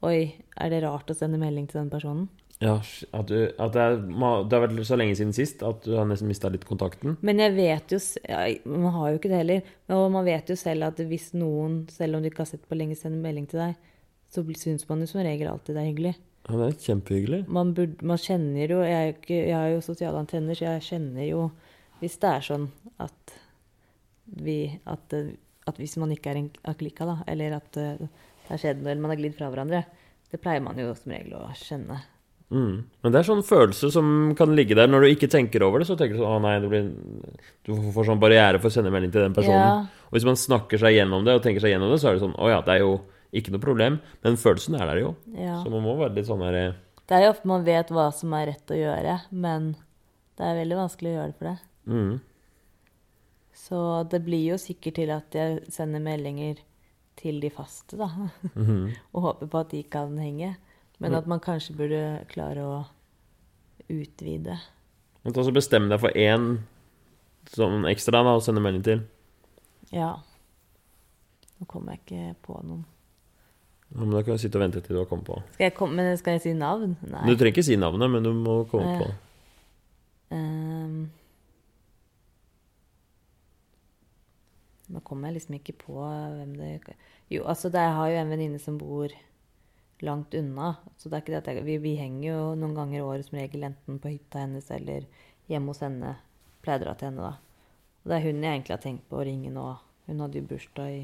Oi, 0.07 0.19
er 0.55 0.71
det 0.71 0.85
rart 0.85 1.09
å 1.11 1.17
sende 1.19 1.41
melding 1.41 1.65
til 1.67 1.81
den 1.81 1.89
personen? 1.91 2.29
Ja, 2.63 2.77
at, 2.79 3.27
du, 3.27 3.49
at 3.59 3.75
det, 3.75 3.83
er, 3.83 3.97
det 3.99 4.55
har 4.55 4.63
vært 4.65 4.79
så 4.87 4.95
lenge 4.99 5.17
siden 5.19 5.35
sist 5.35 5.65
at 5.67 5.83
du 5.83 5.97
har 5.99 6.07
nesten 6.07 6.31
mista 6.31 6.51
litt 6.51 6.67
kontakten. 6.67 7.17
Men 7.27 7.43
jeg 7.43 7.55
vet 7.55 7.95
jo 7.95 7.99
ja, 8.23 8.41
Man 8.67 8.95
har 8.95 9.11
jo 9.11 9.19
ikke 9.19 9.31
det 9.31 9.41
heller. 9.43 9.75
Og 9.95 10.07
man 10.15 10.27
vet 10.27 10.51
jo 10.51 10.57
selv 10.59 10.89
at 10.89 11.03
hvis 11.11 11.33
noen, 11.39 11.81
selv 11.91 12.19
om 12.19 12.23
du 12.23 12.31
ikke 12.31 12.43
har 12.43 12.51
sett 12.51 12.67
på 12.71 12.79
lenge, 12.79 12.99
sender 12.99 13.23
melding 13.23 13.47
til 13.51 13.63
deg, 13.63 13.93
så 14.31 14.43
syns 14.59 14.87
man 14.87 15.03
jo 15.03 15.11
som 15.11 15.23
regel 15.27 15.51
alltid 15.51 15.75
det 15.79 15.83
er 15.83 15.91
hyggelig. 15.91 16.15
Ja, 16.49 16.57
det 16.57 16.67
er 16.67 16.79
kjempehyggelig. 16.87 17.43
Man, 17.53 17.75
burde, 17.77 18.07
man 18.09 18.21
kjenner 18.21 18.73
jo 18.73 18.81
jeg, 18.81 19.19
ikke, 19.19 19.37
jeg 19.37 19.57
har 19.57 19.69
jo 19.75 19.85
sosiale 19.85 20.23
antenner, 20.23 20.57
så 20.57 20.71
jeg 20.71 20.87
kjenner 20.87 21.29
jo 21.29 21.43
Hvis 22.01 22.17
det 22.23 22.31
er 22.31 22.45
sånn 22.47 22.69
at 23.05 23.35
vi 24.39 24.59
At, 24.89 25.13
at 25.69 25.81
hvis 25.81 25.99
man 26.01 26.13
ikke 26.15 26.33
er 26.33 26.41
en 26.41 26.51
klikka, 26.79 27.09
da, 27.09 27.19
eller 27.29 27.59
at 27.59 27.69
det 27.77 28.09
har 28.49 28.61
skjedd 28.61 28.81
noe, 28.81 28.93
eller 28.93 29.05
man 29.05 29.13
har 29.13 29.21
glidd 29.21 29.37
fra 29.37 29.51
hverandre, 29.53 29.83
det 30.33 30.41
pleier 30.41 30.63
man 30.65 30.79
jo 30.81 30.93
som 30.97 31.13
regel 31.13 31.35
å 31.37 31.43
kjenne. 31.57 31.99
Mm. 32.49 32.77
Men 33.05 33.13
det 33.13 33.21
er 33.21 33.27
sånn 33.29 33.43
følelse 33.45 33.91
som 33.93 34.07
kan 34.37 34.55
ligge 34.57 34.77
der 34.77 34.89
når 34.89 35.05
du 35.05 35.11
ikke 35.11 35.29
tenker 35.33 35.65
over 35.67 35.83
det. 35.83 35.89
Så 35.89 35.99
tenker 36.01 36.17
du 36.17 36.23
sånn 36.23 36.39
Å 36.39 36.41
nei, 36.41 36.55
det 36.65 36.71
blir, 36.73 36.89
du 37.69 37.75
får 37.93 38.09
sånn 38.09 38.23
barriere 38.23 38.61
for 38.61 38.71
å 38.71 38.73
sende 38.73 38.93
melding 38.95 39.13
til 39.13 39.27
den 39.27 39.37
personen. 39.37 39.61
Ja. 39.61 40.05
Og 40.09 40.17
hvis 40.17 40.29
man 40.29 40.41
snakker 40.41 40.81
seg 40.81 40.97
gjennom 40.97 41.29
det 41.29 41.37
og 41.37 41.45
tenker 41.45 41.65
seg 41.65 41.75
gjennom 41.75 41.93
det, 41.93 42.01
så 42.01 42.11
er 42.11 42.17
det 42.17 42.25
sånn 42.25 42.37
Å 42.41 42.53
ja, 42.53 42.63
det 42.65 42.79
er 42.79 42.85
jo 42.87 42.95
ikke 43.33 43.53
noe 43.53 43.63
problem. 43.63 43.99
Men 44.25 44.39
følelsen 44.41 44.77
er 44.79 44.87
der 44.89 45.03
jo. 45.03 45.11
Ja. 45.37 45.59
Så 45.63 45.73
man 45.73 45.85
må 45.85 45.97
være 45.99 46.17
litt 46.17 46.29
sånn 46.31 46.41
der 46.45 46.57
eh, 46.59 46.79
Det 47.09 47.17
er 47.19 47.27
jo 47.27 47.35
ofte 47.35 47.51
man 47.51 47.67
vet 47.67 47.91
hva 47.95 48.09
som 48.15 48.33
er 48.37 48.51
rett 48.53 48.73
å 48.73 48.79
gjøre, 48.79 49.19
men 49.31 49.75
det 50.39 50.47
er 50.47 50.59
veldig 50.63 50.79
vanskelig 50.79 51.11
å 51.11 51.17
gjøre 51.19 51.33
det 51.33 51.39
for 51.39 51.51
det. 51.51 51.59
mm. 51.93 52.17
Så 53.59 53.79
det 54.09 54.21
blir 54.23 54.53
jo 54.53 54.57
sikkert 54.61 54.95
til 55.01 55.11
at 55.11 55.35
jeg 55.35 55.65
sender 55.75 56.01
meldinger 56.01 56.61
til 57.19 57.41
de 57.43 57.51
faste, 57.51 57.99
da. 57.99 58.07
Mhm. 58.55 58.93
Og 59.13 59.25
håper 59.25 59.51
på 59.51 59.63
at 59.65 59.73
de 59.75 59.83
kan 59.83 60.15
henge. 60.23 60.53
Men 61.03 61.15
at 61.15 61.27
man 61.31 61.43
kanskje 61.43 61.75
burde 61.79 62.03
klare 62.31 62.63
å 62.63 62.77
utvide. 63.91 64.57
Men 65.23 65.35
ta 65.35 65.43
så 65.43 65.53
Bestem 65.55 65.89
deg 65.91 66.01
for 66.03 66.15
én 66.15 66.61
sånn 67.51 67.85
ekstra 67.91 68.23
da, 68.27 68.37
å 68.39 68.43
sende 68.43 68.63
melding 68.63 68.85
til. 68.87 69.03
Ja. 69.95 70.15
Nå 71.59 71.67
kommer 71.71 71.97
jeg 71.97 72.03
ikke 72.05 72.35
på 72.47 72.59
noen. 72.63 72.85
Ja, 73.99 74.05
Men 74.05 74.15
da 74.15 74.23
kan 74.23 74.37
du 74.37 74.39
sitte 74.39 74.59
og 74.61 74.63
vente 74.63 74.81
til 74.85 74.95
du 74.95 75.01
har 75.03 75.09
kommet 75.11 75.27
på. 75.27 75.41
Skal 75.57 75.65
jeg, 75.67 75.75
komme, 75.75 75.97
men 75.99 76.17
skal 76.21 76.37
jeg 76.37 76.43
si 76.45 76.53
navn? 76.55 76.93
Nei. 77.03 77.25
Du 77.27 77.35
trenger 77.35 77.57
ikke 77.57 77.65
si 77.67 77.77
navnet, 77.81 78.11
men 78.13 78.23
du 78.23 78.31
må 78.37 78.61
komme 78.71 78.93
Ja. 78.95 78.99
på. 79.03 79.09
Ehm. 80.37 80.99
nå 84.89 85.01
kommer 85.05 85.29
jeg 85.29 85.39
liksom 85.39 85.57
ikke 85.59 85.75
på 85.83 85.97
hvem 86.01 86.55
det 86.57 86.95
Jo, 87.29 87.43
altså, 87.45 87.69
det, 87.69 87.81
jeg 87.81 87.93
har 87.97 88.09
jo 88.09 88.21
en 88.23 88.31
venninne 88.33 88.59
som 88.61 88.79
bor 88.81 89.13
langt 90.01 90.33
unna. 90.35 90.77
Så 90.97 91.09
det 91.11 91.17
er 91.19 91.23
ikke 91.25 91.33
det 91.35 91.41
at 91.43 91.51
jeg, 91.53 91.65
vi, 91.67 91.77
vi 91.83 91.97
henger 91.99 92.29
jo 92.31 92.55
noen 92.57 92.75
ganger 92.77 92.99
i 93.01 93.05
året 93.05 93.27
som 93.27 93.37
regel 93.39 93.67
enten 93.69 93.99
på 94.01 94.13
hytta 94.15 94.45
hennes 94.47 94.71
eller 94.71 95.05
hjemme 95.51 95.75
hos 95.75 95.83
henne. 95.85 96.15
Pleier 96.65 96.81
å 96.81 96.85
dra 96.87 96.95
til 96.95 97.11
henne, 97.11 97.27
da. 97.33 97.35
Og 98.05 98.09
det 98.13 98.17
er 98.17 98.25
hun 98.29 98.41
jeg 98.47 98.55
egentlig 98.55 98.77
har 98.77 98.85
tenkt 98.87 99.09
på 99.11 99.19
å 99.21 99.27
ringe 99.29 99.53
nå. 99.53 99.67
Hun 100.07 100.23
hadde 100.25 100.41
jo 100.41 100.47
bursdag 100.49 100.95
i 100.95 101.03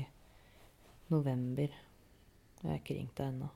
november. 1.13 1.75
Jeg 2.65 2.71
har 2.73 2.81
ikke 2.81 2.97
ringt 2.97 3.15
deg 3.21 3.27
ennå. 3.29 3.49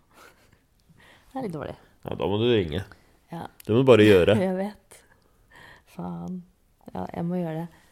Det 1.33 1.41
er 1.41 1.47
litt 1.49 1.55
dårlig. 1.57 1.75
Ja, 2.05 2.15
da 2.21 2.29
må 2.31 2.39
du 2.41 2.47
ringe. 2.53 2.83
Ja. 3.33 3.43
Det 3.65 3.73
må 3.75 3.81
du 3.83 3.89
bare 3.89 4.05
gjøre. 4.07 4.37
Jeg 4.47 4.55
vet. 4.59 5.01
Faen. 5.97 6.43
Ja, 6.95 7.03
jeg 7.13 7.25
må 7.29 7.37
gjøre 7.41 7.65
det. 7.65 7.83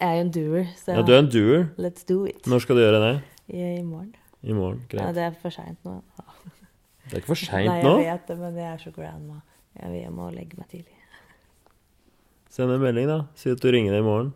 Jeg 0.00 0.08
er 0.10 0.16
jo 0.18 0.22
en 0.24 0.30
doer, 0.34 0.66
så 0.76 0.96
Ja, 0.98 1.02
du 1.06 1.12
er 1.14 1.20
en 1.22 1.28
doer. 1.32 1.62
let's 1.80 2.04
do 2.08 2.24
it. 2.28 2.42
Når 2.50 2.60
skal 2.64 2.76
du 2.76 2.82
gjøre 2.82 2.98
det? 3.00 3.12
I, 3.48 3.60
i 3.78 3.84
morgen. 3.86 4.10
I 4.44 4.52
morgen. 4.56 4.82
Ja, 4.90 4.90
Greit. 4.98 5.14
det 5.16 5.22
er 5.28 5.36
for 5.40 5.54
seint 5.54 5.78
nå. 5.86 5.94
Det 7.08 7.12
er 7.18 7.22
ikke 7.22 7.30
for 7.30 7.40
Nei, 7.40 7.64
seint 7.68 7.84
jeg 7.84 7.96
vet 8.08 8.26
det, 8.30 8.36
men 8.40 8.58
jeg 8.58 8.68
er 8.72 8.80
så 8.82 8.90
grandma. 8.96 9.38
Jeg, 9.76 9.90
vil- 9.92 10.00
jeg 10.02 10.12
må 10.16 10.28
legge 10.34 10.56
meg 10.60 10.68
tidlig. 10.72 10.98
Send 12.54 12.72
en 12.72 12.80
melding, 12.84 13.08
da. 13.10 13.18
Si 13.36 13.50
at 13.52 13.60
du 13.60 13.68
ringer 13.72 13.92
deg 13.96 14.00
i 14.04 14.06
morgen. 14.06 14.30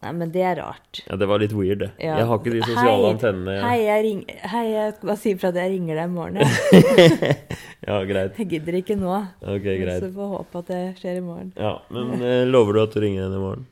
Nei, 0.00 0.10
men 0.16 0.30
det 0.32 0.40
er 0.48 0.54
rart. 0.62 1.02
Ja, 1.04 1.16
det 1.20 1.26
var 1.28 1.42
litt 1.42 1.52
weird, 1.52 1.82
det. 1.82 1.90
Ja. 2.00 2.14
Jeg 2.22 2.28
har 2.30 2.38
ikke 2.40 2.52
de 2.54 2.60
sosiale 2.64 3.02
Hei, 3.04 3.08
antennene. 3.12 3.56
Hei, 3.60 3.78
jeg, 3.84 4.04
ring, 4.06 4.20
hei, 4.48 4.62
jeg 4.72 4.94
bare 5.02 5.16
si 5.20 5.34
ifra 5.34 5.50
at 5.52 5.58
jeg 5.60 5.72
ringer 5.74 5.98
deg 6.00 6.06
i 6.08 6.14
morgen. 6.14 6.40
ja. 6.40 7.34
Ja, 7.90 7.94
greit. 8.04 8.36
jeg 8.36 8.46
gidder 8.50 8.76
ikke 8.76 8.94
nå. 9.00 9.08
Ok, 9.40 9.64
greit. 9.64 10.02
Så 10.04 10.10
får 10.12 10.26
håpe 10.34 10.60
at 10.60 10.66
det 10.70 10.80
skjer 11.00 11.16
i 11.16 11.22
morgen. 11.24 11.48
Ja, 11.56 11.70
Men 11.90 12.10
eh, 12.20 12.42
lover 12.48 12.76
du 12.76 12.80
at 12.82 12.92
du 12.92 13.00
ringer 13.00 13.24
henne 13.24 13.38
i 13.38 13.42
morgen? 13.44 13.62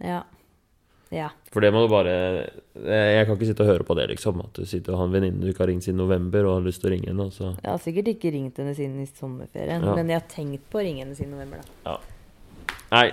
Ja. 0.00 0.22
Ja. 1.12 1.28
For 1.52 1.64
det 1.64 1.70
må 1.72 1.82
du 1.84 1.88
bare 1.92 2.14
eh, 2.44 3.10
Jeg 3.16 3.26
kan 3.28 3.36
ikke 3.38 3.46
sitte 3.48 3.64
og 3.64 3.68
høre 3.70 3.84
på 3.88 3.94
det, 3.96 4.06
liksom. 4.14 4.40
At 4.44 4.56
du 4.56 4.64
sitter 4.68 4.92
og 4.96 5.02
har 5.02 5.08
en 5.10 5.14
venninne 5.18 5.40
du 5.44 5.52
ikke 5.52 5.64
har 5.66 5.70
ringt 5.72 5.84
siden 5.84 6.00
november, 6.00 6.48
og 6.48 6.58
har 6.58 6.66
lyst 6.66 6.80
til 6.82 6.90
å 6.90 6.94
ringe 6.96 7.08
henne. 7.12 7.28
Så. 7.32 7.52
Jeg 7.62 7.70
har 7.70 7.80
sikkert 7.84 8.10
ikke 8.16 8.32
ringt 8.34 8.60
henne 8.60 8.74
siden 8.76 8.98
i 9.04 9.06
sommerferien, 9.08 9.84
Ja. 9.84 9.94
men 10.00 10.12
jeg 10.12 10.20
har 10.20 10.28
tenkt 10.32 10.64
på 10.72 10.80
å 10.80 10.84
ringe 10.88 11.04
henne 11.04 11.16
siden 11.16 11.36
november, 11.36 11.60
da. 11.84 11.96
Nei, 12.92 13.06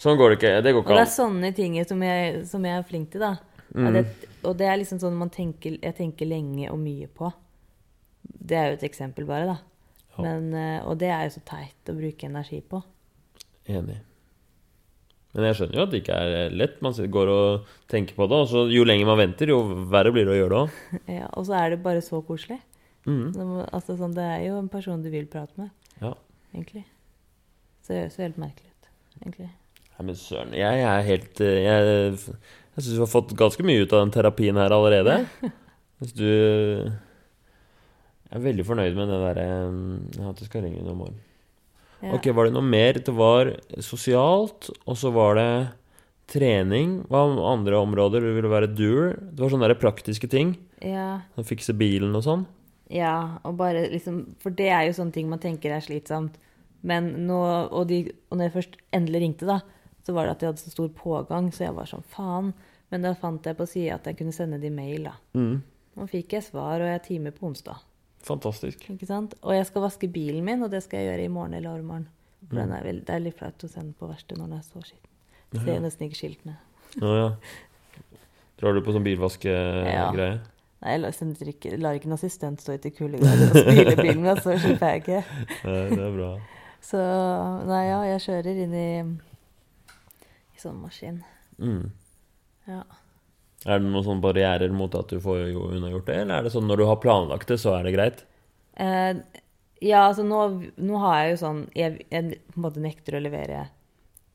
sånn 0.00 0.16
går 0.18 0.32
det 0.34 0.38
ikke. 0.40 0.52
Det 0.64 0.72
går 0.74 0.82
Og 0.84 0.90
an. 0.90 0.96
det 0.98 1.04
er 1.06 1.12
sånne 1.14 1.52
ting 1.56 1.78
som 1.88 2.02
jeg, 2.06 2.44
som 2.48 2.64
jeg 2.64 2.78
er 2.80 2.86
flink 2.88 3.10
til, 3.12 3.20
da. 3.24 3.34
Mm. 3.76 3.92
Det, 3.94 4.04
og 4.48 4.56
det 4.58 4.66
er 4.66 4.78
liksom 4.80 4.98
sånn 5.02 5.14
man 5.20 5.30
tenker, 5.30 5.76
jeg 5.78 5.94
tenker 6.00 6.26
lenge 6.26 6.70
og 6.72 6.78
mye 6.82 7.06
på. 7.06 7.28
Det 8.24 8.56
er 8.58 8.70
jo 8.72 8.78
et 8.80 8.86
eksempel, 8.88 9.26
bare, 9.28 9.46
da. 9.52 9.58
Ja. 10.16 10.22
Men, 10.26 10.48
eh, 10.58 10.80
og 10.88 10.96
det 10.98 11.08
er 11.14 11.28
jo 11.28 11.36
så 11.36 11.42
teit 11.46 11.90
å 11.92 11.94
bruke 11.96 12.26
energi 12.26 12.58
på. 12.66 12.80
Enig. 13.70 14.00
Men 15.32 15.44
jeg 15.46 15.54
skjønner 15.60 15.78
jo 15.78 15.82
at 15.84 15.92
det 15.92 16.00
ikke 16.02 16.16
er 16.18 16.50
lett. 16.58 16.80
Man 16.82 16.96
går 17.14 17.28
og 17.30 17.68
tenker 17.92 18.16
på 18.18 18.26
det, 18.26 18.40
og 18.42 18.48
så 18.50 18.64
jo 18.72 18.82
lenger 18.88 19.06
man 19.06 19.20
venter, 19.20 19.52
jo 19.52 19.60
verre 19.92 20.10
blir 20.16 20.26
det 20.26 20.34
å 20.34 20.40
gjøre 20.40 20.50
det 20.50 20.62
òg. 20.64 21.04
Ja, 21.20 21.28
og 21.38 21.46
så 21.46 21.54
er 21.60 21.70
det 21.76 21.82
bare 21.84 22.02
så 22.02 22.18
koselig. 22.26 22.58
Mm. 23.06 23.30
Altså, 23.70 23.94
sånn, 24.00 24.16
det 24.16 24.24
er 24.26 24.42
jo 24.48 24.58
en 24.58 24.68
person 24.72 25.00
du 25.04 25.08
vil 25.12 25.28
prate 25.30 25.54
med, 25.60 25.70
Ja. 26.02 26.10
egentlig. 26.52 26.82
Så 27.86 27.94
det 27.94 28.00
høres 28.02 28.18
jo 28.18 28.24
helt 28.26 28.42
merkelig 28.42 28.72
ut, 28.74 28.90
egentlig. 29.22 29.50
Nei, 29.98 30.06
men 30.08 30.16
søren, 30.16 30.52
jeg 30.56 30.82
er 30.86 31.02
helt 31.04 31.40
eh, 31.44 31.58
Jeg, 31.64 32.18
jeg 32.76 32.84
syns 32.84 32.96
du 32.96 33.02
har 33.02 33.10
fått 33.12 33.34
ganske 33.36 33.64
mye 33.66 33.82
ut 33.84 33.92
av 33.92 34.04
den 34.06 34.12
terapien 34.14 34.56
her 34.60 34.72
allerede. 34.72 35.18
Hvis 36.00 36.14
du 36.16 36.24
Jeg 36.24 38.38
er 38.38 38.44
veldig 38.46 38.64
fornøyd 38.68 38.96
med 38.96 39.10
det 39.12 39.18
derre 39.26 39.48
At 40.30 40.40
du 40.40 40.46
skal 40.46 40.64
ringe 40.64 40.84
noen 40.86 41.00
morgenen. 41.02 41.26
Ja. 42.00 42.14
Ok, 42.16 42.30
var 42.32 42.48
det 42.48 42.54
noe 42.56 42.64
mer? 42.64 42.96
Det 43.04 43.12
var 43.12 43.50
sosialt, 43.84 44.70
og 44.88 44.96
så 44.96 45.10
var 45.12 45.36
det 45.36 45.50
trening. 46.32 47.02
Hva 47.10 47.26
om 47.28 47.36
andre 47.44 47.76
områder? 47.76 48.24
Det 48.24 48.32
ville 48.38 48.48
være 48.52 48.70
doer. 48.72 49.18
Det 49.20 49.42
var 49.44 49.52
sånne 49.52 49.68
der 49.68 49.76
praktiske 49.82 50.30
ting. 50.32 50.54
Ja, 50.80 51.18
Sånn 51.36 51.44
Fikse 51.44 51.74
bilen 51.76 52.16
og 52.16 52.24
sånn. 52.24 52.46
ja, 52.88 53.36
og 53.44 53.58
bare 53.60 53.82
liksom 53.92 54.22
For 54.40 54.48
det 54.56 54.70
er 54.72 54.86
jo 54.88 54.94
sånne 54.96 55.12
ting 55.12 55.28
man 55.28 55.42
tenker 55.42 55.74
er 55.76 55.84
slitsomt. 55.84 56.38
Men 56.80 57.10
nå 57.28 57.36
Og, 57.68 57.84
de, 57.90 57.98
og 58.30 58.38
når 58.40 58.46
jeg 58.48 58.54
først 58.56 58.78
endelig 58.96 59.20
ringte, 59.26 59.44
da, 59.50 59.58
så 60.10 60.16
var 60.16 60.26
det 60.26 60.32
at 60.34 60.42
de 60.42 60.48
hadde 60.50 60.62
så 60.64 60.72
stor 60.74 60.88
pågang, 60.98 61.52
så 61.54 61.68
jeg 61.68 61.76
var 61.76 61.86
sånn 61.86 62.02
faen. 62.10 62.50
Men 62.90 63.04
da 63.06 63.12
fant 63.14 63.44
jeg 63.46 63.54
på 63.54 63.66
sida 63.70 64.00
at 64.00 64.08
jeg 64.10 64.18
kunne 64.18 64.34
sende 64.34 64.58
de 64.58 64.70
mail, 64.74 65.06
da. 65.06 65.12
Mm. 65.38 65.60
Nå 65.94 66.06
fikk 66.10 66.34
jeg 66.34 66.48
svar, 66.48 66.82
og 66.82 66.90
jeg 66.90 67.02
timer 67.06 67.34
på 67.36 67.46
onsdag. 67.46 67.78
Fantastisk. 68.26 68.82
Ikke 68.90 69.06
sant? 69.06 69.36
Og 69.46 69.54
jeg 69.54 69.68
skal 69.68 69.84
vaske 69.86 70.10
bilen 70.10 70.42
min, 70.44 70.66
og 70.66 70.72
det 70.74 70.82
skal 70.82 71.00
jeg 71.04 71.12
gjøre 71.12 71.28
i 71.28 71.32
morgen 71.32 71.54
eller 71.54 71.76
overmorgen. 71.76 72.08
For 72.48 72.56
Mm. 72.58 72.72
er 72.72 72.82
veldig, 72.88 73.04
det 73.06 73.14
er 73.14 73.20
litt 73.20 73.38
flaut 73.38 73.64
å 73.64 73.68
sende 73.70 73.94
på 73.94 74.08
verkstedet 74.08 74.38
når 74.40 74.48
den 74.48 74.58
er 74.58 74.62
så 74.66 74.82
skitten. 74.82 75.64
Ser 75.64 75.74
jo 75.74 75.80
nesten 75.84 76.06
ikke 76.08 76.18
skiltene. 76.18 76.56
Ja, 76.98 77.14
ja. 77.14 77.30
Drar 78.58 78.74
du 78.74 78.80
på 78.82 78.92
sånn 78.92 79.04
bilvaskegreie? 79.06 80.40
Nei, 80.80 80.92
jeg 80.94 81.00
lar, 81.02 81.12
ikke, 81.52 81.78
lar 81.78 81.94
ikke 81.98 82.08
en 82.08 82.16
assistent 82.16 82.62
stå 82.64 82.74
ute 82.74 82.88
i 82.88 82.94
kuldegrader 82.96 83.50
og 83.52 83.58
spyle 83.60 83.96
bilen 84.00 84.22
min, 84.24 84.36
så 84.40 84.56
slipper 84.56 84.94
jeg 84.94 85.02
ikke. 85.04 85.20
Nei, 85.68 85.82
det 85.92 86.04
er 86.06 86.14
bra. 86.16 86.30
Så 86.80 87.00
nei, 87.68 87.82
ja, 87.90 87.98
jeg 88.14 88.22
kjører 88.24 88.60
inn 88.64 88.72
i 88.72 88.90
sånn 90.62 90.80
maskin. 90.82 91.22
Mm. 91.58 91.90
Ja. 92.68 92.82
Er 93.66 93.80
det 93.80 93.90
noen 93.90 94.06
sånne 94.06 94.24
barrierer 94.24 94.72
mot 94.72 94.94
at 94.96 95.12
du 95.12 95.18
får 95.20 95.42
jo 95.50 95.66
unnagjort 95.74 96.06
det, 96.08 96.20
eller 96.22 96.38
er 96.38 96.46
det 96.46 96.52
sånn 96.54 96.68
når 96.70 96.80
du 96.80 96.86
har 96.88 97.00
planlagt 97.02 97.50
det, 97.52 97.58
så 97.60 97.74
er 97.76 97.84
det 97.84 97.92
greit? 97.96 98.22
Eh, 98.80 99.20
ja, 99.84 100.06
altså 100.06 100.24
nå, 100.24 100.40
nå 100.80 101.02
har 101.02 101.18
jeg 101.20 101.34
jo 101.34 101.40
sånn 101.42 101.60
jeg, 101.76 102.06
jeg 102.12 102.38
på 102.52 102.56
en 102.60 102.64
måte 102.64 102.80
nekter 102.84 103.16
å 103.18 103.22
levere 103.24 103.66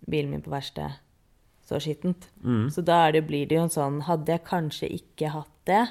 bilen 0.06 0.30
min 0.36 0.46
på 0.46 0.54
verksted 0.54 1.00
så 1.66 1.80
skittent. 1.82 2.28
Mm. 2.44 2.70
Så 2.70 2.84
da 2.86 3.08
det, 3.12 3.24
blir 3.26 3.48
det 3.50 3.58
jo 3.58 3.64
en 3.66 3.74
sånn 3.74 4.02
Hadde 4.06 4.36
jeg 4.36 4.46
kanskje 4.46 4.90
ikke 5.00 5.32
hatt 5.34 5.54
det, 5.66 5.84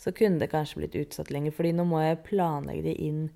så 0.00 0.12
kunne 0.16 0.40
det 0.40 0.48
kanskje 0.54 0.80
blitt 0.80 0.96
utsatt 0.96 1.30
lenger. 1.30 1.52
fordi 1.52 1.74
nå 1.76 1.84
må 1.84 2.00
jeg 2.00 2.22
planlegge 2.24 2.86
det 2.88 2.94
inn 2.96 3.26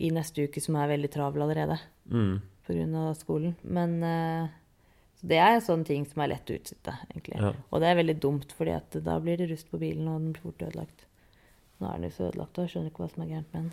i 0.00 0.08
neste 0.14 0.46
uke, 0.46 0.62
som 0.62 0.78
er 0.80 0.88
veldig 0.94 1.10
travel 1.12 1.44
allerede 1.44 1.78
Mm. 2.08 2.40
av 2.96 3.14
skolen. 3.14 3.54
Men 3.62 4.02
eh, 4.02 4.48
det 5.24 5.38
er 5.40 5.54
en 5.54 5.64
sånn 5.64 5.84
ting 5.88 6.02
som 6.08 6.20
er 6.20 6.28
lett 6.34 6.50
å 6.52 6.56
utsette, 6.58 6.92
egentlig. 7.08 7.38
Ja. 7.40 7.50
Og 7.70 7.76
det 7.80 7.88
er 7.88 8.00
veldig 8.00 8.18
dumt, 8.20 8.50
at 8.68 8.90
da 9.06 9.14
blir 9.22 9.36
det 9.40 9.50
rust 9.50 9.68
på 9.70 9.80
bilen, 9.80 10.08
og 10.10 10.16
den 10.20 10.30
blir 10.34 10.44
fort 10.44 10.64
ødelagt. 10.66 11.00
Nå 11.80 11.84
er 11.88 11.94
den 11.96 12.08
jo 12.10 12.16
så 12.16 12.28
ødelagt, 12.28 12.54
og 12.58 12.62
jeg 12.66 12.72
skjønner 12.74 12.90
ikke 12.92 13.02
hva 13.04 13.12
som 13.12 13.22
er 13.24 13.32
gærent 13.32 13.50
med 13.54 13.60
den. 13.62 13.72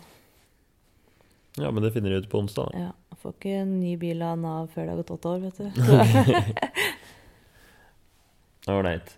ja, 1.62 1.68
men 1.70 1.80
det 1.84 1.92
finner 1.92 2.10
du 2.10 2.16
ut 2.22 2.32
på 2.32 2.40
onsdag. 2.40 2.66
da. 2.72 2.76
Ja, 2.86 2.92
jeg 3.12 3.18
får 3.22 3.32
ikke 3.36 3.56
en 3.62 3.72
ny 3.80 3.92
bil 4.00 4.18
av 4.26 4.34
Nav 4.40 4.64
før 4.72 4.82
det 4.86 4.92
har 4.94 5.02
gått 5.02 5.14
åtte 5.16 5.28
år, 5.28 5.38
vet 5.44 5.58
du. 5.60 5.66
Ålreit. 8.72 9.08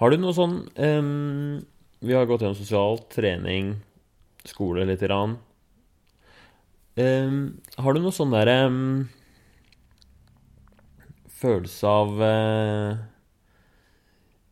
Har 0.00 0.08
du 0.10 0.16
noe 0.16 0.32
sånn 0.32 0.64
um, 0.80 1.60
Vi 2.00 2.14
har 2.16 2.24
gått 2.24 2.40
gjennom 2.40 2.56
sosial 2.56 3.02
trening, 3.12 3.74
skole 4.48 4.86
lite 4.88 5.04
grann. 5.10 5.36
Um, 6.96 7.60
har 7.76 7.94
du 7.94 8.00
noe 8.02 8.12
sånn 8.12 8.32
derre 8.32 8.54
ehm, 8.64 9.08
Følelse 11.40 11.88
av 11.88 12.22
eh, 12.24 12.96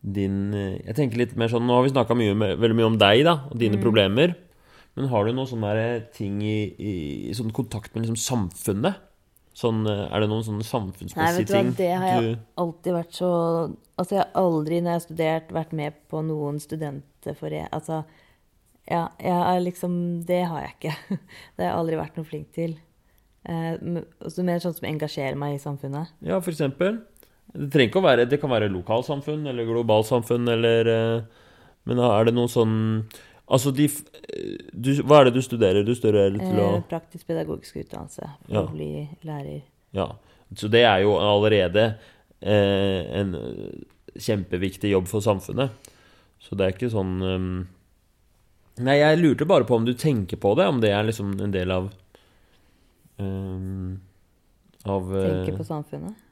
din 0.01 0.53
eh, 0.55 0.77
Jeg 0.87 0.95
tenker 0.97 1.21
litt 1.21 1.35
mer 1.37 1.51
sånn 1.51 1.67
Nå 1.67 1.75
har 1.77 1.85
vi 1.85 1.91
snakka 1.93 2.15
veldig 2.17 2.77
mye 2.77 2.87
om 2.87 2.97
deg 3.01 3.25
da, 3.27 3.35
og 3.49 3.59
dine 3.61 3.81
problemer. 3.81 4.33
Men 4.97 5.11
har 5.11 5.25
du 5.25 5.35
noen 5.35 5.47
sånne 5.47 5.83
ting 6.15 6.41
i, 6.43 6.57
i, 6.75 6.93
i 7.29 7.35
sånn 7.37 7.53
kontakt 7.55 7.93
med 7.93 8.03
liksom 8.03 8.19
samfunnet? 8.19 9.05
Sånn, 9.59 9.83
eh, 9.89 10.05
er 10.07 10.23
det 10.23 10.29
noen 10.31 10.45
sånne 10.45 10.65
samfunnsmessige 10.65 11.13
ting? 11.13 11.19
Nei, 11.21 11.35
vet 11.37 11.51
du 11.51 11.55
hva, 11.55 11.77
det 11.77 11.91
har 11.91 12.09
jeg 12.09 12.25
du, 12.25 12.47
alltid 12.63 12.97
vært 12.97 13.21
så 13.21 13.29
Altså, 13.99 14.15
jeg 14.15 14.23
har 14.23 14.39
aldri 14.39 14.79
når 14.79 14.89
jeg 14.89 14.95
har 14.95 15.05
studert, 15.05 15.49
vært 15.55 15.73
med 15.75 15.97
på 16.11 16.21
noen 16.23 16.59
studentforening 16.63 17.67
Altså, 17.75 18.03
ja, 18.89 19.09
jeg 19.19 19.35
er 19.35 19.65
liksom 19.65 19.97
Det 20.25 20.43
har 20.49 20.63
jeg 20.63 20.75
ikke. 20.77 20.93
Det 21.55 21.65
har 21.65 21.73
jeg 21.73 21.79
aldri 21.81 21.99
vært 21.99 22.15
noe 22.17 22.29
flink 22.29 22.53
til. 22.55 22.77
Eh, 23.45 23.77
men- 23.81 24.05
mer 24.45 24.59
sånn 24.59 24.75
som 24.75 24.87
engasjerer 24.89 25.35
meg 25.37 25.55
i 25.55 25.63
samfunnet. 25.63 26.07
ja, 26.21 26.39
for 26.39 26.51
eksempel. 26.51 27.01
Det 27.53 27.71
trenger 27.71 27.89
ikke 27.89 28.01
å 28.01 28.05
være 28.05 28.29
Det 28.29 28.39
kan 28.41 28.49
være 28.51 28.69
lokalsamfunn 28.69 29.47
eller 29.49 29.65
globalsamfunn 29.65 30.47
eller 30.53 30.87
eh, 30.87 31.21
Men 31.85 31.97
er 31.97 32.25
det 32.25 32.33
noe 32.35 32.45
sånn 32.47 33.05
Altså, 33.49 33.71
de 33.73 33.85
eh, 33.85 34.57
du, 34.71 34.91
Hva 35.01 35.21
er 35.21 35.23
det 35.25 35.33
du 35.33 35.41
studerer? 35.41 35.83
Du 35.83 35.95
studerer 35.95 36.37
til 36.37 36.59
å 36.61 36.83
praktisk 36.87 37.25
pedagogisk 37.25 37.79
utdannelse 37.81 38.21
for 38.45 38.53
Ja. 38.53 38.61
å 38.61 38.69
bli 38.71 39.09
lærer. 39.25 39.63
Ja. 39.91 40.11
Så 40.53 40.69
det 40.69 40.83
er 40.85 41.01
jo 41.01 41.15
allerede 41.17 41.97
eh, 42.41 43.19
en 43.19 43.33
kjempeviktig 44.15 44.91
jobb 44.91 45.07
for 45.07 45.21
samfunnet. 45.21 45.71
Så 46.39 46.55
det 46.55 46.67
er 46.67 46.71
ikke 46.77 46.91
sånn 46.93 47.21
um... 47.23 47.67
Nei, 48.79 48.99
jeg 49.01 49.19
lurte 49.19 49.47
bare 49.47 49.65
på 49.65 49.75
om 49.75 49.85
du 49.85 49.93
tenker 49.93 50.37
på 50.37 50.53
det, 50.55 50.67
om 50.69 50.79
det 50.79 50.91
er 50.93 51.03
liksom 51.03 51.33
en 51.41 51.51
del 51.51 51.71
av 51.71 51.89
ehm, 53.19 53.99
Av 54.89 55.15
eh, 55.15 55.23
Tenker 55.27 55.57
på 55.57 55.67
samfunnet. 55.67 56.27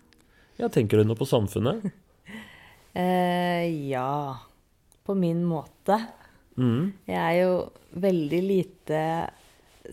Ja, 0.57 0.69
tenker 0.73 0.97
du 0.97 1.07
noe 1.07 1.19
på 1.19 1.27
samfunnet? 1.29 1.83
uh, 2.97 3.65
ja. 3.93 4.37
På 5.05 5.15
min 5.15 5.43
måte. 5.47 5.99
Mm. 6.57 6.93
Jeg 7.05 7.19
er 7.19 7.35
jo 7.43 7.51
veldig 8.01 8.39
lite 8.43 9.01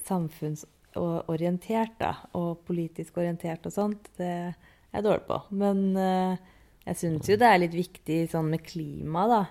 samfunnsorientert, 0.07 1.99
da. 2.01 2.15
Og 2.39 2.65
politisk 2.67 3.21
orientert 3.21 3.67
og 3.69 3.75
sånt. 3.75 4.09
Det 4.17 4.31
er 4.31 4.55
jeg 4.95 5.05
dårlig 5.05 5.27
på. 5.29 5.41
Men 5.61 5.85
uh, 5.99 6.41
jeg 6.85 7.01
syns 7.01 7.29
jo 7.29 7.39
det 7.41 7.51
er 7.51 7.63
litt 7.63 7.77
viktig 7.77 8.25
sånn 8.33 8.51
med 8.55 8.65
klima, 8.65 9.27
da. 9.31 9.43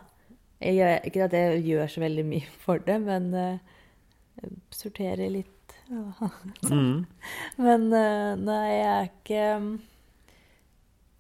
Gjør, 0.64 1.00
ikke 1.10 1.26
at 1.26 1.34
jeg 1.36 1.64
gjør 1.68 1.90
så 1.92 2.04
veldig 2.06 2.24
mye 2.28 2.52
for 2.64 2.84
det, 2.86 2.96
men 3.04 3.34
uh, 3.36 3.58
sorterer 4.74 5.30
litt. 5.34 5.52
Mhm. 5.94 7.06
Men 7.62 7.88
eh, 7.94 8.36
nei, 8.42 8.68
jeg 8.74 8.92
er 8.94 9.10
ikke 9.10 9.44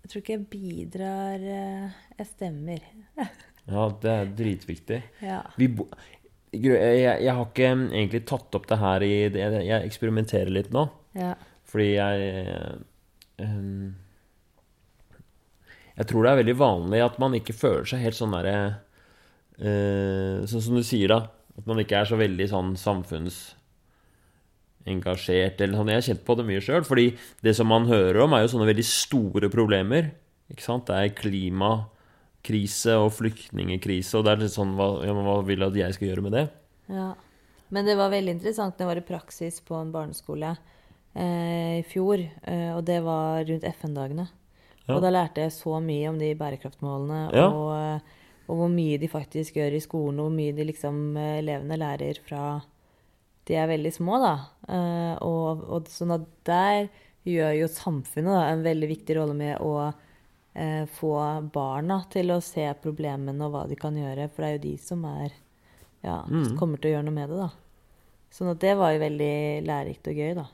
Jeg 0.03 0.09
tror 0.11 0.21
ikke 0.23 0.33
jeg 0.35 0.45
bidrar 0.51 1.45
eh, 1.57 1.97
Jeg 2.19 2.29
stemmer. 2.33 2.85
Ja, 3.63 3.85
det 4.03 4.11
er 4.11 4.31
dritviktig. 4.35 4.97
Ja. 5.23 5.37
Vi 5.55 5.69
bo 5.71 5.85
jeg, 6.53 6.99
jeg 7.23 7.33
har 7.33 7.45
ikke 7.47 7.69
egentlig 7.71 8.19
tatt 8.29 8.53
opp 8.59 8.65
det 8.69 8.77
her 8.77 9.01
i 9.07 9.11
Jeg, 9.23 9.61
Jeg 9.65 9.87
eksperimenterer 9.87 10.51
litt 10.53 10.71
nå. 10.75 10.83
ja. 11.17 11.31
Fordi 11.73 11.87
jeg 11.95 12.25
ehm, 13.41 13.95
Jeg 15.97 16.09
tror 16.09 16.25
det 16.25 16.31
er 16.33 16.41
veldig 16.43 16.57
vanlig 16.59 17.01
at 17.05 17.15
man 17.23 17.33
ikke 17.39 17.55
føler 17.57 17.87
seg 17.89 18.03
helt 18.03 18.17
sånn 18.19 18.35
derre 18.35 18.57
eh, 19.57 20.43
Sånn 20.49 20.65
som 20.67 20.77
du 20.77 20.83
sier, 20.85 21.09
da. 21.13 21.21
At 21.57 21.65
man 21.69 21.81
ikke 21.81 21.99
er 22.01 22.09
så 22.09 22.17
veldig 22.19 22.47
sånn 22.51 22.75
samfunnsengasjert 24.83 25.61
eller 25.61 25.77
sånn. 25.77 25.89
Jeg 25.91 25.95
har 25.99 26.07
kjent 26.07 26.25
på 26.25 26.35
det 26.37 26.45
mye 26.47 26.61
sjøl. 26.61 26.83
Fordi 26.85 27.05
det 27.43 27.55
som 27.55 27.67
man 27.67 27.85
hører 27.87 28.23
om, 28.23 28.33
er 28.33 28.43
jo 28.43 28.51
sånne 28.53 28.67
veldig 28.69 28.85
store 28.85 29.49
problemer. 29.49 30.11
Ikke 30.51 30.63
sant? 30.65 30.85
Det 30.87 30.95
er 30.95 31.15
klimakrise 31.15 32.97
og 32.99 33.11
flyktningkrise, 33.17 34.17
og 34.17 34.25
det 34.25 34.31
er 34.33 34.43
litt 34.43 34.53
sånn 34.55 34.75
hva, 34.75 35.03
ja, 35.05 35.13
hva 35.13 35.41
vil 35.45 35.63
at 35.63 35.73
jeg 35.75 35.93
skal 35.95 36.07
gjøre 36.09 36.23
med 36.25 36.33
det? 36.33 36.45
Ja. 36.89 37.13
Men 37.73 37.85
det 37.87 37.95
var 37.97 38.11
veldig 38.11 38.35
interessant 38.35 38.77
når 38.77 38.83
jeg 38.83 38.91
var 38.91 39.01
i 39.01 39.07
praksis 39.07 39.61
på 39.65 39.75
en 39.79 39.91
barneskole 39.93 40.51
eh, 41.15 41.79
i 41.79 41.85
fjor. 41.87 42.19
Eh, 42.43 42.71
og 42.75 42.83
det 42.85 42.99
var 43.05 43.45
rundt 43.47 43.63
FN-dagene. 43.65 44.27
Ja. 44.83 44.97
Og 44.97 45.01
da 45.01 45.09
lærte 45.09 45.41
jeg 45.45 45.55
så 45.55 45.79
mye 45.81 46.09
om 46.11 46.19
de 46.19 46.33
bærekraftmålene, 46.37 47.31
Ja. 47.33 47.47
og, 47.47 47.71
eh, 47.79 48.19
og 48.51 48.57
hvor 48.59 48.69
mye 48.69 48.99
de 48.99 49.07
faktisk 49.07 49.55
gjør 49.55 49.73
i 49.77 49.81
skolen, 49.81 50.19
og 50.19 50.27
hvor 50.27 50.35
mye 50.35 50.53
de 50.53 50.65
liksom, 50.67 51.15
eh, 51.17 51.39
elevene 51.39 51.79
lærer 51.79 52.19
fra 52.27 52.61
de 53.47 53.55
er 53.59 53.67
veldig 53.67 53.91
små, 53.93 54.17
da. 54.23 54.33
Eh, 54.71 55.15
og, 55.25 55.63
og 55.75 55.89
sånn 55.91 56.13
at 56.15 56.27
der 56.47 56.87
gjør 57.27 57.53
jo 57.61 57.67
samfunnet 57.71 58.31
da, 58.35 58.43
en 58.51 58.63
veldig 58.65 58.89
viktig 58.91 59.15
rolle 59.17 59.35
med 59.35 59.61
å 59.63 59.73
eh, 60.55 60.83
få 60.99 61.13
barna 61.53 62.01
til 62.13 62.31
å 62.35 62.41
se 62.43 62.65
problemene 62.83 63.45
og 63.47 63.53
hva 63.55 63.65
de 63.69 63.77
kan 63.79 63.95
gjøre, 63.95 64.29
for 64.31 64.43
det 64.43 64.49
er 64.49 64.57
jo 64.57 64.63
de 64.69 64.73
som 64.83 65.05
er 65.11 65.29
ja, 66.03 66.17
Mm. 66.27 66.57
kommer 66.59 66.77
til 66.83 66.89
å 66.91 66.97
gjøre 66.97 67.07
noe 67.07 67.15
med 67.15 67.29
det, 67.31 67.37
da. 67.39 67.49
Sånn 68.33 68.49
at 68.51 68.59
det 68.59 68.73
var 68.75 68.91
jo 68.91 68.99
veldig 69.05 69.35
lærerikt 69.67 70.09
og 70.11 70.19
gøy, 70.19 70.33
da. 70.35 70.45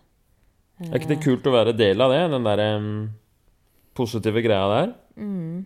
Er 0.85 0.99
ikke 0.99 1.09
det 1.15 1.23
kult 1.23 1.47
å 1.49 1.53
være 1.55 1.73
del 1.75 2.01
av 2.05 2.11
det? 2.13 2.19
Den 2.31 2.45
der 2.45 2.61
um, 2.77 3.09
positive 3.97 4.43
greia 4.45 4.67
der? 4.71 4.93
Mm. 5.17 5.65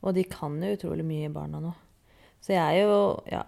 Og 0.00 0.14
de 0.16 0.24
kan 0.24 0.56
jo 0.64 0.72
utrolig 0.74 1.04
mye, 1.04 1.28
barna 1.30 1.60
nå. 1.62 1.74
Så 2.40 2.54
jeg 2.56 2.64
er 2.80 2.88
jo 2.88 2.96
Ja. 3.30 3.44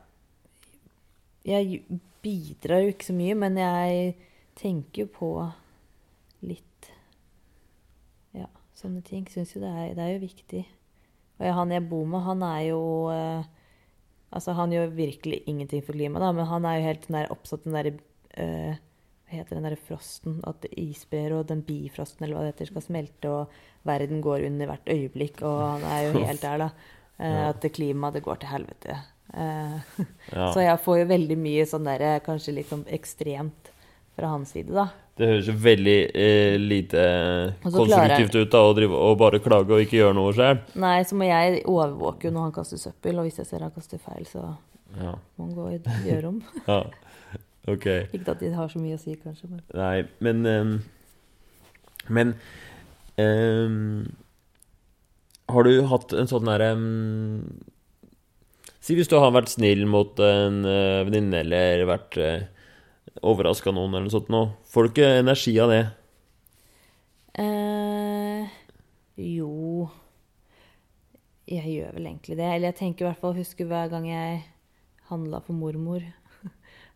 Jeg 1.49 1.81
bidrar 2.23 2.85
jo 2.85 2.93
ikke 2.93 3.09
så 3.11 3.16
mye, 3.16 3.35
men 3.39 3.59
jeg 3.61 4.12
tenker 4.59 5.05
jo 5.05 5.09
på 5.16 5.31
litt 6.47 6.91
Ja, 8.37 8.49
sånne 8.79 9.03
ting. 9.07 9.27
Syns 9.31 9.55
jo 9.57 9.62
det 9.62 9.70
er, 9.73 9.93
det 9.97 10.05
er 10.07 10.14
jo 10.14 10.23
viktig. 10.23 10.62
Og 11.39 11.45
jeg, 11.47 11.57
han 11.57 11.75
jeg 11.75 11.89
bor 11.91 12.07
med, 12.09 12.25
han 12.27 12.47
er 12.47 12.62
jo 12.70 12.81
eh, 13.14 13.51
Altså, 14.33 14.55
han 14.57 14.73
gjør 14.73 14.95
virkelig 14.97 15.43
ingenting 15.51 15.83
for 15.85 15.93
klimaet, 15.93 16.23
da, 16.25 16.31
men 16.33 16.47
han 16.49 16.64
er 16.64 16.79
jo 16.79 16.87
helt 16.87 17.03
den 17.05 17.18
der 17.18 17.33
oppsatt 17.35 17.66
den 17.66 17.75
derre 17.77 17.91
eh, 18.41 18.79
Hva 19.29 19.35
heter 19.37 19.59
den 19.59 19.66
derre 19.66 19.81
frosten? 19.81 20.39
At 20.49 20.64
isbreer 20.70 21.35
og 21.37 21.51
den 21.51 21.61
bifrosten 21.66 22.25
eller 22.25 22.39
hva 22.39 22.47
det 22.47 22.55
heter, 22.55 22.70
skal 22.70 22.87
smelte, 22.87 23.29
og 23.29 23.59
verden 23.89 24.23
går 24.25 24.47
under 24.49 24.70
hvert 24.70 24.89
øyeblikk, 24.95 25.43
og 25.45 25.61
han 25.66 25.85
er 25.91 26.07
jo 26.07 26.25
helt 26.25 26.45
der, 26.45 26.64
da. 26.64 26.70
Eh, 27.18 27.43
At 27.51 27.66
klimaet, 27.77 28.16
det 28.16 28.25
går 28.25 28.41
til 28.41 28.53
helvete. 28.55 28.97
Eh, 29.35 29.76
Ja. 30.33 30.47
Så 30.55 30.62
jeg 30.64 30.78
får 30.80 31.03
jo 31.03 31.07
veldig 31.11 31.37
mye 31.37 31.64
sånn 31.68 31.85
derre 31.85 32.14
kanskje 32.24 32.55
litt 32.57 32.70
sånn 32.72 32.87
ekstremt 32.89 33.68
fra 34.16 34.28
hans 34.33 34.53
side, 34.55 34.72
da. 34.72 34.87
Det 35.16 35.26
høres 35.28 35.49
jo 35.51 35.55
veldig 35.61 35.97
eh, 36.16 36.55
lite 36.61 37.03
konstruktivt 37.62 38.35
ut 38.39 38.53
da, 38.53 38.62
å 38.64 38.72
drive 38.76 38.97
og 38.97 39.18
bare 39.20 39.41
klage 39.45 39.74
og 39.76 39.83
ikke 39.85 39.99
gjøre 39.99 40.16
noe 40.16 40.33
sjøl. 40.37 40.62
Nei, 40.80 40.95
så 41.05 41.18
må 41.20 41.28
jeg 41.28 41.61
overvåke 41.68 42.33
når 42.33 42.47
han 42.49 42.55
kaster 42.57 42.80
søppel, 42.80 43.20
og 43.20 43.28
hvis 43.28 43.43
jeg 43.43 43.49
ser 43.51 43.64
han 43.66 43.74
kaster 43.76 44.01
feil, 44.01 44.24
så 44.28 44.47
Ja. 44.97 45.12
må 45.37 45.47
han 45.47 45.55
gå 45.57 45.66
og 45.68 45.91
gjøre 46.09 46.28
om. 46.33 46.41
ja. 46.68 46.80
okay. 47.68 48.07
Ikke 48.12 48.33
at 48.35 48.41
de 48.41 48.53
har 48.57 48.72
så 48.72 48.80
mye 48.80 48.97
å 48.97 49.03
si, 49.03 49.16
kanskje, 49.20 49.51
men 49.53 49.62
Nei, 49.76 50.05
men 50.24 50.47
um, 50.49 50.72
Men 52.09 52.33
um, 53.20 54.09
Har 55.53 55.68
du 55.68 55.76
hatt 55.93 56.12
en 56.16 56.28
sånn 56.30 56.49
derre 56.49 56.72
ehm, 56.74 57.45
Si 58.83 58.97
hvis 58.99 59.07
du 59.11 59.14
har 59.20 59.30
vært 59.35 59.53
snill 59.53 59.85
mot 59.87 60.18
en 60.26 60.64
uh, 60.66 61.05
venninne 61.07 61.39
eller 61.45 61.85
vært 61.87 62.16
uh, 62.18 62.47
overraska 63.22 63.70
noen 63.74 63.93
eller 63.95 64.09
noe 64.09 64.14
sånt 64.14 64.30
noe. 64.33 64.49
Får 64.72 64.89
du 64.89 64.91
ikke 64.91 65.11
energi 65.20 65.53
av 65.62 65.70
det? 65.70 65.83
Uh, 67.39 68.49
Jo 69.16 69.89
Jeg 71.49 71.68
gjør 71.76 71.95
vel 71.97 72.09
egentlig 72.11 72.37
det. 72.39 72.49
Eller 72.49 72.70
jeg 72.72 72.78
tenker 72.80 73.07
i 73.07 73.09
hvert 73.11 73.22
fall 73.22 73.37
Husker 73.39 73.68
hver 73.70 73.89
gang 73.93 74.09
jeg 74.11 74.43
handla 75.12 75.41
for 75.47 75.57
mormor. 75.59 76.03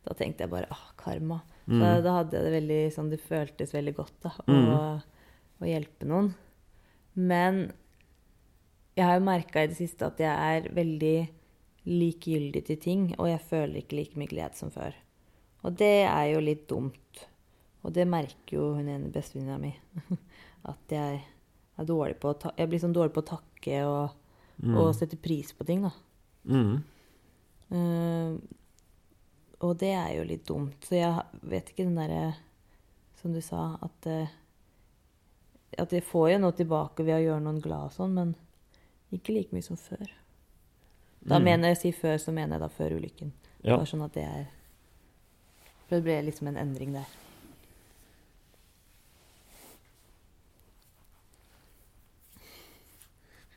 Da 0.07 0.15
tenkte 0.15 0.45
jeg 0.45 0.53
bare 0.53 0.69
ah, 0.71 0.89
karma. 1.01 1.41
Så 1.67 1.75
Mm. 1.83 2.03
da 2.05 2.13
hadde 2.21 2.37
jeg 2.39 2.45
det 2.47 2.51
veldig 2.55 2.83
sånn 2.95 3.09
Det 3.11 3.17
føltes 3.27 3.73
veldig 3.75 3.95
godt 3.97 4.13
da, 4.23 4.31
å, 4.47 4.53
Mm. 4.55 5.01
å 5.59 5.67
hjelpe 5.67 6.07
noen. 6.07 6.29
Men 7.19 7.73
jeg 8.95 9.05
har 9.05 9.17
jo 9.19 9.25
merka 9.27 9.65
i 9.65 9.67
det 9.73 9.75
siste 9.81 10.07
at 10.07 10.19
jeg 10.23 10.31
er 10.31 10.69
veldig 10.77 11.17
likegyldig 11.87 12.63
til 12.67 12.79
ting, 12.83 13.09
og 13.17 13.31
jeg 13.31 13.43
føler 13.47 13.81
ikke 13.81 13.99
like 14.01 14.19
mye 14.19 14.31
glede 14.31 14.59
som 14.59 14.73
før. 14.75 14.97
Og 15.67 15.75
det 15.79 16.07
er 16.07 16.27
jo 16.33 16.43
litt 16.43 16.67
dumt. 16.71 17.23
Og 17.87 17.95
det 17.95 18.07
merker 18.11 18.59
jo 18.59 18.73
hun 18.75 18.89
ene 18.91 19.13
bestevenninna 19.15 19.59
mi. 19.63 19.73
At 20.73 20.93
jeg 20.93 21.21
er 21.77 21.87
dårlig 21.87 22.17
på 22.19 22.33
å 22.33 22.39
ta 22.41 22.51
Jeg 22.59 22.71
blir 22.71 22.81
sånn 22.83 22.95
dårlig 22.97 23.15
på 23.15 23.23
å 23.23 23.29
takke 23.29 23.81
og, 23.87 24.17
og 24.67 24.89
sette 24.97 25.19
pris 25.21 25.53
på 25.55 25.67
ting, 25.69 25.87
da. 25.87 25.93
Mm. 26.51 26.77
Uh, 27.71 28.35
og 29.67 29.79
det 29.81 29.93
er 29.95 30.11
jo 30.19 30.27
litt 30.27 30.47
dumt. 30.49 30.79
Så 30.87 30.99
jeg 30.99 31.47
vet 31.47 31.71
ikke 31.71 31.87
den 31.87 31.99
derre 31.99 32.37
Som 33.19 33.33
du 33.35 33.41
sa, 33.43 33.73
at 33.83 34.07
uh, 34.07 34.35
At 35.83 35.95
jeg 35.95 36.05
får 36.07 36.31
jo 36.35 36.43
noe 36.43 36.55
tilbake 36.55 37.07
ved 37.07 37.19
å 37.19 37.25
gjøre 37.25 37.43
noen 37.47 37.63
glad 37.65 37.91
og 37.91 37.97
sånn, 37.97 38.15
men 38.15 38.37
ikke 39.15 39.35
like 39.35 39.55
mye 39.55 39.65
som 39.65 39.79
før. 39.79 40.07
Da 41.27 41.39
Mm. 41.39 41.45
mener 41.45 41.69
jeg 41.69 41.77
si 41.79 41.93
før, 41.93 42.17
så 42.23 42.33
mener 42.33 42.55
jeg 42.57 42.61
da 42.61 42.69
før 42.69 42.93
ulykken. 43.01 43.33
Ja. 43.65 43.77
Bare 43.77 43.87
sånn 43.87 44.05
at 44.05 44.13
det 44.15 44.23
er 44.25 44.47
For 45.89 45.97
det 45.97 46.05
ble 46.05 46.23
liksom 46.31 46.49
en 46.49 46.57
endring 46.57 46.93
der. 46.93 47.07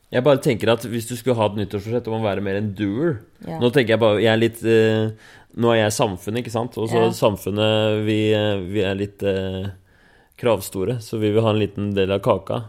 Jeg 0.10 0.26
bare 0.26 0.42
tenker 0.42 0.72
at 0.74 0.86
hvis 0.90 1.06
du 1.06 1.14
skulle 1.18 1.38
ha 1.38 1.46
et 1.52 1.58
nyttårsforsett 1.60 2.08
om 2.10 2.16
å 2.18 2.24
være 2.26 2.42
mer 2.46 2.58
en 2.58 2.72
doer 2.78 3.20
Ja. 3.46 3.60
Nå 3.62 3.70
tenker 3.74 3.94
jeg 3.96 4.02
bare 4.02 4.22
Jeg 4.24 4.32
er 4.34 4.42
litt 4.42 4.64
uh, 4.66 5.12
Nå 5.60 5.70
er 5.74 5.84
jeg 5.84 5.94
samfunnet, 5.98 6.42
ikke 6.44 6.54
sant? 6.54 6.78
Og 6.82 6.90
så 6.90 7.04
Ja. 7.08 7.12
samfunnet 7.14 8.04
vi, 8.06 8.18
eh, 8.38 8.60
vi 8.70 8.82
er 8.86 8.94
litt 8.98 9.24
uh, 9.26 9.72
kravstore, 10.38 11.00
så 11.02 11.18
vi 11.20 11.32
vil 11.34 11.42
ha 11.44 11.50
en 11.52 11.60
liten 11.60 11.88
del 11.98 12.12
av 12.14 12.22
kaka. 12.24 12.60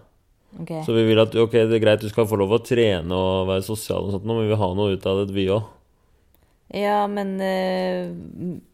Ok. 0.58 0.72
Så 0.86 0.94
vi 0.96 1.04
vil 1.06 1.20
at 1.22 1.34
ok, 1.38 1.52
det 1.70 1.76
er 1.76 1.82
greit, 1.82 2.02
du 2.02 2.10
skal 2.10 2.26
få 2.28 2.38
lov 2.40 2.56
å 2.56 2.62
trene 2.64 3.14
og 3.14 3.50
være 3.50 3.62
sosial, 3.66 4.08
og 4.08 4.16
sånt, 4.16 4.26
men 4.26 4.42
vi 4.42 4.50
vil 4.50 4.60
ha 4.60 4.70
noe 4.74 4.96
ut 4.96 5.06
av 5.06 5.22
det, 5.22 5.34
vi 5.36 5.46
òg. 5.52 5.68
Ja, 6.74 7.02
men 7.10 7.34
eh, 7.42 8.10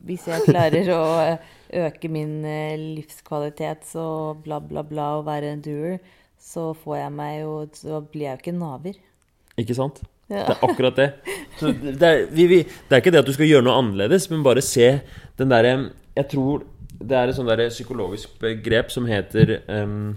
hvis 0.04 0.26
jeg 0.28 0.44
klarer 0.44 0.90
å 0.92 1.04
øke 1.86 2.10
min 2.12 2.42
eh, 2.44 2.76
livskvalitet, 2.76 3.86
så 3.88 4.36
bla, 4.44 4.60
bla, 4.60 4.84
bla, 4.84 5.14
og 5.20 5.26
være 5.28 5.54
en 5.54 5.64
doer, 5.64 5.96
så 6.46 6.70
får 6.76 6.98
jeg 6.98 7.12
meg 7.16 7.38
jo 7.40 7.52
Så 7.74 8.02
blir 8.12 8.26
jeg 8.28 8.36
jo 8.36 8.42
ikke 8.42 8.52
naver. 8.54 8.98
Ikke 9.58 9.74
sant? 9.74 10.02
Ja. 10.28 10.44
Det 10.44 10.56
er 10.56 10.64
akkurat 10.66 10.98
det. 10.98 11.08
Så 11.58 11.72
det, 11.72 11.96
er, 12.02 12.24
vi, 12.30 12.46
vi, 12.50 12.60
det 12.66 12.92
er 12.92 13.02
ikke 13.02 13.14
det 13.14 13.22
at 13.22 13.28
du 13.28 13.34
skal 13.34 13.48
gjøre 13.48 13.64
noe 13.66 13.78
annerledes, 13.80 14.28
men 14.32 14.44
bare 14.46 14.64
se 14.64 14.98
den 15.38 15.52
derre 15.52 15.76
Jeg 16.16 16.28
tror 16.32 16.66
det 16.96 17.16
er 17.16 17.30
et 17.30 17.36
sånn 17.36 17.48
der 17.48 17.66
psykologisk 17.70 18.36
begrep 18.40 18.92
som 18.92 19.08
heter 19.08 19.58
ehm, 19.68 20.14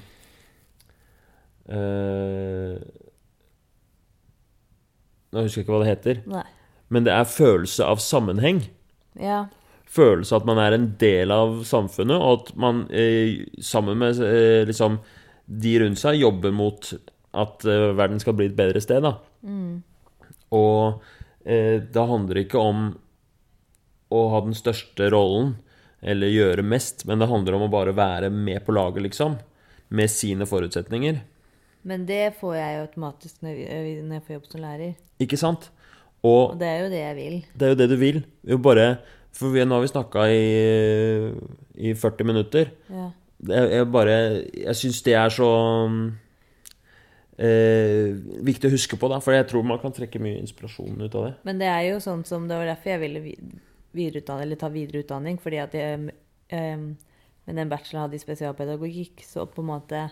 eh, 1.70 2.80
Nå 5.30 5.44
husker 5.46 5.62
jeg 5.62 5.68
ikke 5.68 5.76
hva 5.76 5.84
det 5.84 5.92
heter, 5.92 6.22
Nei. 6.30 6.46
men 6.90 7.06
det 7.06 7.14
er 7.14 7.28
følelse 7.30 7.86
av 7.86 8.00
sammenheng. 8.02 8.64
Ja. 9.20 9.44
Følelse 9.90 10.34
av 10.34 10.42
at 10.42 10.48
man 10.50 10.62
er 10.64 10.74
en 10.74 10.88
del 11.02 11.34
av 11.34 11.60
samfunnet, 11.70 12.18
og 12.18 12.32
at 12.40 12.52
man 12.58 12.84
eh, 12.90 13.46
sammen 13.62 14.02
med 14.02 14.18
eh, 14.26 14.66
liksom 14.70 14.98
de 15.50 15.76
rundt 15.84 16.02
seg 16.02 16.20
jobber 16.22 16.54
mot 16.54 16.92
at 17.38 17.66
eh, 17.66 17.92
verden 17.98 18.22
skal 18.22 18.36
bli 18.38 18.50
et 18.50 18.58
bedre 18.58 18.82
sted. 18.82 19.06
Da. 19.06 19.16
Og 20.58 21.02
eh, 21.46 21.78
det 21.82 22.10
handler 22.12 22.42
ikke 22.44 22.62
om 22.62 22.92
å 24.10 24.22
ha 24.34 24.42
den 24.46 24.58
største 24.58 25.12
rollen 25.14 25.56
eller 26.02 26.32
gjøre 26.32 26.66
mest, 26.66 27.04
men 27.06 27.22
det 27.22 27.30
handler 27.30 27.58
om 27.58 27.68
å 27.68 27.74
bare 27.74 27.94
være 27.94 28.30
med 28.34 28.64
på 28.66 28.74
laget, 28.74 29.04
liksom. 29.06 29.38
Med 29.94 30.10
sine 30.14 30.46
forutsetninger. 30.50 31.20
Men 31.90 32.06
det 32.06 32.36
får 32.38 32.56
jeg 32.60 32.76
jo 32.78 32.82
automatisk 32.86 33.44
når 33.46 33.62
jeg, 33.64 33.94
når 34.06 34.20
jeg 34.20 34.26
får 34.28 34.36
jobb 34.36 34.50
som 34.52 34.62
lærer. 34.64 34.98
Ikke 35.26 35.40
sant? 35.42 35.70
Og 36.22 36.52
Og 36.52 36.60
det 36.60 36.68
er 36.68 36.84
jo 36.84 36.90
det 36.92 37.00
jeg 37.00 37.16
vil. 37.18 37.38
Det 37.56 37.66
er 37.66 37.74
jo 37.74 37.80
det 37.80 37.90
du 37.90 37.96
vil. 37.98 38.22
Jo 38.44 38.58
bare 38.62 38.90
For 39.32 39.54
vi, 39.54 39.64
nå 39.64 39.78
har 39.78 39.84
vi 39.86 39.92
snakka 39.92 40.26
i, 40.34 40.46
i 41.90 41.94
40 41.94 42.28
minutter. 42.28 42.72
Ja. 42.90 43.10
Jeg, 43.48 43.70
jeg 43.72 43.88
bare 43.92 44.16
Jeg 44.52 44.76
syns 44.76 45.02
det 45.06 45.14
er 45.16 45.30
så 45.32 45.50
eh, 47.40 48.18
viktig 48.44 48.68
å 48.70 48.74
huske 48.74 49.00
på, 49.00 49.10
da. 49.12 49.22
For 49.24 49.36
jeg 49.36 49.48
tror 49.50 49.66
man 49.66 49.80
kan 49.82 49.96
trekke 49.96 50.22
mye 50.22 50.42
inspirasjon 50.42 51.00
ut 51.00 51.16
av 51.16 51.28
det. 51.30 51.34
Men 51.48 51.62
det 51.62 51.70
er 51.72 51.84
jo 51.92 52.00
sånn 52.04 52.26
som 52.28 52.50
Det 52.50 52.58
var 52.60 52.68
derfor 52.74 52.96
jeg 52.96 53.04
ville 53.06 53.24
videreutdanne, 53.96 54.46
eller 54.46 54.60
ta 54.60 54.72
videreutdanning. 54.74 55.40
Fordi 55.42 55.62
at 55.64 55.78
jeg 55.78 56.12
eh, 56.50 56.90
med 57.50 57.56
den 57.56 57.72
bacheloren 57.72 58.04
jeg 58.04 58.08
hadde 58.08 58.20
i 58.20 58.26
spesialpedagogikk, 58.26 59.24
så 59.26 59.48
på 59.50 59.64
en 59.64 59.72
måte 59.72 60.04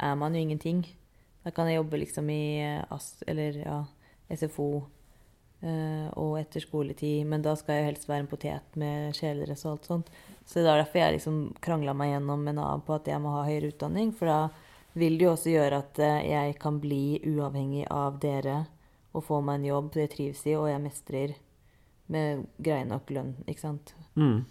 er 0.00 0.16
man 0.18 0.34
jo 0.34 0.40
ingenting. 0.42 0.86
Da 1.44 1.52
kan 1.54 1.68
jeg 1.68 1.80
jobbe 1.80 2.00
liksom 2.02 2.30
i 2.32 2.42
eh, 2.62 2.82
AS, 2.92 3.12
eller 3.26 3.60
ja, 3.62 3.76
SFO 4.28 4.68
eh, 5.64 6.08
og 6.20 6.34
etter 6.40 6.64
skoletid, 6.64 7.24
men 7.28 7.44
da 7.44 7.54
skal 7.56 7.78
jeg 7.78 7.92
helst 7.92 8.08
være 8.10 8.26
en 8.26 8.30
potet 8.30 8.80
med 8.80 9.16
kjeledress 9.16 9.64
og 9.66 9.76
alt 9.76 9.88
sånt. 9.88 10.10
Så 10.44 10.60
det 10.60 10.68
er 10.68 10.82
derfor 10.82 11.00
jeg 11.00 11.16
liksom 11.16 11.40
krangla 11.62 11.94
meg 11.96 12.14
gjennom 12.14 12.44
med 12.44 12.58
Nav 12.58 12.84
på 12.86 12.96
at 12.96 13.08
jeg 13.08 13.22
må 13.22 13.32
ha 13.36 13.46
høyere 13.48 13.72
utdanning. 13.72 14.12
For 14.16 14.28
da 14.28 14.40
vil 14.98 15.16
det 15.18 15.28
jo 15.28 15.34
også 15.36 15.54
gjøre 15.54 15.80
at 15.84 16.02
eh, 16.04 16.20
jeg 16.32 16.56
kan 16.60 16.80
bli 16.82 17.20
uavhengig 17.30 17.86
av 17.94 18.20
dere 18.22 18.64
og 19.10 19.24
få 19.26 19.40
meg 19.42 19.60
en 19.60 19.68
jobb 19.70 19.96
jeg 19.98 20.12
trives 20.12 20.44
i, 20.46 20.54
og 20.58 20.68
jeg 20.70 20.82
mestrer 20.82 21.34
med 22.10 22.46
grei 22.58 22.82
nok 22.86 23.10
lønn, 23.14 23.36
ikke 23.46 23.62
sant. 23.62 23.94
Mm. 24.18 24.42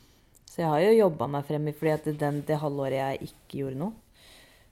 Så 0.50 0.64
jeg 0.64 0.72
har 0.72 0.84
jo 0.84 0.98
jobba 0.98 1.28
meg 1.32 1.46
frem 1.48 1.68
i 1.70 1.74
fordi 1.76 1.92
at 1.94 2.08
den, 2.20 2.42
det 2.48 2.60
halvåret 2.60 2.98
jeg 2.98 3.30
ikke 3.30 3.60
gjorde 3.62 3.82
noe, 3.84 3.94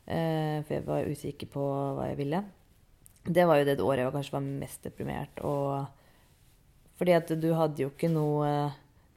for 0.08 0.72
jeg 0.72 0.86
var 0.88 1.10
usikker 1.12 1.50
på 1.52 1.64
hva 1.98 2.06
jeg 2.08 2.18
ville, 2.22 2.40
det 3.28 3.44
var 3.48 3.60
jo 3.60 3.68
det 3.68 3.78
året 3.84 4.06
jeg 4.06 4.14
kanskje 4.16 4.36
var 4.38 4.46
mest 4.46 4.86
deprimert. 4.88 5.42
Og 5.44 5.88
fordi 6.98 7.16
at 7.18 7.32
du 7.42 7.50
hadde 7.58 7.84
jo 7.84 7.92
ikke 7.94 8.12
noe 8.12 8.52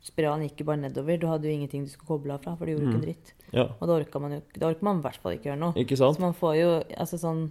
Spiralen 0.00 0.46
gikk 0.46 0.62
jo 0.62 0.64
bare 0.70 0.80
nedover. 0.80 1.18
Du 1.20 1.26
hadde 1.28 1.44
jo 1.44 1.52
ingenting 1.52 1.84
du 1.84 1.90
skulle 1.92 2.08
koble 2.08 2.32
av 2.32 2.40
fra, 2.40 2.54
for 2.56 2.64
du 2.64 2.72
gjorde 2.72 2.86
mm. 2.86 2.92
ikke 2.94 3.00
en 3.00 3.04
dritt. 3.04 3.32
Ja, 3.52 3.66
Og 3.76 3.82
da 3.84 3.96
orka 3.98 4.22
man 4.22 4.32
jo 4.32 4.38
Da 4.54 4.70
orker 4.70 4.86
man 4.86 5.02
i 5.02 5.04
hvert 5.04 5.20
fall 5.20 5.34
ikke 5.36 5.50
gjøre 5.50 5.60
noe. 5.60 5.76
ikke 5.76 5.98
sant? 6.00 6.16
Så 6.16 6.24
man 6.24 6.36
får 6.38 6.54
jo 6.56 6.70
Altså 6.96 7.18
sånn 7.20 7.42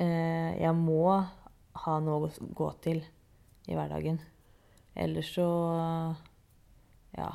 eh, 0.00 0.56
Jeg 0.56 0.72
må 0.78 1.02
ha 1.84 1.96
noe 2.00 2.30
å 2.30 2.48
gå 2.56 2.70
til 2.84 3.02
i 3.68 3.76
hverdagen. 3.76 4.22
Ellers 4.96 5.34
så 5.36 5.46
Ja. 7.18 7.28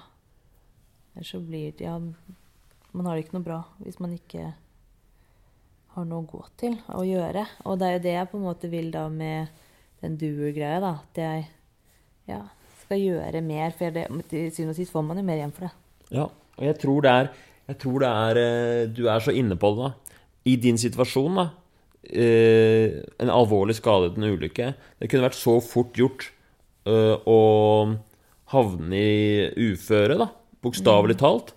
Ellers 1.14 1.36
så 1.36 1.44
blir 1.46 1.78
det 1.78 1.86
Ja, 1.86 2.00
man 2.00 3.06
har 3.06 3.14
det 3.14 3.28
ikke 3.28 3.38
noe 3.38 3.46
bra 3.46 3.62
hvis 3.84 4.02
man 4.02 4.18
ikke 4.18 4.56
har 5.96 6.06
noe 6.10 6.24
å 6.24 6.30
gå 6.30 6.42
til 6.60 6.76
og 6.94 7.06
gjøre. 7.08 7.46
Og 7.66 7.80
det 7.80 7.88
er 7.88 7.96
jo 7.98 8.04
det 8.06 8.14
jeg 8.18 8.30
på 8.32 8.40
en 8.40 8.46
måte 8.46 8.70
vil 8.72 8.92
da 8.94 9.06
med 9.12 9.48
den 10.04 10.18
doer-greia, 10.22 10.80
da. 10.84 10.94
At 11.02 11.20
jeg 11.22 11.46
ja, 12.30 12.42
skal 12.84 13.02
gjøre 13.02 13.42
mer. 13.46 13.74
For 13.78 13.96
det, 13.96 14.06
til 14.32 14.50
syvende 14.52 14.76
og 14.76 14.80
sist 14.80 14.94
får 14.94 15.06
man 15.08 15.22
jo 15.22 15.26
mer 15.28 15.40
igjen 15.42 15.54
for 15.56 15.68
det. 15.68 15.74
Ja, 16.16 16.28
og 16.30 16.64
jeg 16.68 16.78
tror 16.84 17.02
det 17.06 17.12
er 17.12 17.30
Jeg 17.66 17.78
tror 17.82 17.96
det 18.04 18.10
er 18.14 18.38
eh, 18.38 18.88
Du 18.94 19.08
er 19.10 19.24
så 19.26 19.34
inne 19.34 19.56
på 19.58 19.72
det, 19.74 19.88
da. 19.88 20.20
I 20.46 20.54
din 20.62 20.78
situasjon, 20.78 21.40
da. 21.40 21.48
eh, 22.14 23.02
En 23.20 23.32
alvorlig 23.34 23.76
skadet, 23.80 24.18
en 24.20 24.28
ulykke. 24.36 24.74
Det 25.02 25.10
kunne 25.10 25.26
vært 25.26 25.40
så 25.40 25.56
fort 25.66 25.98
gjort 25.98 26.28
eh, 26.86 27.16
å 27.26 27.40
havne 28.54 28.94
i 29.02 29.72
uføre, 29.72 30.20
da. 30.22 30.30
Bokstavelig 30.62 31.18
talt. 31.18 31.56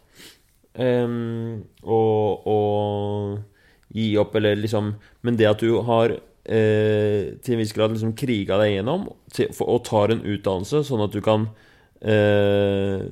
Em, 0.79 1.65
og, 1.83 2.47
og 2.49 3.39
gi 3.95 4.11
opp, 4.21 4.35
eller 4.37 4.59
liksom 4.61 4.95
Men 5.23 5.37
det 5.37 5.49
at 5.49 5.63
du 5.65 5.81
har 5.87 6.13
eh, 6.13 7.37
til 7.43 7.55
en 7.55 7.63
viss 7.63 7.75
grad 7.77 7.95
liksom 7.95 8.17
kriga 8.19 8.59
deg 8.61 8.79
gjennom 8.79 9.09
til, 9.33 9.53
for, 9.57 9.71
og 9.75 9.85
tar 9.89 10.15
en 10.15 10.25
utdannelse, 10.25 10.85
sånn 10.89 11.05
at 11.05 11.15
du 11.15 11.21
kan 11.25 11.49
eh, 12.01 13.07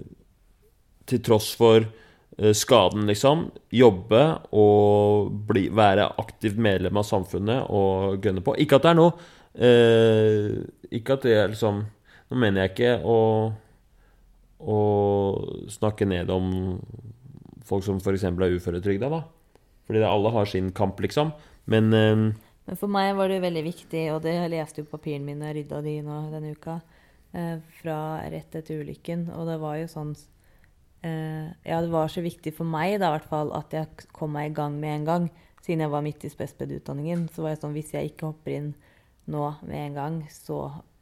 til 1.06 1.22
tross 1.26 1.52
for 1.58 1.84
eh, 1.84 2.54
skaden, 2.56 3.06
liksom, 3.10 3.48
jobbe 3.74 4.22
og 4.56 5.32
bli, 5.48 5.68
være 5.74 6.08
aktivt 6.22 6.58
medlem 6.60 7.00
av 7.00 7.06
samfunnet 7.08 7.68
og 7.72 8.24
gønne 8.24 8.44
på. 8.44 8.56
Ikke 8.62 8.80
at 8.80 8.86
det 8.86 8.94
er 8.94 8.98
noe 9.00 9.14
eh, 9.54 10.50
Ikke 10.96 11.16
at 11.16 11.26
det 11.26 11.36
er 11.36 11.52
liksom 11.52 11.84
Nå 12.26 12.38
mener 12.42 12.64
jeg 12.64 12.72
ikke 12.72 12.94
å, 13.06 13.18
å 14.58 14.78
snakke 15.70 16.08
ned 16.10 16.30
om 16.34 16.48
folk 17.66 17.84
som 17.86 18.00
f.eks. 18.00 18.24
er 18.26 18.54
uføretrygda, 18.56 19.10
da. 19.12 19.20
Fordi 19.86 20.02
det, 20.02 20.08
alle 20.10 20.32
har 20.34 20.50
sin 20.50 20.72
kamp, 20.74 21.00
liksom. 21.00 21.32
Men 21.70 21.92
eh, 21.94 22.16
Men 22.66 22.78
for 22.78 22.90
meg 22.90 23.14
var 23.14 23.30
det 23.30 23.42
veldig 23.44 23.62
viktig, 23.62 24.04
og 24.14 24.22
det 24.24 24.34
leste 24.50 24.82
jo 24.82 24.90
papirene 24.90 25.26
mine 25.28 25.50
og 25.50 25.54
rydda 25.54 25.82
de 25.84 25.96
nå 26.02 26.20
denne 26.32 26.54
uka, 26.56 26.80
eh, 27.32 27.58
fra 27.80 27.98
rett 28.32 28.56
etter 28.58 28.82
ulykken, 28.82 29.28
og 29.36 29.46
det 29.46 29.60
var 29.62 29.76
jo 29.78 29.90
sånn 29.92 30.14
eh, 31.06 31.52
Ja, 31.62 31.80
det 31.82 31.92
var 31.92 32.10
så 32.10 32.24
viktig 32.24 32.54
for 32.56 32.66
meg 32.66 32.98
da, 32.98 33.12
i 33.12 33.18
hvert 33.18 33.30
fall, 33.30 33.52
at 33.54 33.74
jeg 33.74 34.08
kom 34.16 34.34
meg 34.34 34.50
i 34.50 34.56
gang 34.58 34.80
med 34.82 35.00
en 35.00 35.10
gang. 35.10 35.28
Siden 35.62 35.82
jeg 35.82 35.90
var 35.90 36.04
midt 36.06 36.26
i 36.26 36.30
spesped-utdanningen, 36.30 37.28
så 37.34 37.42
var 37.42 37.54
jeg 37.54 37.62
sånn 37.62 37.74
Hvis 37.74 37.94
jeg 37.94 38.12
ikke 38.12 38.28
hopper 38.30 38.54
inn 38.54 38.68
nå 39.26 39.46
med 39.66 39.80
en 39.80 39.96
gang, 39.96 40.18
så 40.30 40.60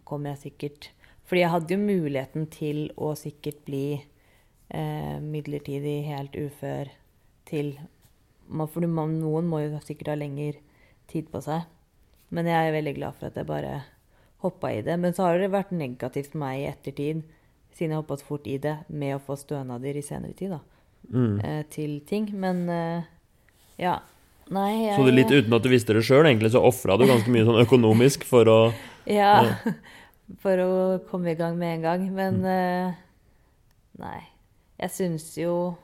kommer 0.09 0.33
jeg 0.33 0.45
sikkert 0.47 0.91
Fordi 1.29 1.43
jeg 1.43 1.53
hadde 1.53 1.77
jo 1.77 1.81
muligheten 1.81 2.47
til 2.53 2.87
å 2.97 3.11
sikkert 3.17 3.61
bli 3.67 3.87
eh, 3.97 5.17
midlertidig 5.21 5.99
helt 6.09 6.37
ufør 6.37 6.93
til 7.49 7.75
For 8.73 8.87
man, 8.91 9.19
noen 9.23 9.49
må 9.49 9.63
jo 9.65 9.81
sikkert 9.85 10.13
ha 10.13 10.19
lengre 10.21 10.61
tid 11.11 11.31
på 11.33 11.41
seg. 11.45 11.65
Men 12.35 12.49
jeg 12.51 12.69
er 12.69 12.75
veldig 12.75 12.95
glad 12.97 13.19
for 13.19 13.31
at 13.31 13.39
jeg 13.39 13.49
bare 13.49 13.79
hoppa 14.45 14.73
i 14.75 14.83
det. 14.85 14.97
Men 15.01 15.17
så 15.17 15.29
har 15.29 15.41
det 15.41 15.53
vært 15.55 15.73
negativt 15.75 16.33
for 16.33 16.43
meg 16.43 16.63
i 16.63 16.69
ettertid, 16.71 17.23
siden 17.75 17.95
jeg 17.95 18.03
hoppa 18.03 18.19
så 18.21 18.29
fort 18.29 18.49
i 18.51 18.59
det, 18.63 18.77
med 18.89 19.17
å 19.17 19.23
få 19.23 19.37
stønader 19.41 19.97
i 19.97 20.05
senere 20.05 20.37
tid, 20.37 20.57
da. 20.57 20.61
Mm. 21.13 21.39
Eh, 21.45 21.63
til 21.73 21.99
ting. 22.09 22.29
Men 22.41 22.65
eh, 22.73 23.07
ja. 23.81 23.99
Nei, 24.53 24.71
jeg 24.85 24.99
Så 24.99 25.07
det 25.07 25.15
litt 25.17 25.33
uten 25.33 25.57
at 25.57 25.65
du 25.65 25.71
visste 25.73 25.95
det 25.97 26.05
sjøl, 26.05 26.27
egentlig 26.29 26.53
så 26.53 26.61
ofra 26.61 26.99
du 27.01 27.07
ganske 27.09 27.33
mye 27.33 27.47
sånn 27.47 27.63
økonomisk 27.63 28.27
for 28.29 28.51
å 28.51 28.59
Ja. 29.09 29.57
For 30.41 30.57
å 30.57 30.69
komme 31.11 31.35
i 31.35 31.37
gang 31.37 31.59
med 31.61 31.75
en 31.75 31.83
gang. 31.85 32.05
Men 32.17 32.39
eh, 32.49 32.95
nei. 34.01 34.21
Jeg 34.81 34.91
syns 34.91 35.27
jo 35.37 35.75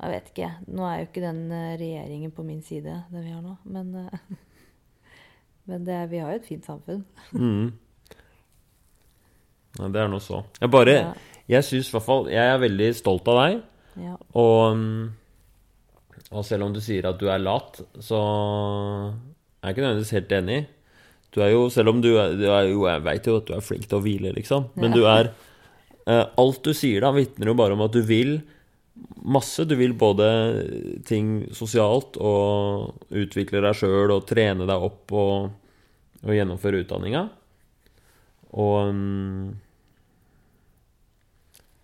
Jeg 0.00 0.12
vet 0.14 0.30
ikke. 0.32 0.48
Nå 0.72 0.86
er 0.88 1.00
jo 1.00 1.08
ikke 1.08 1.24
den 1.24 1.40
eh, 1.52 1.76
regjeringen 1.80 2.32
på 2.32 2.44
min 2.46 2.62
side, 2.64 2.94
den 3.12 3.24
vi 3.26 3.34
har 3.34 3.42
nå. 3.44 3.56
Men, 3.68 3.92
eh, 4.00 4.36
men 5.68 5.84
det, 5.84 5.98
vi 6.12 6.22
har 6.22 6.32
jo 6.32 6.40
et 6.40 6.48
fint 6.48 6.66
samfunn. 6.66 7.04
mm. 7.36 7.68
Det 9.80 10.00
er 10.00 10.08
nå 10.10 10.18
så. 10.22 10.44
Jeg 10.60 10.72
bare 10.72 10.96
Ja. 10.96 11.10
Jeg 11.50 11.66
syns 11.66 11.88
i 11.88 11.94
hvert 11.96 12.04
fall 12.06 12.28
Jeg 12.30 12.46
er 12.46 12.60
veldig 12.62 12.88
stolt 12.94 13.28
av 13.30 13.38
deg. 13.40 13.62
Ja. 13.98 14.12
Og, 14.38 14.76
mm, 14.78 16.28
og 16.30 16.44
selv 16.46 16.68
om 16.68 16.74
du 16.74 16.78
sier 16.82 17.08
at 17.10 17.18
du 17.18 17.26
er 17.30 17.42
lat, 17.42 17.80
så 17.98 18.20
er 18.20 19.72
jeg 19.72 19.74
ikke 19.74 19.84
nødvendigvis 19.84 20.14
helt 20.14 20.34
enig. 20.36 20.60
Du 21.34 21.40
er 21.42 21.50
jo, 21.52 21.64
selv 21.70 21.92
om 21.92 22.00
du 22.02 22.12
er, 22.16 22.36
du 22.38 22.46
er 22.50 22.68
jo 22.70 22.86
Jeg 22.86 23.02
veit 23.06 23.26
jo 23.26 23.36
at 23.38 23.46
du 23.46 23.54
er 23.54 23.64
flink 23.66 23.86
til 23.86 23.98
å 23.98 24.04
hvile, 24.04 24.32
liksom. 24.34 24.70
Men 24.80 24.94
du 24.94 25.04
er 25.10 25.32
eh, 26.06 26.24
Alt 26.24 26.62
du 26.66 26.72
sier 26.74 27.04
da, 27.04 27.12
vitner 27.14 27.52
jo 27.52 27.58
bare 27.58 27.76
om 27.76 27.84
at 27.86 27.94
du 27.94 28.02
vil 28.06 28.40
masse. 29.22 29.64
Du 29.64 29.74
vil 29.76 29.94
både 29.94 30.26
ting 31.06 31.46
sosialt 31.54 32.18
og 32.20 32.96
utvikle 33.10 33.62
deg 33.64 33.76
sjøl 33.76 34.12
og 34.14 34.26
trene 34.28 34.66
deg 34.68 34.86
opp 34.90 35.14
og, 35.16 35.50
og 36.24 36.34
gjennomføre 36.34 36.82
utdanninga. 36.84 37.26
Og 38.50 38.94
mm, 38.94 39.50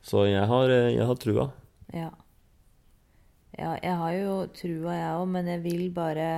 Så 0.07 0.27
jeg 0.27 0.47
har, 0.47 0.71
jeg 0.71 1.07
har 1.07 1.21
trua. 1.23 1.51
Ja. 1.95 2.11
ja. 3.59 3.73
Jeg 3.83 3.97
har 4.03 4.13
jo 4.19 4.37
trua, 4.55 4.95
jeg 4.95 5.17
òg, 5.21 5.27
men 5.37 5.53
jeg 5.55 5.65
vil 5.67 5.91
bare 5.95 6.31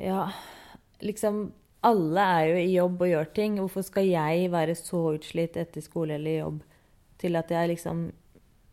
Ja, 0.00 0.30
liksom 1.04 1.50
Alle 1.84 2.20
er 2.20 2.46
jo 2.50 2.56
i 2.60 2.72
jobb 2.74 3.02
og 3.02 3.08
gjør 3.08 3.28
ting. 3.34 3.54
Hvorfor 3.58 3.82
skal 3.82 4.04
jeg 4.04 4.50
være 4.52 4.74
så 4.76 5.14
utslitt 5.14 5.56
etter 5.56 5.80
skole 5.80 6.18
eller 6.18 6.42
jobb 6.42 6.58
til 7.20 7.36
at 7.36 7.50
jeg 7.52 7.70
liksom 7.72 8.10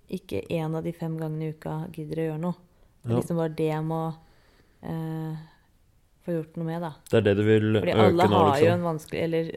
ikke 0.10 0.42
én 0.50 0.76
av 0.76 0.84
de 0.84 0.92
fem 0.96 1.18
gangene 1.20 1.46
i 1.50 1.54
uka 1.56 1.88
gidder 1.96 2.20
å 2.22 2.26
gjøre 2.30 2.40
noe? 2.42 2.56
Det 3.04 3.12
er 3.14 3.20
liksom 3.22 3.38
bare 3.40 3.56
det 3.56 3.68
jeg 3.70 3.84
må 3.88 4.00
eh, 4.84 5.38
få 6.26 6.36
gjort 6.38 6.58
noe 6.60 6.66
med, 6.68 6.82
da. 6.82 6.92
Det 7.12 7.18
er 7.18 7.26
det 7.28 7.36
du 7.40 7.44
vil 7.48 7.68
Fordi 7.80 7.94
øke 7.94 8.06
alle 8.08 8.28
nå, 8.28 8.38
har 8.38 8.48
jo 8.48 8.54
liksom? 8.66 8.74
en 8.80 8.88
vanskelig 8.88 9.22
Eller 9.24 9.52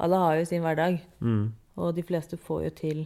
alle 0.00 0.16
har 0.24 0.36
jo 0.40 0.44
sin 0.48 0.62
hverdag. 0.64 0.98
Mm. 1.20 1.42
Og 1.80 1.94
de 1.96 2.02
fleste 2.04 2.36
får 2.40 2.64
jo 2.64 2.70
til 2.82 3.02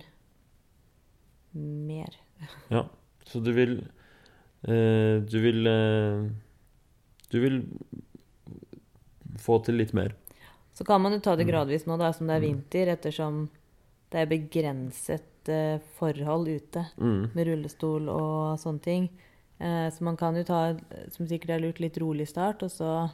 mer. 1.55 2.17
Ja. 2.75 2.85
Så 3.25 3.41
du 3.41 3.53
vil 3.57 3.79
eh, 4.69 5.21
Du 5.25 5.39
vil 5.41 5.67
eh, 5.67 6.27
Du 7.31 7.39
vil 7.41 7.61
få 9.41 9.59
til 9.65 9.79
litt 9.81 9.93
mer. 9.97 10.13
Så 10.75 10.85
kan 10.85 11.01
man 11.03 11.13
jo 11.15 11.19
Mm. 11.19 11.23
ta 11.23 11.37
det 11.37 11.47
gradvis 11.47 11.87
nå, 11.87 11.97
da, 11.99 12.13
som 12.13 12.27
det 12.27 12.37
er 12.37 12.41
vinter, 12.45 12.89
ettersom 12.93 13.49
det 14.15 14.21
er 14.23 14.31
begrenset 14.31 15.51
uh, 15.51 15.83
forhold 15.99 16.47
ute 16.55 16.85
Mm. 16.97 17.27
med 17.35 17.49
rullestol 17.51 18.07
og 18.13 18.55
sånne 18.63 18.81
ting. 18.85 19.09
Uh, 19.61 19.91
så 19.91 20.07
man 20.07 20.17
kan 20.17 20.37
jo 20.39 20.45
ta, 20.47 20.63
som 21.11 21.27
sikkert 21.27 21.57
er 21.57 21.63
lurt, 21.67 21.81
litt 21.83 21.99
rolig 21.99 22.29
start, 22.31 22.63
og 22.63 22.71
så 22.71 23.11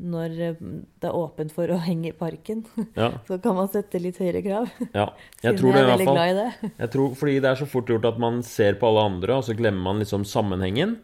når 0.00 0.36
eh, 0.40 0.60
det 1.02 1.08
er 1.10 1.16
åpent 1.16 1.52
for 1.52 1.68
å 1.68 1.76
henge 1.88 2.08
i 2.08 2.16
parken, 2.16 2.62
Ja. 2.96 3.10
så 3.28 3.36
kan 3.44 3.52
man 3.58 3.68
sette 3.68 4.00
litt 4.00 4.16
høyere 4.16 4.40
krav. 4.46 4.70
ja. 4.96 5.10
Jeg 5.44 5.58
tror 5.58 5.74
det, 5.74 5.82
jeg 5.82 5.84
i 5.84 5.84
er 5.84 5.90
hvert 5.90 5.98
veldig 5.98 6.06
fall. 6.08 6.16
glad 6.16 6.30
i 6.30 6.38
det. 6.38 6.70
Jeg 6.78 6.90
tror, 6.94 7.10
fordi 7.20 7.34
det 7.44 7.50
er 7.50 7.58
så 7.60 7.68
fort 7.68 7.90
gjort 7.92 8.08
at 8.08 8.18
man 8.22 8.38
ser 8.46 8.78
på 8.80 8.88
alle 8.88 9.02
andre, 9.10 9.36
og 9.36 9.44
så 9.44 9.56
glemmer 9.58 9.82
man 9.90 10.00
liksom 10.00 10.24
sammenhengen. 10.24 10.96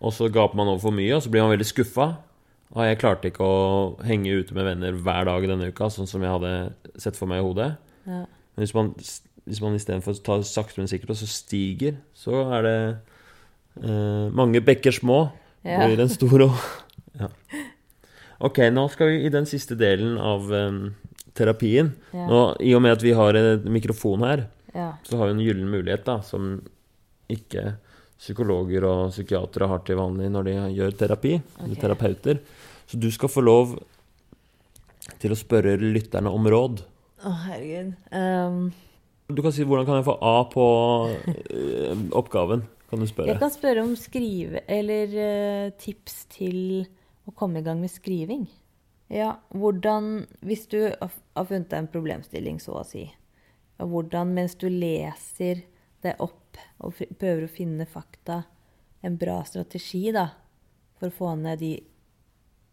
Og 0.00 0.14
så 0.16 0.30
gaper 0.32 0.56
man 0.58 0.66
over 0.72 0.80
for 0.88 0.96
mye, 0.96 1.12
og 1.14 1.22
så 1.22 1.30
blir 1.30 1.44
man 1.46 1.52
veldig 1.54 1.68
skuffa. 1.70 2.08
Og 2.74 2.82
jeg 2.86 2.98
klarte 3.02 3.30
ikke 3.30 3.44
å 3.46 3.62
henge 4.06 4.34
ute 4.42 4.54
med 4.56 4.64
venner 4.66 4.98
hver 4.98 5.26
dag 5.30 5.46
denne 5.50 5.70
uka, 5.70 5.86
sånn 5.92 6.08
som 6.10 6.22
jeg 6.24 6.30
hadde 6.34 6.52
sett 7.02 7.18
for 7.18 7.30
meg 7.30 7.42
i 7.42 7.46
hodet. 7.46 7.70
Ja. 8.08 8.24
Men 8.60 8.66
hvis 8.66 8.74
man, 8.76 8.90
hvis 9.48 9.60
man 9.64 9.76
istedenfor 9.78 10.18
tar 10.26 10.42
sakte, 10.44 10.82
men 10.82 10.88
sikkert, 10.90 11.14
og 11.14 11.16
så 11.16 11.28
stiger, 11.32 11.94
så 12.12 12.42
er 12.58 12.66
det 12.66 12.74
eh, 13.80 14.26
mange 14.36 14.60
bekker 14.60 14.92
små 14.92 15.30
Ja. 15.64 15.86
blir 15.86 16.00
en 16.04 16.08
stor 16.12 16.40
å 16.44 16.50
ja. 17.20 17.28
Ok, 18.40 18.58
nå 18.72 18.86
skal 18.92 19.10
vi 19.14 19.24
i 19.26 19.32
den 19.32 19.44
siste 19.48 19.76
delen 19.76 20.14
av 20.16 20.46
um, 20.48 20.78
terapien. 21.36 21.90
Ja. 22.12 22.26
Nå, 22.28 22.38
I 22.64 22.72
og 22.76 22.80
med 22.84 22.94
at 22.98 23.02
vi 23.04 23.12
har 23.16 23.36
en 23.36 23.66
mikrofon 23.72 24.24
her, 24.24 24.46
Ja. 24.74 24.92
så 25.04 25.16
har 25.20 25.28
vi 25.28 25.34
en 25.38 25.42
gyllen 25.44 25.68
mulighet 25.72 26.04
da, 26.06 26.20
som 26.24 26.54
ikke 27.28 27.74
psykologer 28.20 28.84
og 28.84 29.10
psykiatere 29.12 29.68
har 29.68 29.80
til 29.84 29.96
vanlig 30.00 30.28
når 30.32 30.48
de 30.48 30.54
gjør 30.76 30.96
terapi. 31.00 31.34
Eller 31.64 31.80
terapeuter. 31.80 32.40
Så 32.88 33.00
du 33.00 33.08
skal 33.12 33.28
få 33.32 33.40
lov 33.44 33.78
til 35.20 35.32
å 35.32 35.38
spørre 35.38 35.76
lytterne 35.80 36.32
om 36.32 36.48
råd. 36.52 36.82
Å, 37.20 37.32
herregud. 37.46 37.96
Um, 38.16 38.70
Du 39.30 39.42
kan 39.42 39.52
si 39.52 39.62
'hvordan 39.62 39.86
kan 39.86 40.00
jeg 40.00 40.08
få 40.08 40.16
A 40.20 40.44
på 40.50 40.64
uh, 41.06 41.94
oppgaven'? 42.18 42.64
Kan 42.90 42.98
du 42.98 43.06
spørre. 43.06 43.28
jeg 43.28 43.38
kan 43.38 43.50
spørre 43.50 43.82
om 43.84 43.94
skrive... 43.94 44.64
Eller 44.66 45.06
uh, 45.14 45.70
tips 45.78 46.24
til 46.26 46.86
å 47.28 47.30
komme 47.30 47.60
i 47.60 47.62
gang 47.62 47.78
med 47.80 47.90
skriving. 47.90 48.48
Ja, 49.10 49.36
hvordan 49.50 50.26
Hvis 50.40 50.66
du 50.66 50.90
har 51.00 51.44
funnet 51.44 51.72
en 51.72 51.86
problemstilling, 51.86 52.58
så 52.60 52.80
å 52.80 52.84
si, 52.84 53.10
Og 53.78 53.88
hvordan 53.88 54.34
mens 54.34 54.54
du 54.54 54.68
leser 54.68 55.62
det 56.02 56.16
opp 56.18 56.58
og 56.80 56.94
prøver 57.18 57.44
å 57.44 57.48
finne 57.48 57.86
fakta, 57.86 58.44
en 59.02 59.16
bra 59.16 59.44
strategi 59.44 60.10
da, 60.12 60.26
for 60.98 61.08
å 61.08 61.16
få 61.16 61.34
ned 61.40 61.62
de 61.62 61.78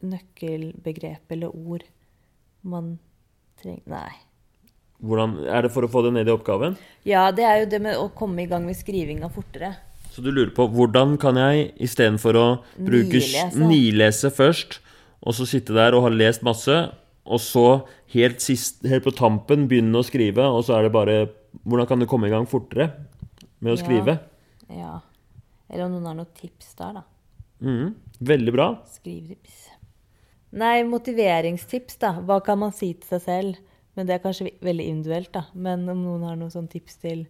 nøkkelbegrep 0.03 1.31
eller 1.31 1.55
ord 1.55 1.83
man 2.61 2.97
trenger 3.61 3.87
Nei. 3.87 4.26
Hvordan, 5.03 5.35
er 5.45 5.61
det 5.67 5.71
for 5.71 5.85
å 5.85 5.89
få 5.91 6.01
det 6.07 6.13
ned 6.15 6.27
i 6.29 6.33
oppgaven? 6.33 6.77
Ja, 7.05 7.27
det 7.31 7.43
er 7.45 7.59
jo 7.61 7.67
det 7.69 7.79
med 7.85 7.97
å 8.01 8.07
komme 8.17 8.41
i 8.41 8.47
gang 8.49 8.63
med 8.65 8.75
skrivinga 8.79 9.29
fortere. 9.29 9.75
Så 10.09 10.23
du 10.25 10.31
lurer 10.31 10.49
på 10.57 10.65
hvordan 10.73 11.17
kan 11.21 11.37
jeg 11.37 11.67
istedenfor 11.85 12.33
å 12.39 12.45
bruke 12.79 13.19
Nilese. 13.19 13.59
nilese 13.61 14.31
først, 14.33 14.79
og 15.21 15.35
så 15.37 15.45
sitte 15.45 15.75
der 15.77 15.93
og 15.93 16.07
ha 16.07 16.09
lest 16.09 16.41
masse, 16.41 16.77
og 17.27 17.39
så 17.43 17.65
helt, 18.15 18.39
sist, 18.41 18.81
helt 18.87 19.03
på 19.05 19.13
tampen 19.13 19.67
begynne 19.69 19.99
å 20.01 20.05
skrive, 20.07 20.41
og 20.49 20.63
så 20.65 20.77
er 20.79 20.87
det 20.87 20.93
bare 20.95 21.17
Hvordan 21.67 21.87
kan 21.89 21.99
du 21.99 22.05
komme 22.05 22.27
i 22.27 22.29
gang 22.29 22.45
fortere 22.45 22.91
med 23.61 23.73
å 23.73 23.77
Ja. 23.77 23.83
skrive? 23.83 24.19
Ja. 24.69 24.99
Eller 25.71 25.85
om 25.85 25.91
noen 25.95 26.05
har 26.05 26.13
noen 26.15 26.33
tips 26.37 26.75
der, 26.77 26.93
da. 26.93 27.03
Mm, 27.63 27.95
Veldig 28.21 28.53
bra. 28.53 28.67
Skrivetips. 28.85 29.69
Nei, 30.53 30.83
motiveringstips, 30.83 31.97
da. 31.99 32.13
Hva 32.21 32.39
kan 32.43 32.59
man 32.59 32.71
si 32.71 32.93
til 32.93 33.07
seg 33.19 33.21
selv? 33.25 33.57
Men 33.97 34.07
det 34.07 34.17
er 34.17 34.23
kanskje 34.23 34.51
veldig 34.61 34.85
individuelt, 34.91 35.31
da. 35.33 35.47
Men 35.57 35.87
om 35.89 36.03
noen 36.05 36.25
har 36.27 36.37
noen 36.37 36.53
sånne 36.53 36.69
tips 36.69 36.99
til 37.01 37.23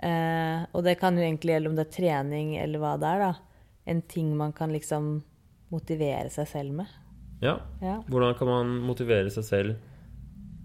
eh, 0.00 0.64
Og 0.72 0.80
det 0.86 0.96
kan 1.00 1.18
jo 1.18 1.24
egentlig 1.24 1.52
gjelde 1.52 1.72
om 1.72 1.76
det 1.76 1.84
er 1.84 1.96
trening 1.98 2.54
eller 2.56 2.80
hva 2.82 2.94
det 3.00 3.10
er, 3.10 3.26
da. 3.26 3.66
En 3.92 4.00
ting 4.08 4.32
man 4.36 4.54
kan 4.56 4.72
liksom 4.72 5.18
motivere 5.72 6.30
seg 6.32 6.48
selv 6.48 6.80
med. 6.80 6.96
Ja. 7.44 7.58
Ja. 7.84 7.98
Hvordan 8.08 8.34
kan 8.38 8.48
man 8.50 8.72
motivere 8.88 9.30
seg 9.32 9.44
selv 9.46 9.76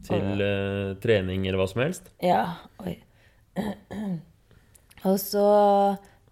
til 0.07 0.43
eh, 0.43 0.95
trening 1.03 1.45
eller 1.47 1.59
hva 1.61 1.67
som 1.71 1.83
helst? 1.83 2.09
Ja. 2.23 2.45
Oi. 2.83 2.97
Og 5.09 5.19
så 5.19 5.45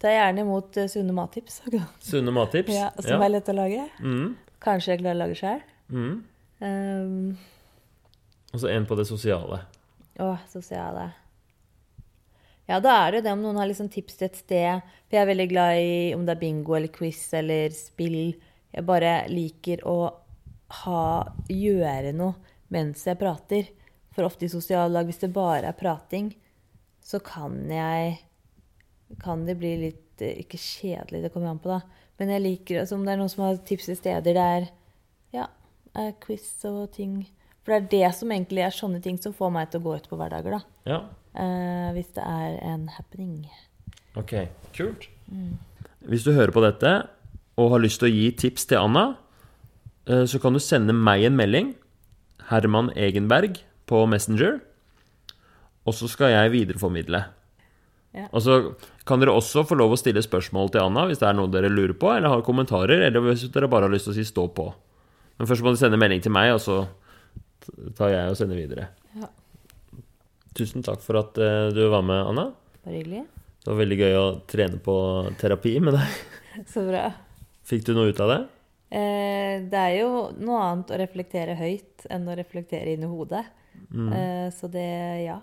tar 0.00 0.14
jeg 0.14 0.20
gjerne 0.22 0.44
imot 0.46 0.80
eh, 0.80 0.90
sunne 0.90 1.14
mattips. 1.16 1.60
Sunne 2.10 2.34
mattips? 2.34 2.72
Ja, 2.74 2.90
som 3.04 3.22
er 3.22 3.36
lett 3.36 3.52
å 3.52 3.56
lage. 3.56 3.86
Mm. 4.00 4.34
Kanskje 4.62 4.94
jeg 4.94 5.04
klarer 5.04 5.20
å 5.20 5.24
lage 5.26 5.40
sjøl. 5.40 5.64
Mhm. 5.92 6.20
Um, 6.62 7.32
Og 8.52 8.60
så 8.60 8.70
en 8.72 8.86
på 8.86 8.96
det 8.98 9.08
sosiale. 9.08 9.62
Å, 10.20 10.34
sosiale. 10.52 11.08
Ja, 12.68 12.78
da 12.80 12.94
er 13.02 13.10
det 13.10 13.20
jo 13.20 13.24
det 13.26 13.32
om 13.34 13.42
noen 13.42 13.58
har 13.60 13.68
liksom 13.68 13.90
tips 13.92 14.18
til 14.18 14.28
et 14.28 14.38
sted. 14.38 14.90
For 15.08 15.16
jeg 15.16 15.24
er 15.24 15.30
veldig 15.32 15.48
glad 15.50 15.78
i 15.82 15.94
om 16.16 16.26
det 16.26 16.36
er 16.36 16.42
bingo 16.42 16.76
eller 16.78 16.92
quiz 16.94 17.24
eller 17.36 17.72
spill. 17.74 18.34
Jeg 18.72 18.88
bare 18.88 19.14
liker 19.32 19.82
å 19.88 19.96
ha, 20.82 21.04
gjøre 21.52 22.14
noe 22.16 22.52
mens 22.72 23.04
jeg 23.08 23.20
prater. 23.20 23.68
For 24.12 24.28
ofte 24.28 24.46
i 24.46 24.52
sosiallag, 24.52 25.08
hvis 25.08 25.22
det 25.24 25.32
bare 25.34 25.68
er 25.70 25.76
prating, 25.78 26.32
så 27.02 27.20
kan 27.24 27.64
jeg 27.70 28.20
Kan 29.20 29.42
det 29.44 29.58
bli 29.60 29.74
litt 29.76 30.22
eh, 30.24 30.38
Ikke 30.40 30.56
kjedelig, 30.56 31.18
det 31.20 31.30
kommer 31.34 31.50
an 31.50 31.58
på, 31.60 31.68
da. 31.68 31.82
Men 32.16 32.30
jeg 32.32 32.42
liker 32.46 32.78
altså, 32.80 32.96
om 32.96 33.02
det 33.04 33.12
er 33.12 33.18
noen 33.20 33.32
som 33.32 33.42
har 33.44 33.58
tips 33.68 33.90
til 33.90 33.98
steder 33.98 34.38
der 34.38 34.68
Ja, 35.34 35.50
eh, 35.98 36.14
quiz 36.22 36.46
og 36.68 36.94
ting. 36.96 37.26
For 37.62 37.74
det 37.74 37.78
er 37.78 37.90
det 37.92 38.14
som 38.18 38.32
egentlig 38.34 38.64
er 38.66 38.74
sånne 38.74 39.00
ting 39.02 39.18
som 39.22 39.34
får 39.36 39.52
meg 39.54 39.70
til 39.70 39.82
å 39.82 39.86
gå 39.86 39.96
ut 40.00 40.08
på 40.10 40.18
hverdager, 40.18 40.58
da. 40.58 40.62
Ja. 40.88 41.00
Eh, 41.38 41.90
hvis 41.96 42.10
det 42.16 42.24
er 42.26 42.56
en 42.66 42.88
happening. 42.96 43.46
Ok, 44.18 44.34
kult. 44.76 45.06
Hvis 46.02 46.26
du 46.26 46.32
hører 46.34 46.52
på 46.52 46.64
dette 46.64 46.90
og 47.60 47.70
har 47.72 47.84
lyst 47.84 48.02
til 48.02 48.10
å 48.10 48.12
gi 48.12 48.26
tips 48.36 48.66
til 48.68 48.82
Anna, 48.82 49.04
eh, 50.08 50.24
så 50.26 50.40
kan 50.42 50.52
du 50.52 50.60
sende 50.60 50.96
meg 50.96 51.24
en 51.28 51.38
melding, 51.38 51.74
Herman 52.50 52.90
Egenberg, 52.98 53.62
på 53.86 54.02
Messenger, 54.10 54.58
og 55.86 55.94
så 55.94 56.08
skal 56.10 56.32
jeg 56.32 56.52
videreformidle. 56.52 57.24
Ja. 58.12 58.26
Og 58.30 58.42
så 58.44 58.56
kan 59.08 59.22
dere 59.22 59.34
også 59.34 59.64
få 59.64 59.76
lov 59.78 59.94
å 59.94 60.00
stille 60.00 60.20
spørsmål 60.22 60.68
til 60.72 60.82
Anna 60.84 61.06
hvis 61.08 61.22
det 61.22 61.30
er 61.30 61.36
noe 61.36 61.50
dere 61.50 61.70
lurer 61.72 61.94
på, 61.96 62.10
eller 62.12 62.28
har 62.28 62.44
kommentarer, 62.44 63.06
eller 63.08 63.24
hvis 63.24 63.46
dere 63.54 63.70
bare 63.72 63.88
har 63.88 63.94
lyst 63.94 64.10
til 64.10 64.12
å 64.12 64.18
si 64.18 64.26
'stå 64.28 64.48
på'. 64.52 64.72
Men 65.38 65.48
først 65.48 65.62
må 65.62 65.70
du 65.72 65.80
sende 65.80 65.96
melding 65.96 66.22
til 66.22 66.32
meg, 66.32 66.52
og 66.52 66.60
så 66.60 66.86
tar 67.98 68.12
jeg 68.14 68.32
og 68.32 68.38
sender 68.38 68.58
videre. 68.58 68.88
Ja. 69.18 69.28
Tusen 70.56 70.84
takk 70.84 71.00
for 71.04 71.20
at 71.22 71.38
eh, 71.40 71.68
du 71.74 71.84
var 71.92 72.04
med, 72.06 72.20
Anna. 72.32 72.48
Bare 72.82 72.98
hyggelig. 72.98 73.24
Det 73.62 73.70
var 73.70 73.78
veldig 73.78 73.98
gøy 74.00 74.16
å 74.18 74.26
trene 74.50 74.80
på 74.82 74.96
terapi 75.40 75.76
med 75.84 75.96
deg. 76.00 76.18
Så 76.72 76.84
bra. 76.88 77.06
Fikk 77.68 77.86
du 77.86 77.94
noe 77.96 78.10
ut 78.10 78.20
av 78.20 78.32
det? 78.32 78.40
Eh, 78.92 79.62
det 79.72 79.82
er 79.86 79.94
jo 80.02 80.08
noe 80.36 80.64
annet 80.66 80.90
å 80.92 80.98
reflektere 81.00 81.54
høyt 81.56 82.04
enn 82.12 82.26
å 82.28 82.36
reflektere 82.36 82.92
inni 82.92 83.08
hodet. 83.08 83.46
Eh, 83.92 84.48
så 84.52 84.68
det 84.68 84.88
ja. 85.24 85.38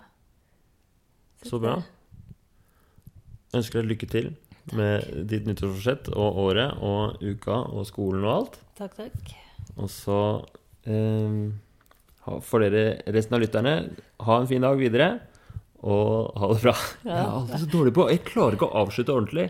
Så 1.42 1.58
bra. 1.62 1.78
Ønsker 3.56 3.80
deg 3.80 3.94
lykke 3.94 4.08
til 4.10 4.30
med 4.76 5.26
ditt 5.26 5.48
nyttårsforsett 5.48 6.12
og 6.12 6.38
året 6.44 6.78
og 6.84 7.22
uka 7.24 7.56
og 7.72 7.88
skolen 7.88 8.26
og 8.26 8.34
alt. 8.34 8.58
Takk, 8.78 8.94
takk. 9.00 9.32
Og 9.80 9.90
så 9.90 10.20
eh, 10.84 11.50
For 12.46 12.62
dere 12.62 13.00
resten 13.10 13.36
av 13.36 13.42
lytterne, 13.42 13.74
ha 14.26 14.38
en 14.38 14.48
fin 14.50 14.62
dag 14.62 14.78
videre. 14.80 15.10
Og 15.80 16.36
ha 16.36 16.50
det 16.52 16.60
bra. 16.60 16.74
Jeg 17.06 17.16
er 17.16 17.28
alltid 17.30 17.62
så 17.62 17.68
dårlig 17.72 17.92
på 17.96 18.04
Jeg 18.10 18.24
klarer 18.28 18.56
ikke 18.58 18.68
å 18.68 18.82
avslutte 18.82 19.14
ordentlig. 19.16 19.46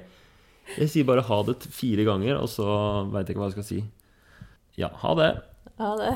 Jeg 0.76 0.90
sier 0.92 1.06
bare 1.08 1.24
ha 1.26 1.38
det 1.48 1.56
fire 1.74 2.04
ganger, 2.06 2.36
og 2.38 2.50
så 2.52 2.66
veit 3.10 3.26
jeg 3.26 3.34
ikke 3.34 3.42
hva 3.42 3.48
jeg 3.50 3.56
skal 3.58 3.66
si. 3.66 3.80
Ja, 4.78 4.92
ha 5.02 5.14
det. 5.18 5.30
Ha 5.80 5.94
det. 5.98 6.12